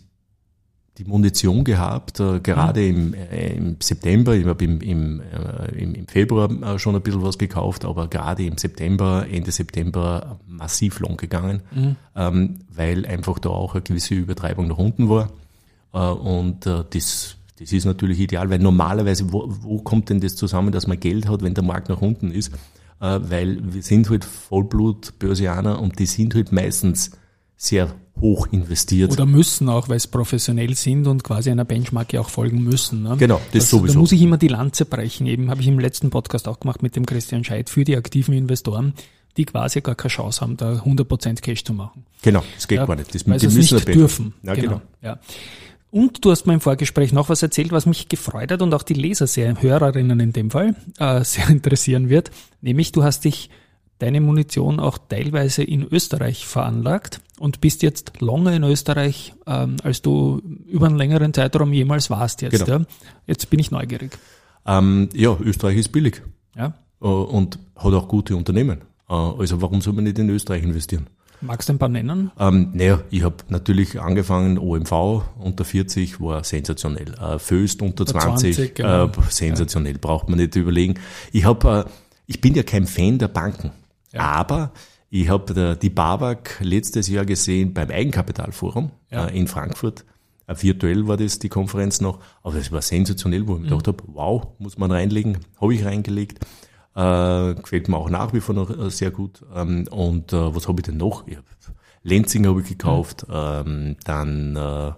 die 0.98 1.06
Munition 1.06 1.64
gehabt, 1.64 2.20
äh, 2.20 2.40
gerade 2.42 2.82
ja. 2.82 2.90
im, 2.90 3.14
äh, 3.14 3.54
im 3.54 3.78
September, 3.82 4.36
ich 4.36 4.46
habe 4.46 4.64
im, 4.66 4.82
im, 4.82 5.22
äh, 5.22 5.82
im, 5.82 5.96
im, 5.96 6.08
Februar 6.08 6.52
äh, 6.52 6.78
schon 6.78 6.96
ein 6.96 7.02
bisschen 7.02 7.24
was 7.24 7.38
gekauft, 7.38 7.86
aber 7.86 8.08
gerade 8.08 8.44
im 8.44 8.58
September, 8.58 9.26
Ende 9.30 9.52
September 9.52 10.40
massiv 10.46 11.00
long 11.00 11.16
gegangen, 11.16 11.62
mhm. 11.72 11.96
ähm, 12.16 12.56
weil 12.74 13.06
einfach 13.06 13.40
da 13.40 13.50
auch 13.50 13.76
eine 13.76 13.82
gewisse 13.82 14.16
Übertreibung 14.16 14.68
nach 14.68 14.78
unten 14.78 15.10
war. 15.10 15.30
Äh, 15.94 16.00
und 16.00 16.66
äh, 16.66 16.84
das 16.90 17.38
das 17.60 17.74
ist 17.74 17.86
natürlich 17.86 18.20
ideal, 18.20 18.50
weil 18.50 18.60
normalerweise, 18.60 19.34
wo, 19.34 19.46
wo 19.48 19.80
kommt 19.80 20.10
denn 20.10 20.22
das 20.22 20.36
zusammen, 20.36 20.72
dass 20.72 20.88
man 20.88 21.00
Geld 21.00 21.28
hat, 21.28 21.42
wenn 21.42 21.54
der 21.54 21.64
Markt 21.64 21.90
nach 21.90 22.02
unten 22.02 22.32
ist? 22.32 22.54
Äh, 23.02 23.20
weil 23.22 23.60
wir 23.62 23.82
sind 23.82 24.10
halt 24.10 24.26
Vollblut-Börsianer 24.26 25.82
und 25.82 26.00
die 26.00 26.06
sind 26.06 26.36
halt 26.36 26.52
meistens 26.52 27.12
sehr 27.58 27.94
hoch 28.20 28.48
investiert. 28.52 29.12
Oder 29.12 29.26
müssen 29.26 29.70
auch, 29.70 29.90
weil 29.90 30.00
sie 30.00 30.08
professionell 30.08 30.76
sind 30.76 31.08
und 31.08 31.24
quasi 31.24 31.52
einer 31.52 31.66
Benchmark 31.66 32.14
ja 32.14 32.22
auch 32.22 32.30
folgen 32.30 32.64
müssen. 32.64 33.04
Ne? 33.04 33.16
Genau, 33.18 33.42
das, 33.52 33.64
das 33.64 33.70
sowieso. 33.70 33.94
Da 33.94 34.00
muss 34.00 34.12
ich 34.12 34.22
immer 34.22 34.38
die 34.38 34.48
Lanze 34.48 34.86
brechen. 34.86 35.28
Eben 35.28 35.50
habe 35.50 35.62
ich 35.62 35.68
im 35.68 35.80
letzten 35.80 36.10
Podcast 36.10 36.48
auch 36.48 36.60
gemacht 36.60 36.84
mit 36.84 36.96
dem 36.96 37.06
Christian 37.06 37.44
Scheidt 37.44 37.70
für 37.70 37.84
die 37.84 37.96
aktiven 37.96 38.34
Investoren, 38.34 38.94
die 39.38 39.46
quasi 39.46 39.82
gar 39.82 39.96
keine 39.96 40.10
Chance 40.10 40.42
haben, 40.42 40.58
da 40.58 40.74
100% 40.74 41.42
Cash 41.42 41.64
zu 41.64 41.74
machen. 41.74 42.06
Genau, 42.22 42.44
das 42.56 42.68
geht 42.68 42.78
ja, 42.78 42.86
gar 42.86 42.96
nicht. 42.96 43.14
Das, 43.14 43.28
weil 43.28 43.40
die 43.40 43.48
müssen 43.48 43.76
nicht 43.76 43.88
dürfen. 43.88 44.34
Ja, 44.44 44.54
genau. 44.54 44.68
genau. 44.68 44.82
Ja. 45.02 45.20
Und 45.92 46.24
du 46.24 46.32
hast 46.32 46.46
mir 46.46 46.54
im 46.54 46.62
Vorgespräch 46.62 47.14
noch 47.14 47.30
was 47.30 47.42
erzählt, 47.42 47.72
was 47.72 47.86
mich 47.86 48.10
gefreut 48.10 48.52
hat 48.52 48.62
und 48.62 48.74
auch 48.74 48.84
die 48.84 48.94
Leser 48.94 49.26
sehr, 49.26 49.60
Hörerinnen 49.60 50.20
in 50.20 50.34
dem 50.34 50.52
Fall, 50.52 50.76
äh, 51.00 51.24
sehr 51.24 51.50
interessieren 51.50 52.10
wird. 52.10 52.32
Nämlich, 52.62 52.92
du 52.92 53.04
hast 53.04 53.26
dich 53.26 53.50
deine 53.98 54.22
Munition 54.22 54.80
auch 54.80 54.98
teilweise 54.98 55.64
in 55.64 55.84
Österreich 55.84 56.46
veranlagt 56.46 57.22
und 57.40 57.60
bist 57.60 57.84
jetzt 57.84 58.22
longer 58.22 58.54
in 58.54 58.64
Österreich, 58.64 59.34
ähm, 59.46 59.78
als 59.84 60.02
du 60.02 60.42
über 60.68 60.88
einen 60.88 60.98
längeren 60.98 61.34
Zeitraum 61.34 61.74
jemals 61.74 62.10
warst 62.10 62.42
jetzt. 62.42 62.66
Genau. 62.66 62.80
Ja? 62.80 62.86
Jetzt 63.28 63.50
bin 63.50 63.60
ich 63.60 63.72
neugierig. 63.72 64.18
Ähm, 64.66 65.10
ja, 65.14 65.38
Österreich 65.42 65.78
ist 65.78 65.92
billig. 65.92 66.22
Ja. 66.56 66.74
Äh, 67.02 67.08
und 67.08 67.60
hat 67.76 67.94
auch 67.94 68.08
gute 68.08 68.36
Unternehmen. 68.36 68.82
Äh, 69.10 69.14
also 69.14 69.62
warum 69.62 69.82
soll 69.82 69.94
man 69.94 70.06
nicht 70.06 70.20
in 70.20 70.30
Österreich 70.30 70.64
investieren? 70.64 71.08
Magst 71.42 71.70
du 71.70 71.74
ein 71.74 71.80
paar 71.80 71.90
nennen? 71.90 72.32
Ähm, 72.38 72.72
naja, 72.74 73.02
ich 73.10 73.24
habe 73.24 73.38
natürlich 73.48 74.00
angefangen, 74.00 74.58
OMV 74.58 75.24
unter 75.38 75.64
40 75.64 76.20
war 76.20 76.44
sensationell. 76.44 77.14
Äh, 77.14 77.40
Föst 77.40 77.82
unter 77.82 78.06
20, 78.06 78.56
20 78.56 78.76
genau. 78.76 79.06
äh, 79.06 79.10
sensationell, 79.30 79.94
ja. 79.94 80.00
braucht 80.02 80.30
man 80.30 80.40
nicht 80.40 80.56
überlegen. 80.56 80.96
Ich, 81.32 81.46
hab, 81.46 81.64
äh, 81.64 81.86
ich 82.26 82.42
bin 82.42 82.56
ja 82.56 82.64
kein 82.64 82.86
Fan 82.86 83.20
der 83.20 83.30
Banken, 83.30 83.72
ja. 84.12 84.22
aber 84.22 84.72
ich 85.10 85.30
habe 85.30 85.78
die 85.82 85.90
BAWAG 85.90 86.60
letztes 86.60 87.08
Jahr 87.08 87.26
gesehen 87.26 87.74
beim 87.74 87.90
Eigenkapitalforum 87.90 88.92
ja. 89.10 89.28
äh, 89.28 89.38
in 89.38 89.48
Frankfurt. 89.48 90.06
Äh, 90.46 90.56
virtuell 90.62 91.08
war 91.08 91.18
das 91.18 91.40
die 91.40 91.50
Konferenz 91.50 92.02
noch, 92.02 92.20
aber 92.44 92.56
es 92.56 92.72
war 92.72 92.82
sensationell, 92.82 93.48
wo 93.48 93.54
ich 93.54 93.60
mhm. 93.60 93.64
mir 93.66 93.70
gedacht 93.70 93.88
habe, 93.88 94.04
wow, 94.08 94.48
muss 94.60 94.78
man 94.78 94.92
reinlegen, 94.92 95.38
habe 95.60 95.74
ich 95.74 95.86
reingelegt. 95.86 96.40
Äh, 96.96 97.56
gefällt 97.56 97.88
mir 97.88 97.98
auch 97.98 98.10
nach 98.10 98.34
wie 98.34 98.42
vor 98.42 98.56
noch 98.56 98.70
äh, 98.70 98.90
sehr 98.90 99.12
gut. 99.12 99.44
Ähm, 99.54 99.88
und 99.90 100.34
äh, 100.34 100.56
was 100.56 100.68
habe 100.68 100.80
ich 100.82 100.86
denn 100.86 100.98
noch? 100.98 101.28
Ich 101.28 101.38
hab, 101.38 101.46
Lenzing 102.04 102.48
habe 102.48 102.62
ich 102.62 102.68
gekauft. 102.68 103.28
Mhm. 103.28 103.34
Ähm, 103.36 103.96
dann 104.04 104.56
äh, 104.56 104.90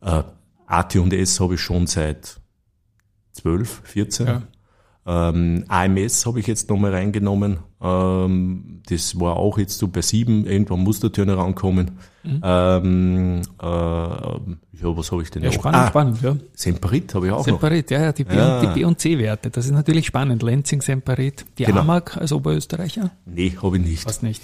äh, 0.00 0.22
AT&S 0.66 1.40
habe 1.40 1.54
ich 1.54 1.60
schon 1.60 1.86
seit 1.86 2.40
12, 3.32 3.82
14. 3.84 4.26
Ja. 4.26 4.42
Ähm, 5.10 5.64
AMS 5.68 6.26
habe 6.26 6.38
ich 6.38 6.46
jetzt 6.46 6.68
nochmal 6.68 6.92
reingenommen. 6.92 7.60
Ähm, 7.80 8.82
das 8.90 9.18
war 9.18 9.36
auch 9.36 9.56
jetzt 9.56 9.78
so 9.78 9.88
bei 9.88 10.02
sieben. 10.02 10.44
Irgendwann 10.44 10.80
muss 10.80 11.00
der 11.00 11.10
Turnaround 11.10 11.56
kommen. 11.56 11.92
Mhm. 12.24 12.40
Ähm, 12.44 13.40
äh, 13.58 13.64
ja, 13.64 14.96
was 14.96 15.10
habe 15.10 15.22
ich 15.22 15.30
denn 15.30 15.44
ja, 15.44 15.50
Spannend, 15.50 15.80
ah, 15.80 15.88
spannend, 15.88 16.20
ja. 16.20 16.36
Semperit 16.52 17.14
habe 17.14 17.26
ich 17.26 17.32
auch 17.32 17.42
Semperit, 17.42 17.90
noch. 17.90 17.96
ja, 17.96 18.04
ja, 18.04 18.12
die 18.12 18.24
B, 18.24 18.36
ja. 18.36 18.60
Und, 18.60 18.68
die 18.68 18.80
B 18.80 18.84
und 18.84 19.00
C-Werte. 19.00 19.48
Das 19.48 19.64
ist 19.64 19.72
natürlich 19.72 20.04
spannend. 20.04 20.42
Lenzing, 20.42 20.82
Semperit. 20.82 21.46
Die 21.56 21.64
genau. 21.64 21.80
AMAG 21.80 22.18
als 22.18 22.30
Oberösterreicher? 22.32 23.10
Nee, 23.24 23.56
habe 23.62 23.78
ich 23.78 23.84
nicht. 23.84 24.06
Was 24.06 24.20
nicht. 24.20 24.42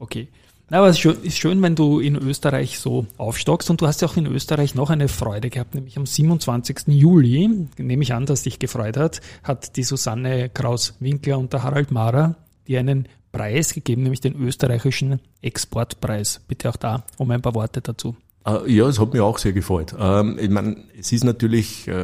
Okay. 0.00 0.26
Na, 0.70 0.78
aber 0.78 0.88
es 0.88 1.04
ist 1.04 1.36
schön, 1.36 1.60
wenn 1.62 1.74
du 1.74 1.98
in 1.98 2.14
Österreich 2.14 2.78
so 2.78 3.04
aufstockst 3.18 3.70
und 3.70 3.80
du 3.80 3.88
hast 3.88 4.02
ja 4.02 4.08
auch 4.08 4.16
in 4.16 4.26
Österreich 4.26 4.76
noch 4.76 4.88
eine 4.88 5.08
Freude 5.08 5.50
gehabt, 5.50 5.74
nämlich 5.74 5.96
am 5.96 6.06
27. 6.06 6.82
Juli, 6.86 7.66
nehme 7.76 8.02
ich 8.04 8.14
an, 8.14 8.24
dass 8.24 8.44
dich 8.44 8.60
gefreut 8.60 8.96
hat, 8.96 9.20
hat 9.42 9.76
die 9.76 9.82
Susanne 9.82 10.48
Kraus-Winkler 10.48 11.38
und 11.38 11.52
der 11.52 11.64
Harald 11.64 11.90
Mara 11.90 12.36
dir 12.68 12.78
einen 12.78 13.08
Preis 13.32 13.74
gegeben, 13.74 14.04
nämlich 14.04 14.20
den 14.20 14.40
österreichischen 14.40 15.18
Exportpreis. 15.42 16.40
Bitte 16.46 16.68
auch 16.68 16.76
da 16.76 17.04
um 17.18 17.32
ein 17.32 17.42
paar 17.42 17.56
Worte 17.56 17.80
dazu. 17.80 18.14
Äh, 18.46 18.72
ja, 18.72 18.86
es 18.86 19.00
hat 19.00 19.12
mir 19.12 19.24
auch 19.24 19.38
sehr 19.38 19.52
gefreut. 19.52 19.92
Ähm, 19.98 20.38
ich 20.40 20.50
meine, 20.50 20.84
es 20.96 21.10
ist 21.10 21.24
natürlich 21.24 21.88
äh, 21.88 22.00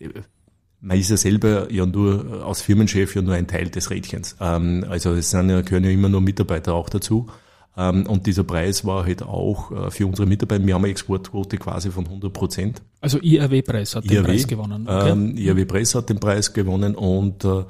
äh, 0.00 0.08
man 0.80 0.98
ist 0.98 1.10
ja 1.10 1.16
selber 1.16 1.72
ja 1.72 1.86
nur 1.86 2.44
als 2.46 2.62
Firmenchef 2.62 3.14
ja 3.14 3.22
nur 3.22 3.34
ein 3.34 3.46
Teil 3.46 3.68
des 3.68 3.90
Rädchens. 3.90 4.36
Ähm, 4.40 4.84
also 4.88 5.12
es 5.12 5.30
sind 5.30 5.50
ja, 5.50 5.60
gehören 5.60 5.84
ja 5.84 5.90
immer 5.90 6.08
nur 6.08 6.20
Mitarbeiter 6.20 6.74
auch 6.74 6.88
dazu. 6.88 7.28
Ähm, 7.76 8.06
und 8.06 8.26
dieser 8.26 8.44
Preis 8.44 8.84
war 8.84 9.04
halt 9.04 9.22
auch 9.22 9.70
äh, 9.70 9.90
für 9.90 10.06
unsere 10.06 10.26
Mitarbeiter, 10.26 10.66
wir 10.66 10.74
haben 10.74 10.84
eine 10.84 10.90
Exportquote 10.90 11.58
quasi 11.58 11.90
von 11.90 12.04
100 12.06 12.32
Prozent. 12.32 12.82
Also 13.00 13.18
IRW-Preis 13.20 13.94
hat 13.94 14.04
IRW, 14.04 14.14
den 14.14 14.24
Preis 14.24 14.46
gewonnen. 14.46 14.88
Okay. 14.88 15.10
Ähm, 15.10 15.36
IRW-Preis 15.36 15.94
hat 15.94 16.10
den 16.10 16.18
Preis 16.18 16.52
gewonnen 16.52 16.96
und 16.96 17.44
äh, 17.44 17.64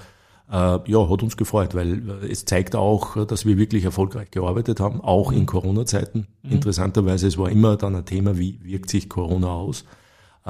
äh, 0.50 0.78
ja, 0.86 1.10
hat 1.10 1.22
uns 1.22 1.36
gefreut, 1.36 1.74
weil 1.74 2.02
es 2.30 2.46
zeigt 2.46 2.74
auch, 2.74 3.26
dass 3.26 3.44
wir 3.44 3.58
wirklich 3.58 3.84
erfolgreich 3.84 4.30
gearbeitet 4.30 4.80
haben, 4.80 5.02
auch 5.02 5.30
in 5.30 5.40
mhm. 5.40 5.46
Corona-Zeiten. 5.46 6.26
Mhm. 6.42 6.52
Interessanterweise, 6.52 7.26
es 7.26 7.36
war 7.36 7.50
immer 7.50 7.76
dann 7.76 7.94
ein 7.94 8.06
Thema, 8.06 8.38
wie 8.38 8.58
wirkt 8.62 8.88
sich 8.88 9.10
Corona 9.10 9.48
aus. 9.48 9.84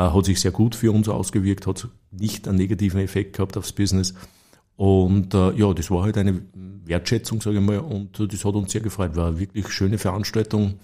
Hat 0.05 0.25
sich 0.25 0.41
sehr 0.41 0.53
gut 0.53 0.75
für 0.75 0.93
uns 0.93 1.09
ausgewirkt, 1.09 1.67
hat 1.67 1.89
nicht 2.11 2.47
einen 2.47 2.59
negativen 2.59 3.01
Effekt 3.01 3.37
gehabt 3.37 3.57
aufs 3.57 3.73
Business. 3.73 4.15
Und 4.77 5.35
äh, 5.35 5.53
ja, 5.55 5.75
das 5.75 5.91
war 5.91 6.05
halt 6.05 6.17
eine 6.17 6.41
Wertschätzung, 6.85 7.41
sage 7.41 7.59
ich 7.59 7.65
mal, 7.65 7.81
und 7.81 8.19
das 8.33 8.45
hat 8.45 8.55
uns 8.55 8.71
sehr 8.71 8.81
gefreut. 8.81 9.17
War 9.17 9.29
eine 9.29 9.41
wirklich 9.41 9.69
schöne 9.71 9.99
Veranstaltung. 9.99 10.75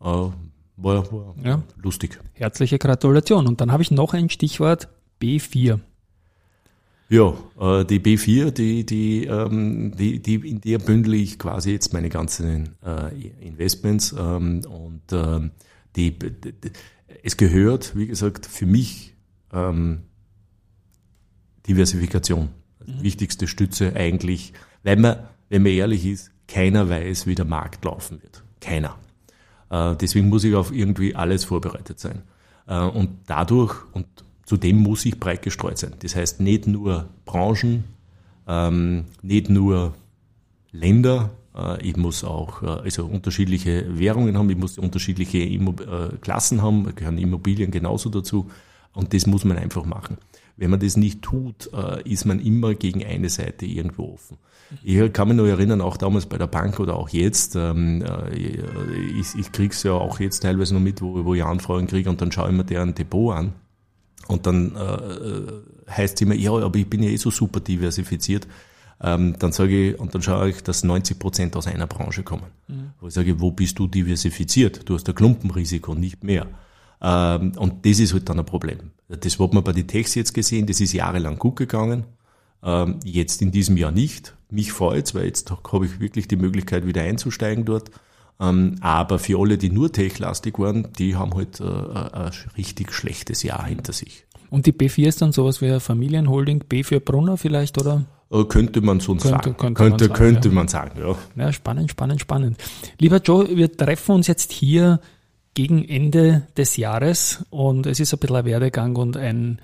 Äh, 0.00 0.04
war, 0.04 0.32
war 0.76 1.34
ja. 1.42 1.62
lustig. 1.80 2.18
Herzliche 2.32 2.78
Gratulation. 2.78 3.46
Und 3.46 3.60
dann 3.60 3.70
habe 3.70 3.82
ich 3.82 3.92
noch 3.92 4.12
ein 4.12 4.28
Stichwort 4.28 4.88
B4. 5.22 5.78
Ja, 7.08 7.34
äh, 7.60 7.84
die 7.84 8.00
B4, 8.00 8.50
die, 8.50 8.84
die, 8.84 9.26
ähm, 9.26 9.92
die, 9.96 10.20
die, 10.20 10.34
in 10.34 10.60
der 10.60 10.78
bündel 10.78 11.14
ich 11.14 11.38
quasi 11.38 11.70
jetzt 11.70 11.92
meine 11.92 12.08
ganzen 12.08 12.70
äh, 12.84 13.46
Investments 13.46 14.12
ähm, 14.18 14.62
und 14.68 15.02
ähm, 15.12 15.52
die, 15.94 16.18
die, 16.18 16.54
es 17.22 17.36
gehört, 17.36 17.96
wie 17.96 18.06
gesagt, 18.06 18.46
für 18.46 18.66
mich 18.66 19.14
ähm, 19.52 20.02
Diversifikation. 21.66 22.50
Mhm. 22.84 23.02
Wichtigste 23.02 23.46
Stütze 23.46 23.94
eigentlich, 23.96 24.52
weil 24.82 24.96
man, 24.96 25.16
wenn 25.48 25.62
man 25.62 25.72
ehrlich 25.72 26.04
ist, 26.04 26.30
keiner 26.46 26.88
weiß, 26.88 27.26
wie 27.26 27.34
der 27.34 27.44
Markt 27.46 27.84
laufen 27.84 28.22
wird. 28.22 28.42
Keiner. 28.60 28.96
Äh, 29.70 29.96
deswegen 29.96 30.28
muss 30.28 30.44
ich 30.44 30.54
auf 30.54 30.72
irgendwie 30.72 31.14
alles 31.14 31.44
vorbereitet 31.44 31.98
sein. 31.98 32.22
Äh, 32.66 32.80
und 32.80 33.10
dadurch, 33.26 33.74
und 33.92 34.06
zudem 34.44 34.76
muss 34.76 35.04
ich 35.04 35.18
breit 35.18 35.42
gestreut 35.42 35.78
sein. 35.78 35.94
Das 36.00 36.16
heißt 36.16 36.40
nicht 36.40 36.66
nur 36.66 37.08
Branchen, 37.24 37.84
ähm, 38.46 39.06
nicht 39.22 39.48
nur 39.48 39.94
Länder, 40.70 41.30
ich 41.80 41.96
muss 41.96 42.24
auch 42.24 42.62
äh, 42.62 42.66
also 42.66 43.06
unterschiedliche 43.06 43.98
Währungen 43.98 44.36
haben, 44.36 44.50
ich 44.50 44.56
muss 44.56 44.78
unterschiedliche 44.78 45.38
Immo 45.38 45.72
äh, 45.72 46.16
Klassen 46.20 46.62
haben, 46.62 46.84
da 46.84 46.90
gehören 46.90 47.18
Immobilien 47.18 47.70
genauso 47.70 48.10
dazu. 48.10 48.50
Und 48.92 49.12
das 49.12 49.26
muss 49.26 49.44
man 49.44 49.56
einfach 49.58 49.84
machen. 49.84 50.18
Wenn 50.56 50.70
man 50.70 50.80
das 50.80 50.96
nicht 50.96 51.22
tut, 51.22 51.70
äh, 51.72 52.08
ist 52.08 52.24
man 52.24 52.40
immer 52.40 52.74
gegen 52.74 53.04
eine 53.04 53.28
Seite 53.28 53.66
irgendwo 53.66 54.14
offen. 54.14 54.38
Ich 54.82 55.12
kann 55.12 55.28
mich 55.28 55.36
nur 55.36 55.48
erinnern, 55.48 55.80
auch 55.80 55.96
damals 55.96 56.26
bei 56.26 56.38
der 56.38 56.46
Bank 56.46 56.80
oder 56.80 56.96
auch 56.96 57.08
jetzt, 57.08 57.54
ähm, 57.54 58.02
äh, 58.02 58.34
ich, 58.34 59.34
ich 59.38 59.52
krieg's 59.52 59.82
ja 59.82 59.92
auch 59.92 60.20
jetzt 60.20 60.40
teilweise 60.40 60.74
noch 60.74 60.80
mit, 60.80 61.02
wo, 61.02 61.24
wo 61.24 61.34
ich 61.34 61.44
Anfragen 61.44 61.86
kriege 61.86 62.08
und 62.08 62.20
dann 62.20 62.32
schaue 62.32 62.50
ich 62.50 62.56
mir 62.56 62.64
deren 62.64 62.94
Depot 62.94 63.34
an 63.34 63.52
und 64.26 64.46
dann 64.46 64.74
äh, 64.74 65.90
heißt 65.90 66.14
es 66.14 66.20
immer, 66.20 66.34
ja, 66.34 66.52
aber 66.52 66.76
ich 66.76 66.88
bin 66.88 67.02
ja 67.02 67.10
eh 67.10 67.16
so 67.16 67.30
super 67.30 67.60
diversifiziert. 67.60 68.46
Ähm, 69.06 69.36
dann 69.38 69.52
sage 69.52 69.90
ich, 69.90 70.00
und 70.00 70.14
dann 70.14 70.22
schaue 70.22 70.48
ich, 70.48 70.62
dass 70.62 70.82
90 70.82 71.18
Prozent 71.18 71.56
aus 71.56 71.66
einer 71.66 71.86
Branche 71.86 72.22
kommen. 72.22 72.46
Mhm. 72.68 72.92
Wo 73.00 73.08
ich 73.08 73.14
sage, 73.14 73.38
wo 73.38 73.50
bist 73.50 73.78
du 73.78 73.86
diversifiziert? 73.86 74.88
Du 74.88 74.94
hast 74.94 75.06
ein 75.06 75.14
Klumpenrisiko, 75.14 75.94
nicht 75.94 76.24
mehr. 76.24 76.46
Ähm, 77.02 77.52
und 77.58 77.84
das 77.84 77.98
ist 77.98 78.14
halt 78.14 78.30
dann 78.30 78.38
ein 78.38 78.46
Problem. 78.46 78.92
Das 79.08 79.38
hat 79.38 79.52
man 79.52 79.62
bei 79.62 79.72
den 79.72 79.86
Techs 79.86 80.14
jetzt 80.14 80.32
gesehen, 80.32 80.66
das 80.66 80.80
ist 80.80 80.94
jahrelang 80.94 81.38
gut 81.38 81.56
gegangen. 81.56 82.04
Ähm, 82.62 82.98
jetzt 83.04 83.42
in 83.42 83.52
diesem 83.52 83.76
Jahr 83.76 83.90
nicht. 83.90 84.34
Mich 84.48 84.72
freut's, 84.72 85.14
weil 85.14 85.26
jetzt 85.26 85.50
habe 85.50 85.84
ich 85.84 86.00
wirklich 86.00 86.26
die 86.26 86.36
Möglichkeit, 86.36 86.86
wieder 86.86 87.02
einzusteigen 87.02 87.66
dort. 87.66 87.90
Ähm, 88.40 88.76
aber 88.80 89.18
für 89.18 89.38
alle, 89.38 89.58
die 89.58 89.68
nur 89.68 89.92
techlastig 89.92 90.58
waren, 90.58 90.88
die 90.98 91.14
haben 91.14 91.34
halt 91.34 91.60
äh, 91.60 91.64
ein 91.64 92.32
richtig 92.56 92.90
schlechtes 92.92 93.42
Jahr 93.42 93.66
hinter 93.66 93.92
sich. 93.92 94.24
Und 94.48 94.64
die 94.64 94.72
B4 94.72 95.08
ist 95.08 95.20
dann 95.20 95.32
sowas 95.32 95.60
wie 95.60 95.66
eine 95.66 95.80
Familienholding, 95.80 96.60
B 96.68 96.84
für 96.84 97.00
Brunner 97.00 97.36
vielleicht, 97.36 97.78
oder? 97.78 98.06
Äh, 98.30 98.44
könnte 98.44 98.80
man 98.80 99.00
so 99.00 99.12
könnte, 99.12 99.28
sagen. 99.28 99.56
Könnte, 99.56 99.74
könnte, 99.74 99.90
man, 99.90 99.98
sagen, 99.98 100.14
könnte 100.14 100.48
ja. 100.48 100.54
man 100.54 100.68
sagen, 100.68 101.00
ja. 101.00 101.16
Ja, 101.36 101.52
spannend, 101.52 101.90
spannend, 101.90 102.20
spannend. 102.20 102.62
Lieber 102.98 103.18
Joe, 103.18 103.56
wir 103.56 103.76
treffen 103.76 104.12
uns 104.12 104.26
jetzt 104.26 104.52
hier 104.52 105.00
gegen 105.54 105.84
Ende 105.84 106.46
des 106.56 106.76
Jahres 106.76 107.44
und 107.50 107.86
es 107.86 108.00
ist 108.00 108.12
ein 108.12 108.18
bisschen 108.18 108.36
ein 108.36 108.44
Werdegang 108.44 108.96
und 108.96 109.16
ein 109.16 109.60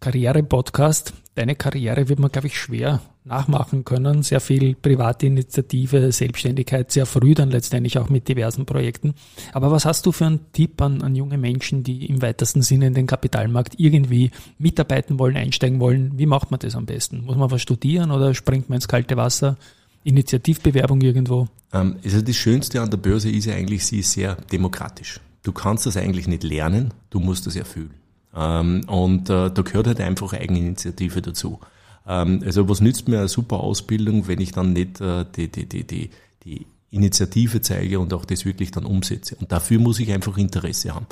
Karriere-Podcast. 0.00 1.12
Deine 1.34 1.54
Karriere 1.54 2.08
wird 2.08 2.18
man, 2.18 2.32
glaube 2.32 2.48
ich, 2.48 2.58
schwer 2.58 3.00
nachmachen 3.24 3.84
können. 3.84 4.22
Sehr 4.22 4.40
viel 4.40 4.74
private 4.74 5.26
Initiative, 5.26 6.10
Selbstständigkeit, 6.10 6.90
sehr 6.90 7.06
früh 7.06 7.34
dann 7.34 7.50
letztendlich 7.50 7.98
auch 7.98 8.08
mit 8.08 8.26
diversen 8.26 8.64
Projekten. 8.64 9.14
Aber 9.52 9.70
was 9.70 9.84
hast 9.84 10.06
du 10.06 10.12
für 10.12 10.26
einen 10.26 10.52
Tipp 10.52 10.80
an, 10.80 11.02
an 11.02 11.14
junge 11.14 11.38
Menschen, 11.38 11.82
die 11.82 12.06
im 12.06 12.22
weitesten 12.22 12.62
Sinne 12.62 12.86
in 12.86 12.94
den 12.94 13.06
Kapitalmarkt 13.06 13.74
irgendwie 13.78 14.30
mitarbeiten 14.58 15.18
wollen, 15.18 15.36
einsteigen 15.36 15.80
wollen? 15.80 16.18
Wie 16.18 16.26
macht 16.26 16.50
man 16.50 16.60
das 16.60 16.74
am 16.74 16.86
besten? 16.86 17.24
Muss 17.24 17.36
man 17.36 17.50
was 17.50 17.60
studieren 17.60 18.10
oder 18.10 18.34
springt 18.34 18.68
man 18.68 18.76
ins 18.76 18.88
kalte 18.88 19.16
Wasser? 19.16 19.56
Initiativbewerbung 20.02 21.02
irgendwo? 21.02 21.46
Also 21.70 22.22
das 22.22 22.36
Schönste 22.36 22.80
an 22.80 22.90
der 22.90 22.96
Börse 22.96 23.30
ist 23.30 23.44
ja 23.44 23.54
eigentlich, 23.54 23.84
sie 23.84 24.00
ist 24.00 24.12
sehr 24.12 24.34
demokratisch 24.50 25.20
du 25.42 25.52
kannst 25.52 25.86
das 25.86 25.96
eigentlich 25.96 26.28
nicht 26.28 26.42
lernen, 26.42 26.92
du 27.10 27.20
musst 27.20 27.46
das 27.46 27.56
erfüllen. 27.56 27.94
Ähm, 28.34 28.82
und 28.88 29.28
äh, 29.30 29.50
da 29.50 29.62
gehört 29.62 29.86
halt 29.86 30.00
einfach 30.00 30.32
Eigeninitiative 30.32 31.22
dazu. 31.22 31.60
Ähm, 32.06 32.42
also 32.44 32.68
was 32.68 32.80
nützt 32.80 33.08
mir 33.08 33.18
eine 33.18 33.28
super 33.28 33.60
Ausbildung, 33.60 34.28
wenn 34.28 34.40
ich 34.40 34.52
dann 34.52 34.72
nicht 34.72 35.00
äh, 35.00 35.24
die, 35.36 35.48
die, 35.48 35.66
die, 35.66 35.84
die, 35.84 36.10
die 36.44 36.66
Initiative 36.90 37.60
zeige 37.60 38.00
und 38.00 38.12
auch 38.12 38.24
das 38.24 38.44
wirklich 38.44 38.70
dann 38.70 38.84
umsetze. 38.84 39.36
Und 39.36 39.52
dafür 39.52 39.78
muss 39.78 40.00
ich 40.00 40.12
einfach 40.12 40.36
Interesse 40.36 40.94
haben. 40.94 41.06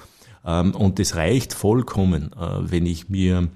Ähm, 0.45 0.75
und 0.75 0.99
das 0.99 1.17
reicht 1.17 1.53
vollkommen, 1.53 2.33
äh, 2.33 2.71
wenn 2.71 2.87
ich 2.87 3.09
mir 3.09 3.49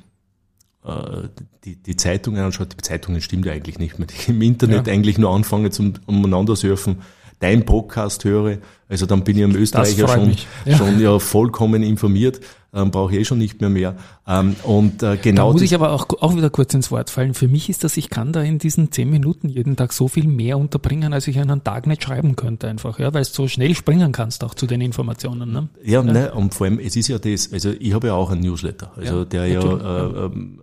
äh, 0.84 1.28
die, 1.64 1.76
die 1.76 1.96
Zeitungen 1.96 2.42
anschaue. 2.42 2.66
Die 2.66 2.76
Zeitungen 2.78 3.20
stimmt 3.20 3.46
ja 3.46 3.52
eigentlich 3.52 3.78
nicht 3.78 3.98
mehr. 3.98 4.08
Die 4.08 4.30
im 4.30 4.42
Internet 4.42 4.86
ja. 4.86 4.92
eigentlich 4.92 5.18
nur 5.18 5.30
anfange 5.30 5.70
zum 5.70 5.94
umeinander 6.06 6.56
surfen 6.56 6.98
dein 7.42 7.64
Podcast 7.64 8.24
höre, 8.24 8.58
also 8.88 9.06
dann 9.06 9.24
bin 9.24 9.36
ich 9.38 9.44
am 9.44 9.54
Österreicher 9.54 10.06
schon, 10.06 10.36
ja. 10.64 10.76
schon 10.76 11.00
ja 11.00 11.18
vollkommen 11.18 11.82
informiert, 11.82 12.40
ähm, 12.74 12.90
brauche 12.90 13.12
ich 13.12 13.20
eh 13.20 13.24
schon 13.24 13.38
nicht 13.38 13.60
mehr 13.60 13.70
mehr. 13.70 13.96
Ähm, 14.26 14.54
und 14.62 15.02
äh, 15.02 15.16
genau. 15.16 15.48
Da 15.48 15.52
muss 15.52 15.62
ich 15.62 15.74
aber 15.74 15.92
auch, 15.92 16.06
auch 16.20 16.36
wieder 16.36 16.50
kurz 16.50 16.72
ins 16.74 16.90
Wort 16.90 17.10
fallen. 17.10 17.34
Für 17.34 17.48
mich 17.48 17.68
ist 17.68 17.84
das, 17.84 17.96
ich 17.96 18.10
kann 18.10 18.32
da 18.32 18.42
in 18.42 18.58
diesen 18.58 18.92
zehn 18.92 19.10
Minuten 19.10 19.48
jeden 19.48 19.76
Tag 19.76 19.92
so 19.92 20.08
viel 20.08 20.26
mehr 20.26 20.56
unterbringen, 20.56 21.12
als 21.12 21.26
ich 21.26 21.38
einen 21.38 21.64
Tag 21.64 21.86
nicht 21.86 22.02
schreiben 22.02 22.36
könnte 22.36 22.68
einfach, 22.68 22.98
ja, 22.98 23.12
weil 23.12 23.24
du 23.24 23.30
so 23.30 23.48
schnell 23.48 23.74
springen 23.74 24.12
kannst 24.12 24.44
auch 24.44 24.54
zu 24.54 24.66
den 24.66 24.80
Informationen. 24.80 25.52
Ne? 25.52 25.68
Ja, 25.82 26.02
ja. 26.02 26.12
Ne, 26.12 26.32
und 26.32 26.54
vor 26.54 26.66
allem, 26.66 26.78
es 26.78 26.96
ist 26.96 27.08
ja 27.08 27.18
das, 27.18 27.52
also 27.52 27.72
ich 27.78 27.92
habe 27.92 28.08
ja 28.08 28.14
auch 28.14 28.30
einen 28.30 28.42
Newsletter, 28.42 28.92
also 28.96 29.18
ja, 29.18 29.24
der 29.24 29.46
ja, 29.46 29.60
äh, 29.60 30.26
ähm, 30.26 30.60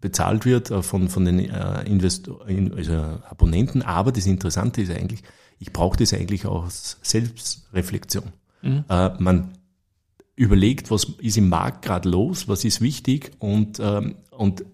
bezahlt 0.00 0.44
wird 0.44 0.70
äh, 0.70 0.82
von, 0.82 1.08
von 1.08 1.24
den 1.24 1.38
äh, 1.38 2.70
also 2.76 2.92
Abonnenten, 3.28 3.82
aber 3.82 4.12
das 4.12 4.26
Interessante 4.26 4.82
ist 4.82 4.90
eigentlich, 4.90 5.22
ich 5.62 5.72
brauche 5.72 5.96
das 5.96 6.12
eigentlich 6.12 6.44
aus 6.44 6.98
Selbstreflexion. 7.02 8.24
Mhm. 8.62 8.84
Äh, 8.88 9.10
man 9.20 9.52
überlegt, 10.34 10.90
was 10.90 11.04
ist 11.18 11.36
im 11.36 11.48
Markt 11.48 11.82
gerade 11.82 12.08
los, 12.08 12.48
was 12.48 12.64
ist 12.64 12.80
wichtig 12.80 13.30
und, 13.38 13.78
ähm, 13.78 14.16
und 14.32 14.64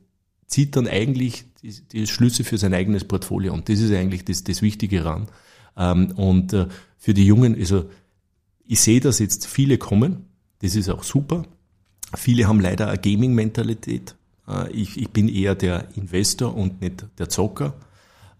zieht 0.46 0.76
dann 0.76 0.88
eigentlich 0.88 1.44
die, 1.62 1.72
die, 1.92 2.06
Schlüsse 2.06 2.42
für 2.42 2.56
sein 2.56 2.72
eigenes 2.72 3.04
Portfolio. 3.04 3.52
Und 3.52 3.68
das 3.68 3.80
ist 3.80 3.92
eigentlich 3.92 4.24
das, 4.24 4.44
das 4.44 4.62
Wichtige 4.62 5.04
ran. 5.04 5.28
Ähm, 5.76 6.12
und 6.12 6.54
äh, 6.54 6.68
für 6.96 7.12
die 7.12 7.26
Jungen, 7.26 7.54
also 7.54 7.90
ich 8.66 8.80
sehe, 8.80 9.00
dass 9.00 9.18
jetzt 9.18 9.46
viele 9.46 9.76
kommen, 9.76 10.24
das 10.62 10.74
ist 10.74 10.88
auch 10.88 11.02
super. 11.02 11.44
Viele 12.14 12.48
haben 12.48 12.60
leider 12.60 12.88
eine 12.88 12.98
Gaming-Mentalität. 12.98 14.16
Äh, 14.48 14.72
ich, 14.72 14.98
ich 14.98 15.10
bin 15.10 15.28
eher 15.28 15.54
der 15.54 15.88
Investor 15.96 16.56
und 16.56 16.80
nicht 16.80 17.04
der 17.18 17.28
Zocker. 17.28 17.74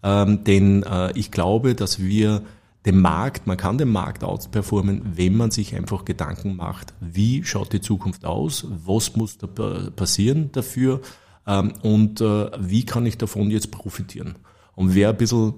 Ähm, 0.03 0.43
denn 0.43 0.83
äh, 0.83 1.11
ich 1.17 1.31
glaube, 1.31 1.75
dass 1.75 1.99
wir 1.99 2.43
den 2.85 3.01
Markt, 3.01 3.45
man 3.45 3.57
kann 3.57 3.77
den 3.77 3.89
Markt 3.89 4.23
outperformen, 4.23 5.01
wenn 5.15 5.35
man 5.35 5.51
sich 5.51 5.75
einfach 5.75 6.05
Gedanken 6.05 6.55
macht, 6.55 6.93
wie 7.01 7.43
schaut 7.43 7.73
die 7.73 7.81
Zukunft 7.81 8.25
aus, 8.25 8.65
was 8.85 9.15
muss 9.15 9.37
da 9.37 9.47
passieren 9.47 10.51
dafür 10.53 11.01
ähm, 11.45 11.73
und 11.81 12.21
äh, 12.21 12.51
wie 12.59 12.85
kann 12.85 13.05
ich 13.05 13.17
davon 13.17 13.51
jetzt 13.51 13.71
profitieren. 13.71 14.35
Und 14.75 14.95
wer 14.95 15.09
ein 15.09 15.17
bisschen, 15.17 15.55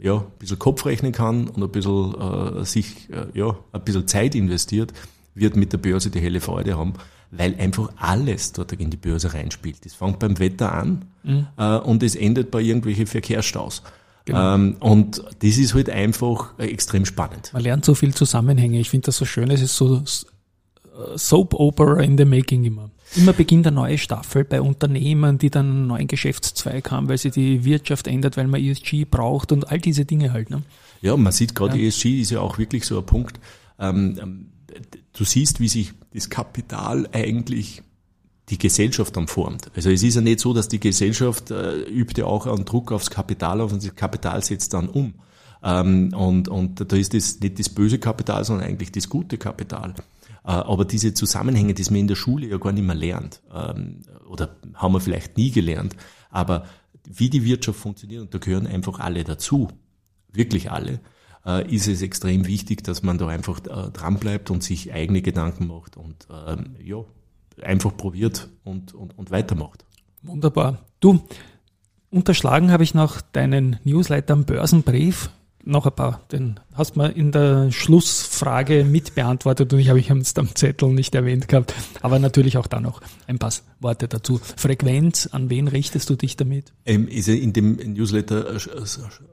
ja, 0.00 0.18
ein 0.18 0.38
bisschen 0.38 0.58
Kopf 0.58 0.84
rechnen 0.84 1.12
kann 1.12 1.48
und 1.48 1.62
ein 1.62 1.70
bisschen 1.70 2.14
äh, 2.14 2.64
sich, 2.64 3.08
äh, 3.10 3.26
ja, 3.32 3.56
ein 3.72 3.84
bisschen 3.84 4.06
Zeit 4.06 4.34
investiert, 4.34 4.92
wird 5.34 5.56
mit 5.56 5.72
der 5.72 5.78
Börse 5.78 6.10
die 6.10 6.20
helle 6.20 6.40
Freude 6.42 6.76
haben, 6.76 6.92
weil 7.30 7.54
einfach 7.58 7.92
alles 7.96 8.52
dort 8.52 8.72
in 8.72 8.90
die 8.90 8.96
Börse 8.96 9.34
reinspielt. 9.34 9.86
Es 9.86 9.94
fängt 9.94 10.18
beim 10.18 10.38
Wetter 10.38 10.72
an 10.72 11.04
mhm. 11.22 11.46
äh, 11.56 11.76
und 11.76 12.02
es 12.02 12.16
endet 12.16 12.50
bei 12.50 12.60
irgendwelchen 12.60 13.06
Verkehrsstaus. 13.06 13.82
Genau. 14.24 14.54
Ähm, 14.54 14.76
und 14.80 15.22
das 15.40 15.56
ist 15.56 15.74
halt 15.74 15.90
einfach 15.90 16.58
extrem 16.58 17.06
spannend. 17.06 17.50
Man 17.52 17.62
lernt 17.62 17.84
so 17.84 17.94
viel 17.94 18.14
Zusammenhänge. 18.14 18.78
Ich 18.80 18.90
finde 18.90 19.06
das 19.06 19.16
so 19.16 19.24
schön. 19.24 19.50
Es 19.50 19.62
ist 19.62 19.76
so 19.76 20.02
Soap 21.16 21.54
Opera 21.54 22.00
in 22.02 22.18
the 22.18 22.24
Making 22.24 22.64
immer. 22.64 22.90
Immer 23.16 23.32
beginnt 23.32 23.66
eine 23.66 23.74
neue 23.74 23.98
Staffel 23.98 24.44
bei 24.44 24.60
Unternehmen, 24.60 25.38
die 25.38 25.50
dann 25.50 25.66
einen 25.66 25.86
neuen 25.88 26.06
Geschäftszweig 26.06 26.90
haben, 26.90 27.08
weil 27.08 27.18
sich 27.18 27.32
die 27.32 27.64
Wirtschaft 27.64 28.06
ändert, 28.06 28.36
weil 28.36 28.46
man 28.46 28.62
ESG 28.62 29.04
braucht 29.04 29.50
und 29.50 29.70
all 29.70 29.80
diese 29.80 30.04
Dinge 30.04 30.32
halt. 30.32 30.50
Ne? 30.50 30.62
Ja, 31.00 31.16
man 31.16 31.32
sieht 31.32 31.54
gerade, 31.54 31.76
ja. 31.76 31.88
ESG 31.88 32.20
ist 32.20 32.30
ja 32.30 32.40
auch 32.40 32.58
wirklich 32.58 32.84
so 32.84 32.98
ein 32.98 33.06
Punkt. 33.06 33.40
Ähm, 33.78 34.18
ähm, 34.20 34.46
du 35.12 35.24
siehst, 35.24 35.58
wie 35.58 35.68
sich 35.68 35.92
das 36.12 36.30
Kapital 36.30 37.08
eigentlich 37.12 37.82
die 38.48 38.58
Gesellschaft 38.58 39.16
dann 39.16 39.28
formt. 39.28 39.70
Also 39.76 39.90
es 39.90 40.02
ist 40.02 40.16
ja 40.16 40.20
nicht 40.20 40.40
so, 40.40 40.52
dass 40.52 40.68
die 40.68 40.80
Gesellschaft 40.80 41.50
äh, 41.50 41.82
übt 41.82 42.20
ja 42.20 42.26
auch 42.26 42.46
einen 42.46 42.64
Druck 42.64 42.90
aufs 42.90 43.10
Kapital 43.10 43.60
auf 43.60 43.72
und 43.72 43.84
das 43.84 43.94
Kapital 43.94 44.42
setzt 44.42 44.74
dann 44.74 44.88
um. 44.88 45.14
Ähm, 45.62 46.12
und, 46.14 46.48
und 46.48 46.92
da 46.92 46.96
ist 46.96 47.14
das 47.14 47.38
nicht 47.40 47.58
das 47.58 47.68
böse 47.68 47.98
Kapital, 47.98 48.44
sondern 48.44 48.66
eigentlich 48.66 48.90
das 48.90 49.08
gute 49.08 49.38
Kapital. 49.38 49.94
Äh, 50.44 50.50
aber 50.50 50.84
diese 50.84 51.14
Zusammenhänge, 51.14 51.74
die 51.74 51.84
man 51.84 52.00
in 52.00 52.08
der 52.08 52.16
Schule 52.16 52.48
ja 52.48 52.56
gar 52.56 52.72
nicht 52.72 52.86
mehr 52.86 52.96
lernt, 52.96 53.40
ähm, 53.54 54.00
oder 54.28 54.56
haben 54.74 54.94
wir 54.94 55.00
vielleicht 55.00 55.36
nie 55.36 55.50
gelernt, 55.50 55.94
aber 56.30 56.66
wie 57.04 57.30
die 57.30 57.44
Wirtschaft 57.44 57.78
funktioniert, 57.78 58.22
und 58.22 58.34
da 58.34 58.38
gehören 58.38 58.66
einfach 58.66 59.00
alle 59.00 59.24
dazu, 59.24 59.68
wirklich 60.32 60.70
alle, 60.70 61.00
ist 61.68 61.88
es 61.88 62.02
extrem 62.02 62.46
wichtig, 62.46 62.84
dass 62.84 63.02
man 63.02 63.18
da 63.18 63.28
einfach 63.28 63.60
äh, 63.60 63.90
dranbleibt 63.90 64.50
und 64.50 64.62
sich 64.62 64.92
eigene 64.92 65.22
Gedanken 65.22 65.66
macht 65.68 65.96
und 65.96 66.28
ähm, 66.46 66.76
ja, 66.82 67.04
einfach 67.62 67.96
probiert 67.96 68.48
und, 68.64 68.94
und, 68.94 69.18
und 69.18 69.30
weitermacht. 69.30 69.84
Wunderbar. 70.22 70.84
Du, 71.00 71.20
unterschlagen 72.10 72.70
habe 72.70 72.84
ich 72.84 72.94
noch 72.94 73.20
deinen 73.20 73.78
Newsletter 73.84 74.34
am 74.34 74.44
Börsenbrief. 74.44 75.30
Noch 75.64 75.86
ein 75.86 75.94
paar, 75.94 76.22
den 76.32 76.58
hast 76.72 76.96
du 76.96 77.00
mir 77.00 77.10
in 77.10 77.32
der 77.32 77.70
Schlussfrage 77.70 78.84
mitbeantwortet 78.84 79.72
und 79.72 79.78
ich 79.78 79.90
habe 79.90 79.98
ich 79.98 80.08
jetzt 80.08 80.38
am 80.38 80.54
Zettel 80.54 80.88
nicht 80.88 81.14
erwähnt 81.14 81.48
gehabt. 81.48 81.74
Aber 82.00 82.18
natürlich 82.18 82.56
auch 82.56 82.66
da 82.66 82.80
noch 82.80 83.00
ein 83.26 83.38
paar 83.38 83.52
Worte 83.80 84.08
dazu. 84.08 84.40
Frequenz, 84.56 85.28
an 85.32 85.50
wen 85.50 85.68
richtest 85.68 86.08
du 86.08 86.16
dich 86.16 86.36
damit? 86.36 86.72
Ähm, 86.86 87.08
in 87.08 87.52
dem 87.52 87.76
Newsletter 87.76 88.54
äh, 88.54 88.58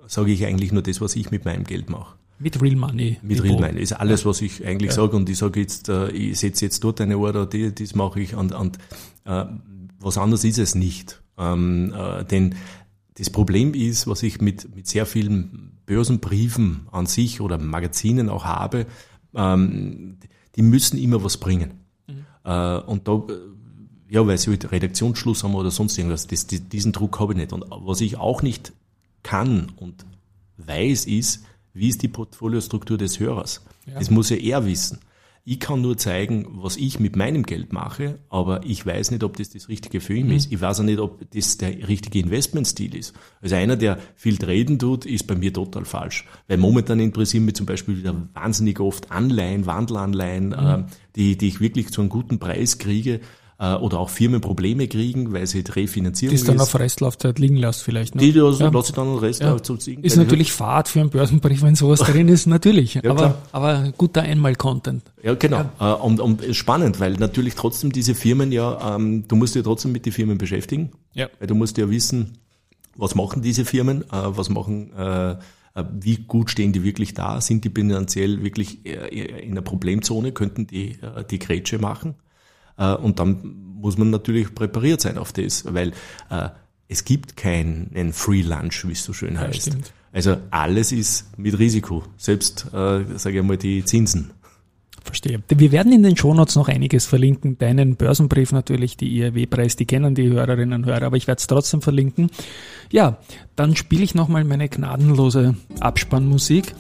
sage 0.08 0.32
ich 0.32 0.46
eigentlich 0.46 0.72
nur 0.72 0.84
das, 0.84 1.00
was 1.00 1.16
ich 1.16 1.32
mit 1.32 1.46
meinem 1.46 1.64
Geld 1.64 1.90
mache. 1.90 2.16
Mit 2.40 2.62
Real 2.62 2.76
Money. 2.76 3.18
Mit 3.22 3.42
Real 3.42 3.60
Money. 3.60 3.82
Ist 3.82 3.94
alles, 3.94 4.26
was 4.26 4.42
ich 4.42 4.66
eigentlich 4.66 4.92
ja. 4.92 4.96
sage. 4.96 5.16
Und 5.16 5.30
ich 5.30 5.38
sage 5.38 5.62
jetzt, 5.62 5.90
äh, 5.90 6.10
ich 6.10 6.38
setze 6.38 6.66
jetzt 6.66 6.84
dort 6.84 7.02
eine 7.02 7.18
Order, 7.18 7.46
die, 7.46 7.74
das 7.74 7.96
mache 7.96 8.20
ich. 8.20 8.36
Und, 8.36 8.54
und 8.54 8.78
äh, 9.26 9.46
was 10.00 10.18
anderes 10.18 10.44
ist 10.44 10.60
es 10.60 10.76
nicht. 10.76 11.22
Ähm, 11.38 11.94
äh, 11.96 12.24
denn 12.26 12.56
das 13.18 13.30
Problem 13.30 13.74
ist, 13.74 14.08
was 14.08 14.22
ich 14.22 14.40
mit, 14.40 14.76
mit 14.76 14.88
sehr 14.88 15.06
vielen 15.08 15.77
Börsenbriefen 15.88 16.88
an 16.92 17.08
sich 17.08 17.42
oder 17.42 17.58
Magazinen 17.58 18.30
auch 18.30 18.46
habe, 18.46 18.86
ähm, 19.34 20.18
die 20.56 20.62
müssen 20.62 21.00
immer 21.00 21.24
was 21.24 21.38
bringen. 21.38 21.72
Mhm. 22.08 22.26
Äh, 22.44 22.78
und 22.82 23.08
da, 23.08 23.14
äh, 23.14 24.14
ja, 24.14 24.28
weil 24.28 24.38
sie 24.38 24.52
halt 24.52 24.72
Redaktionsschluss 24.72 25.44
haben 25.44 25.56
oder 25.56 25.72
sonst 25.72 25.98
irgendwas, 25.98 26.28
das, 26.28 26.46
diesen 26.46 26.92
Druck 26.92 27.20
habe 27.20 27.34
ich 27.34 27.38
nicht. 27.38 27.54
Und 27.54 27.66
was 27.70 28.02
ich 28.02 28.18
auch 28.18 28.44
nicht 28.44 28.74
kann 29.24 29.72
und 29.78 30.06
weiß, 30.58 31.06
ist, 31.06 31.46
wie 31.74 31.90
ist 31.90 32.04
die 32.04 32.08
Portfoliostruktur 32.08 32.98
des 32.98 33.20
Hörers? 33.20 33.66
Ja. 33.86 33.98
Das 33.98 34.12
muss 34.12 34.30
ja 34.30 34.38
er 34.38 34.66
wissen. 34.66 35.00
Ich 35.50 35.62
kann 35.62 35.80
nur 35.80 35.98
zeigen, 35.98 36.46
was 36.56 36.76
ich 36.76 37.00
mit 37.00 37.16
meinem 37.16 37.44
Geld 37.44 37.72
mache, 37.72 38.20
aber 38.28 38.66
ich 38.66 38.86
weiß 38.86 39.12
nicht, 39.12 39.24
ob 39.24 39.38
das 39.38 39.50
das 39.50 39.70
Richtige 39.70 40.02
für 40.02 40.14
ihn 40.14 40.28
mhm. 40.28 40.34
ist. 40.34 40.52
Ich 40.52 40.60
weiß 40.60 40.82
auch 40.82 40.84
nicht, 40.84 41.00
ob 41.00 41.22
das 41.32 41.56
der 41.56 41.88
richtige 41.88 42.20
Investmentstil 42.20 42.94
ist. 42.94 43.14
Also 43.42 43.56
einer, 43.56 43.78
der 43.78 43.98
viel 44.18 44.36
traden 44.36 44.78
tut, 44.78 45.06
ist 45.06 45.26
bei 45.26 45.36
mir 45.36 45.54
total 45.54 45.86
falsch. 45.86 46.26
Weil 46.50 46.58
momentan 46.58 47.00
interessieren 47.00 47.46
mich 47.46 47.56
zum 47.56 47.66
Beispiel 47.66 47.98
wieder 47.98 48.28
wahnsinnig 48.34 48.82
oft 48.82 49.10
Anleihen, 49.10 49.66
Wandelanleihen, 49.66 50.48
mhm. 50.48 50.54
äh, 50.54 50.84
die, 51.16 51.38
die 51.38 51.48
ich 51.48 51.62
wirklich 51.62 51.94
zu 51.94 52.02
einem 52.02 52.10
guten 52.10 52.40
Preis 52.40 52.78
kriege 52.78 53.22
äh, 53.60 53.74
oder 53.76 54.00
auch 54.00 54.10
Firmen 54.10 54.42
Probleme 54.42 54.88
kriegen, 54.88 55.34
weil 55.34 55.48
sie 55.48 55.64
refinanzieren. 55.68 56.32
Die 56.32 56.36
ist 56.36 56.48
dann 56.48 56.60
auf 56.60 56.78
Restlaufzeit 56.78 57.40
liegen 57.40 57.56
lässt 57.56 57.82
vielleicht. 57.82 58.16
Ne? 58.16 58.22
Die 58.22 58.34
das 58.34 58.60
ja. 58.60 58.70
lasse 58.70 58.90
ich 58.90 58.96
dann 58.96 59.16
Restlaufzeit 59.16 59.80
ja. 59.80 59.92
liegen. 59.92 60.04
Ist 60.04 60.18
natürlich 60.18 60.52
Fahrt 60.52 60.88
für 60.88 61.00
einen 61.00 61.10
Börsenbrief, 61.10 61.64
wenn 61.64 61.76
sowas 61.76 62.00
drin 62.06 62.28
ist, 62.28 62.46
natürlich. 62.46 62.96
Ja, 62.96 63.10
aber, 63.10 63.36
aber 63.52 63.94
guter 63.98 64.22
Einmal-Content. 64.22 65.04
Ja, 65.24 65.34
genau. 65.36 65.66
Ja. 65.80 65.94
Äh, 65.94 66.00
und, 66.00 66.20
und 66.20 66.56
spannend, 66.56 67.00
weil 67.00 67.14
natürlich 67.14 67.56
trotzdem 67.56 67.92
diese 67.92 68.16
Firmen 68.16 68.52
ja, 68.52 68.96
ähm, 68.96 69.28
du 69.28 69.36
musst 69.36 69.56
dich 69.56 69.64
trotzdem 69.64 69.92
mit 69.92 70.06
den 70.06 70.14
Firmen 70.14 70.38
beschäftigen. 70.38 70.92
Ja. 71.14 71.28
Weil 71.40 71.48
du 71.48 71.56
musst 71.56 71.78
ja 71.78 71.90
wissen, 71.90 72.38
was 72.96 73.16
machen 73.16 73.42
diese 73.42 73.66
Firmen, 73.66 74.04
äh, 74.04 74.06
was 74.12 74.50
machen 74.50 74.92
äh, 74.96 75.32
äh 75.32 75.36
wie 76.00 76.18
gut 76.18 76.52
stehen 76.52 76.74
die 76.74 76.84
wirklich 76.84 77.16
da? 77.16 77.42
Sind 77.42 77.64
die 77.64 77.70
finanziell 77.70 78.44
wirklich 78.44 78.86
in 78.86 79.52
einer 79.52 79.62
Problemzone? 79.62 80.32
Könnten 80.32 80.68
die 80.68 80.98
die 81.30 81.40
Grätsche 81.40 81.80
machen? 81.80 82.16
Äh, 82.78 82.94
und 82.96 83.20
dann 83.20 83.56
muss 83.76 83.98
man 83.98 84.10
natürlich 84.10 84.54
präpariert 84.54 85.02
sein 85.02 85.18
auf 85.18 85.34
das, 85.34 85.72
weil 85.74 85.92
äh, 86.30 86.50
es 86.88 87.06
gibt 87.06 87.36
keinen 87.38 88.14
Free 88.14 88.42
Lunch, 88.42 88.88
wie 88.88 88.94
es 88.94 89.04
so 89.04 89.14
schön 89.14 89.40
heißt. 89.40 89.68
Ja, 89.68 89.74
also 90.14 90.38
alles 90.52 90.92
ist 90.92 91.38
mit 91.38 91.60
Risiko, 91.60 92.04
selbst, 92.18 92.68
äh, 92.74 93.04
sage 93.18 93.40
ich 93.40 93.44
mal, 93.44 93.58
die 93.58 93.84
Zinsen. 93.84 94.32
Verstehe. 95.04 95.42
Wir 95.48 95.72
werden 95.72 95.94
in 95.94 96.04
den 96.04 96.18
Shownotes 96.18 96.56
noch 96.56 96.68
einiges 96.68 97.06
verlinken. 97.06 97.58
Deinen 97.58 97.96
Börsenbrief 97.96 98.52
natürlich, 98.52 98.98
die 98.98 99.18
IRW-Preis, 99.18 99.78
die 99.78 99.86
kennen 99.86 100.16
die 100.16 100.28
Hörerinnen 100.28 100.82
und 100.82 100.86
Hörer, 100.86 101.06
aber 101.06 101.18
ich 101.18 101.28
werde 101.28 101.40
es 101.40 101.48
trotzdem 101.48 101.82
verlinken. 101.82 102.30
Ja, 102.92 103.18
dann 103.56 103.76
spiele 103.76 104.04
ich 104.04 104.16
nochmal 104.16 104.44
meine 104.44 104.68
gnadenlose 104.68 105.56
Abspannmusik 105.80 106.74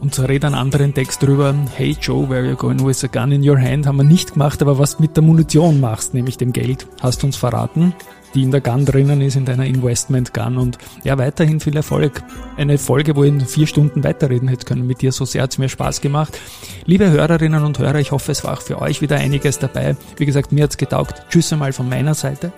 und 0.00 0.18
redet 0.18 0.44
einen 0.44 0.54
anderen 0.54 0.94
Text 0.94 1.22
drüber. 1.22 1.54
Hey 1.76 1.96
Joe, 2.00 2.28
where 2.28 2.44
you 2.44 2.56
going 2.56 2.84
with 2.84 3.04
a 3.04 3.06
gun 3.06 3.32
in 3.32 3.48
your 3.48 3.58
hand? 3.58 3.86
Haben 3.86 3.98
wir 3.98 4.04
nicht 4.04 4.34
gemacht, 4.34 4.60
aber 4.62 4.78
was 4.78 4.98
mit 4.98 5.16
der 5.16 5.22
Munition 5.22 5.80
machst, 5.80 6.14
nämlich 6.14 6.36
dem 6.36 6.52
Geld, 6.52 6.86
hast 7.00 7.22
du 7.22 7.26
uns 7.26 7.36
verraten, 7.36 7.94
die 8.34 8.42
in 8.42 8.50
der 8.50 8.60
Gun 8.60 8.84
drinnen 8.84 9.20
ist, 9.20 9.36
in 9.36 9.44
deiner 9.44 9.64
Investment 9.64 10.34
Gun. 10.34 10.56
Und 10.58 10.78
ja, 11.04 11.16
weiterhin 11.18 11.60
viel 11.60 11.76
Erfolg. 11.76 12.22
Eine 12.56 12.78
Folge, 12.78 13.16
wo 13.16 13.24
ich 13.24 13.32
in 13.32 13.40
vier 13.40 13.66
Stunden 13.66 14.04
weiterreden 14.04 14.48
hätte 14.48 14.66
können 14.66 14.86
mit 14.86 15.02
dir. 15.02 15.12
So 15.12 15.24
sehr 15.24 15.42
hat's 15.42 15.58
mir 15.58 15.68
Spaß 15.68 16.00
gemacht. 16.00 16.38
Liebe 16.84 17.10
Hörerinnen 17.10 17.64
und 17.64 17.78
Hörer, 17.78 18.00
ich 18.00 18.12
hoffe, 18.12 18.32
es 18.32 18.44
war 18.44 18.54
auch 18.54 18.62
für 18.62 18.82
euch 18.82 19.00
wieder 19.00 19.16
einiges 19.16 19.58
dabei. 19.58 19.96
Wie 20.16 20.26
gesagt, 20.26 20.52
mir 20.52 20.64
hat's 20.64 20.76
getaugt. 20.76 21.22
Tschüss 21.30 21.52
einmal 21.52 21.72
von 21.72 21.88
meiner 21.88 22.14
Seite. 22.14 22.52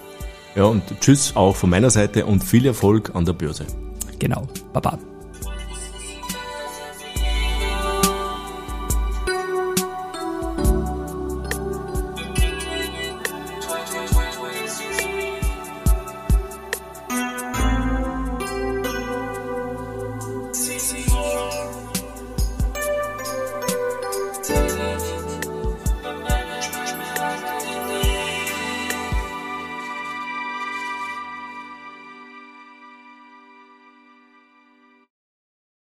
Ja, 0.55 0.65
und 0.65 0.83
tschüss 1.01 1.37
auch 1.37 1.55
von 1.55 1.69
meiner 1.69 1.91
Seite 1.91 2.25
und 2.25 2.43
viel 2.43 2.65
Erfolg 2.65 3.15
an 3.15 3.27
der 3.27 3.35
Börse. 3.35 3.67
Genau. 4.19 4.49
Baba. 4.73 4.99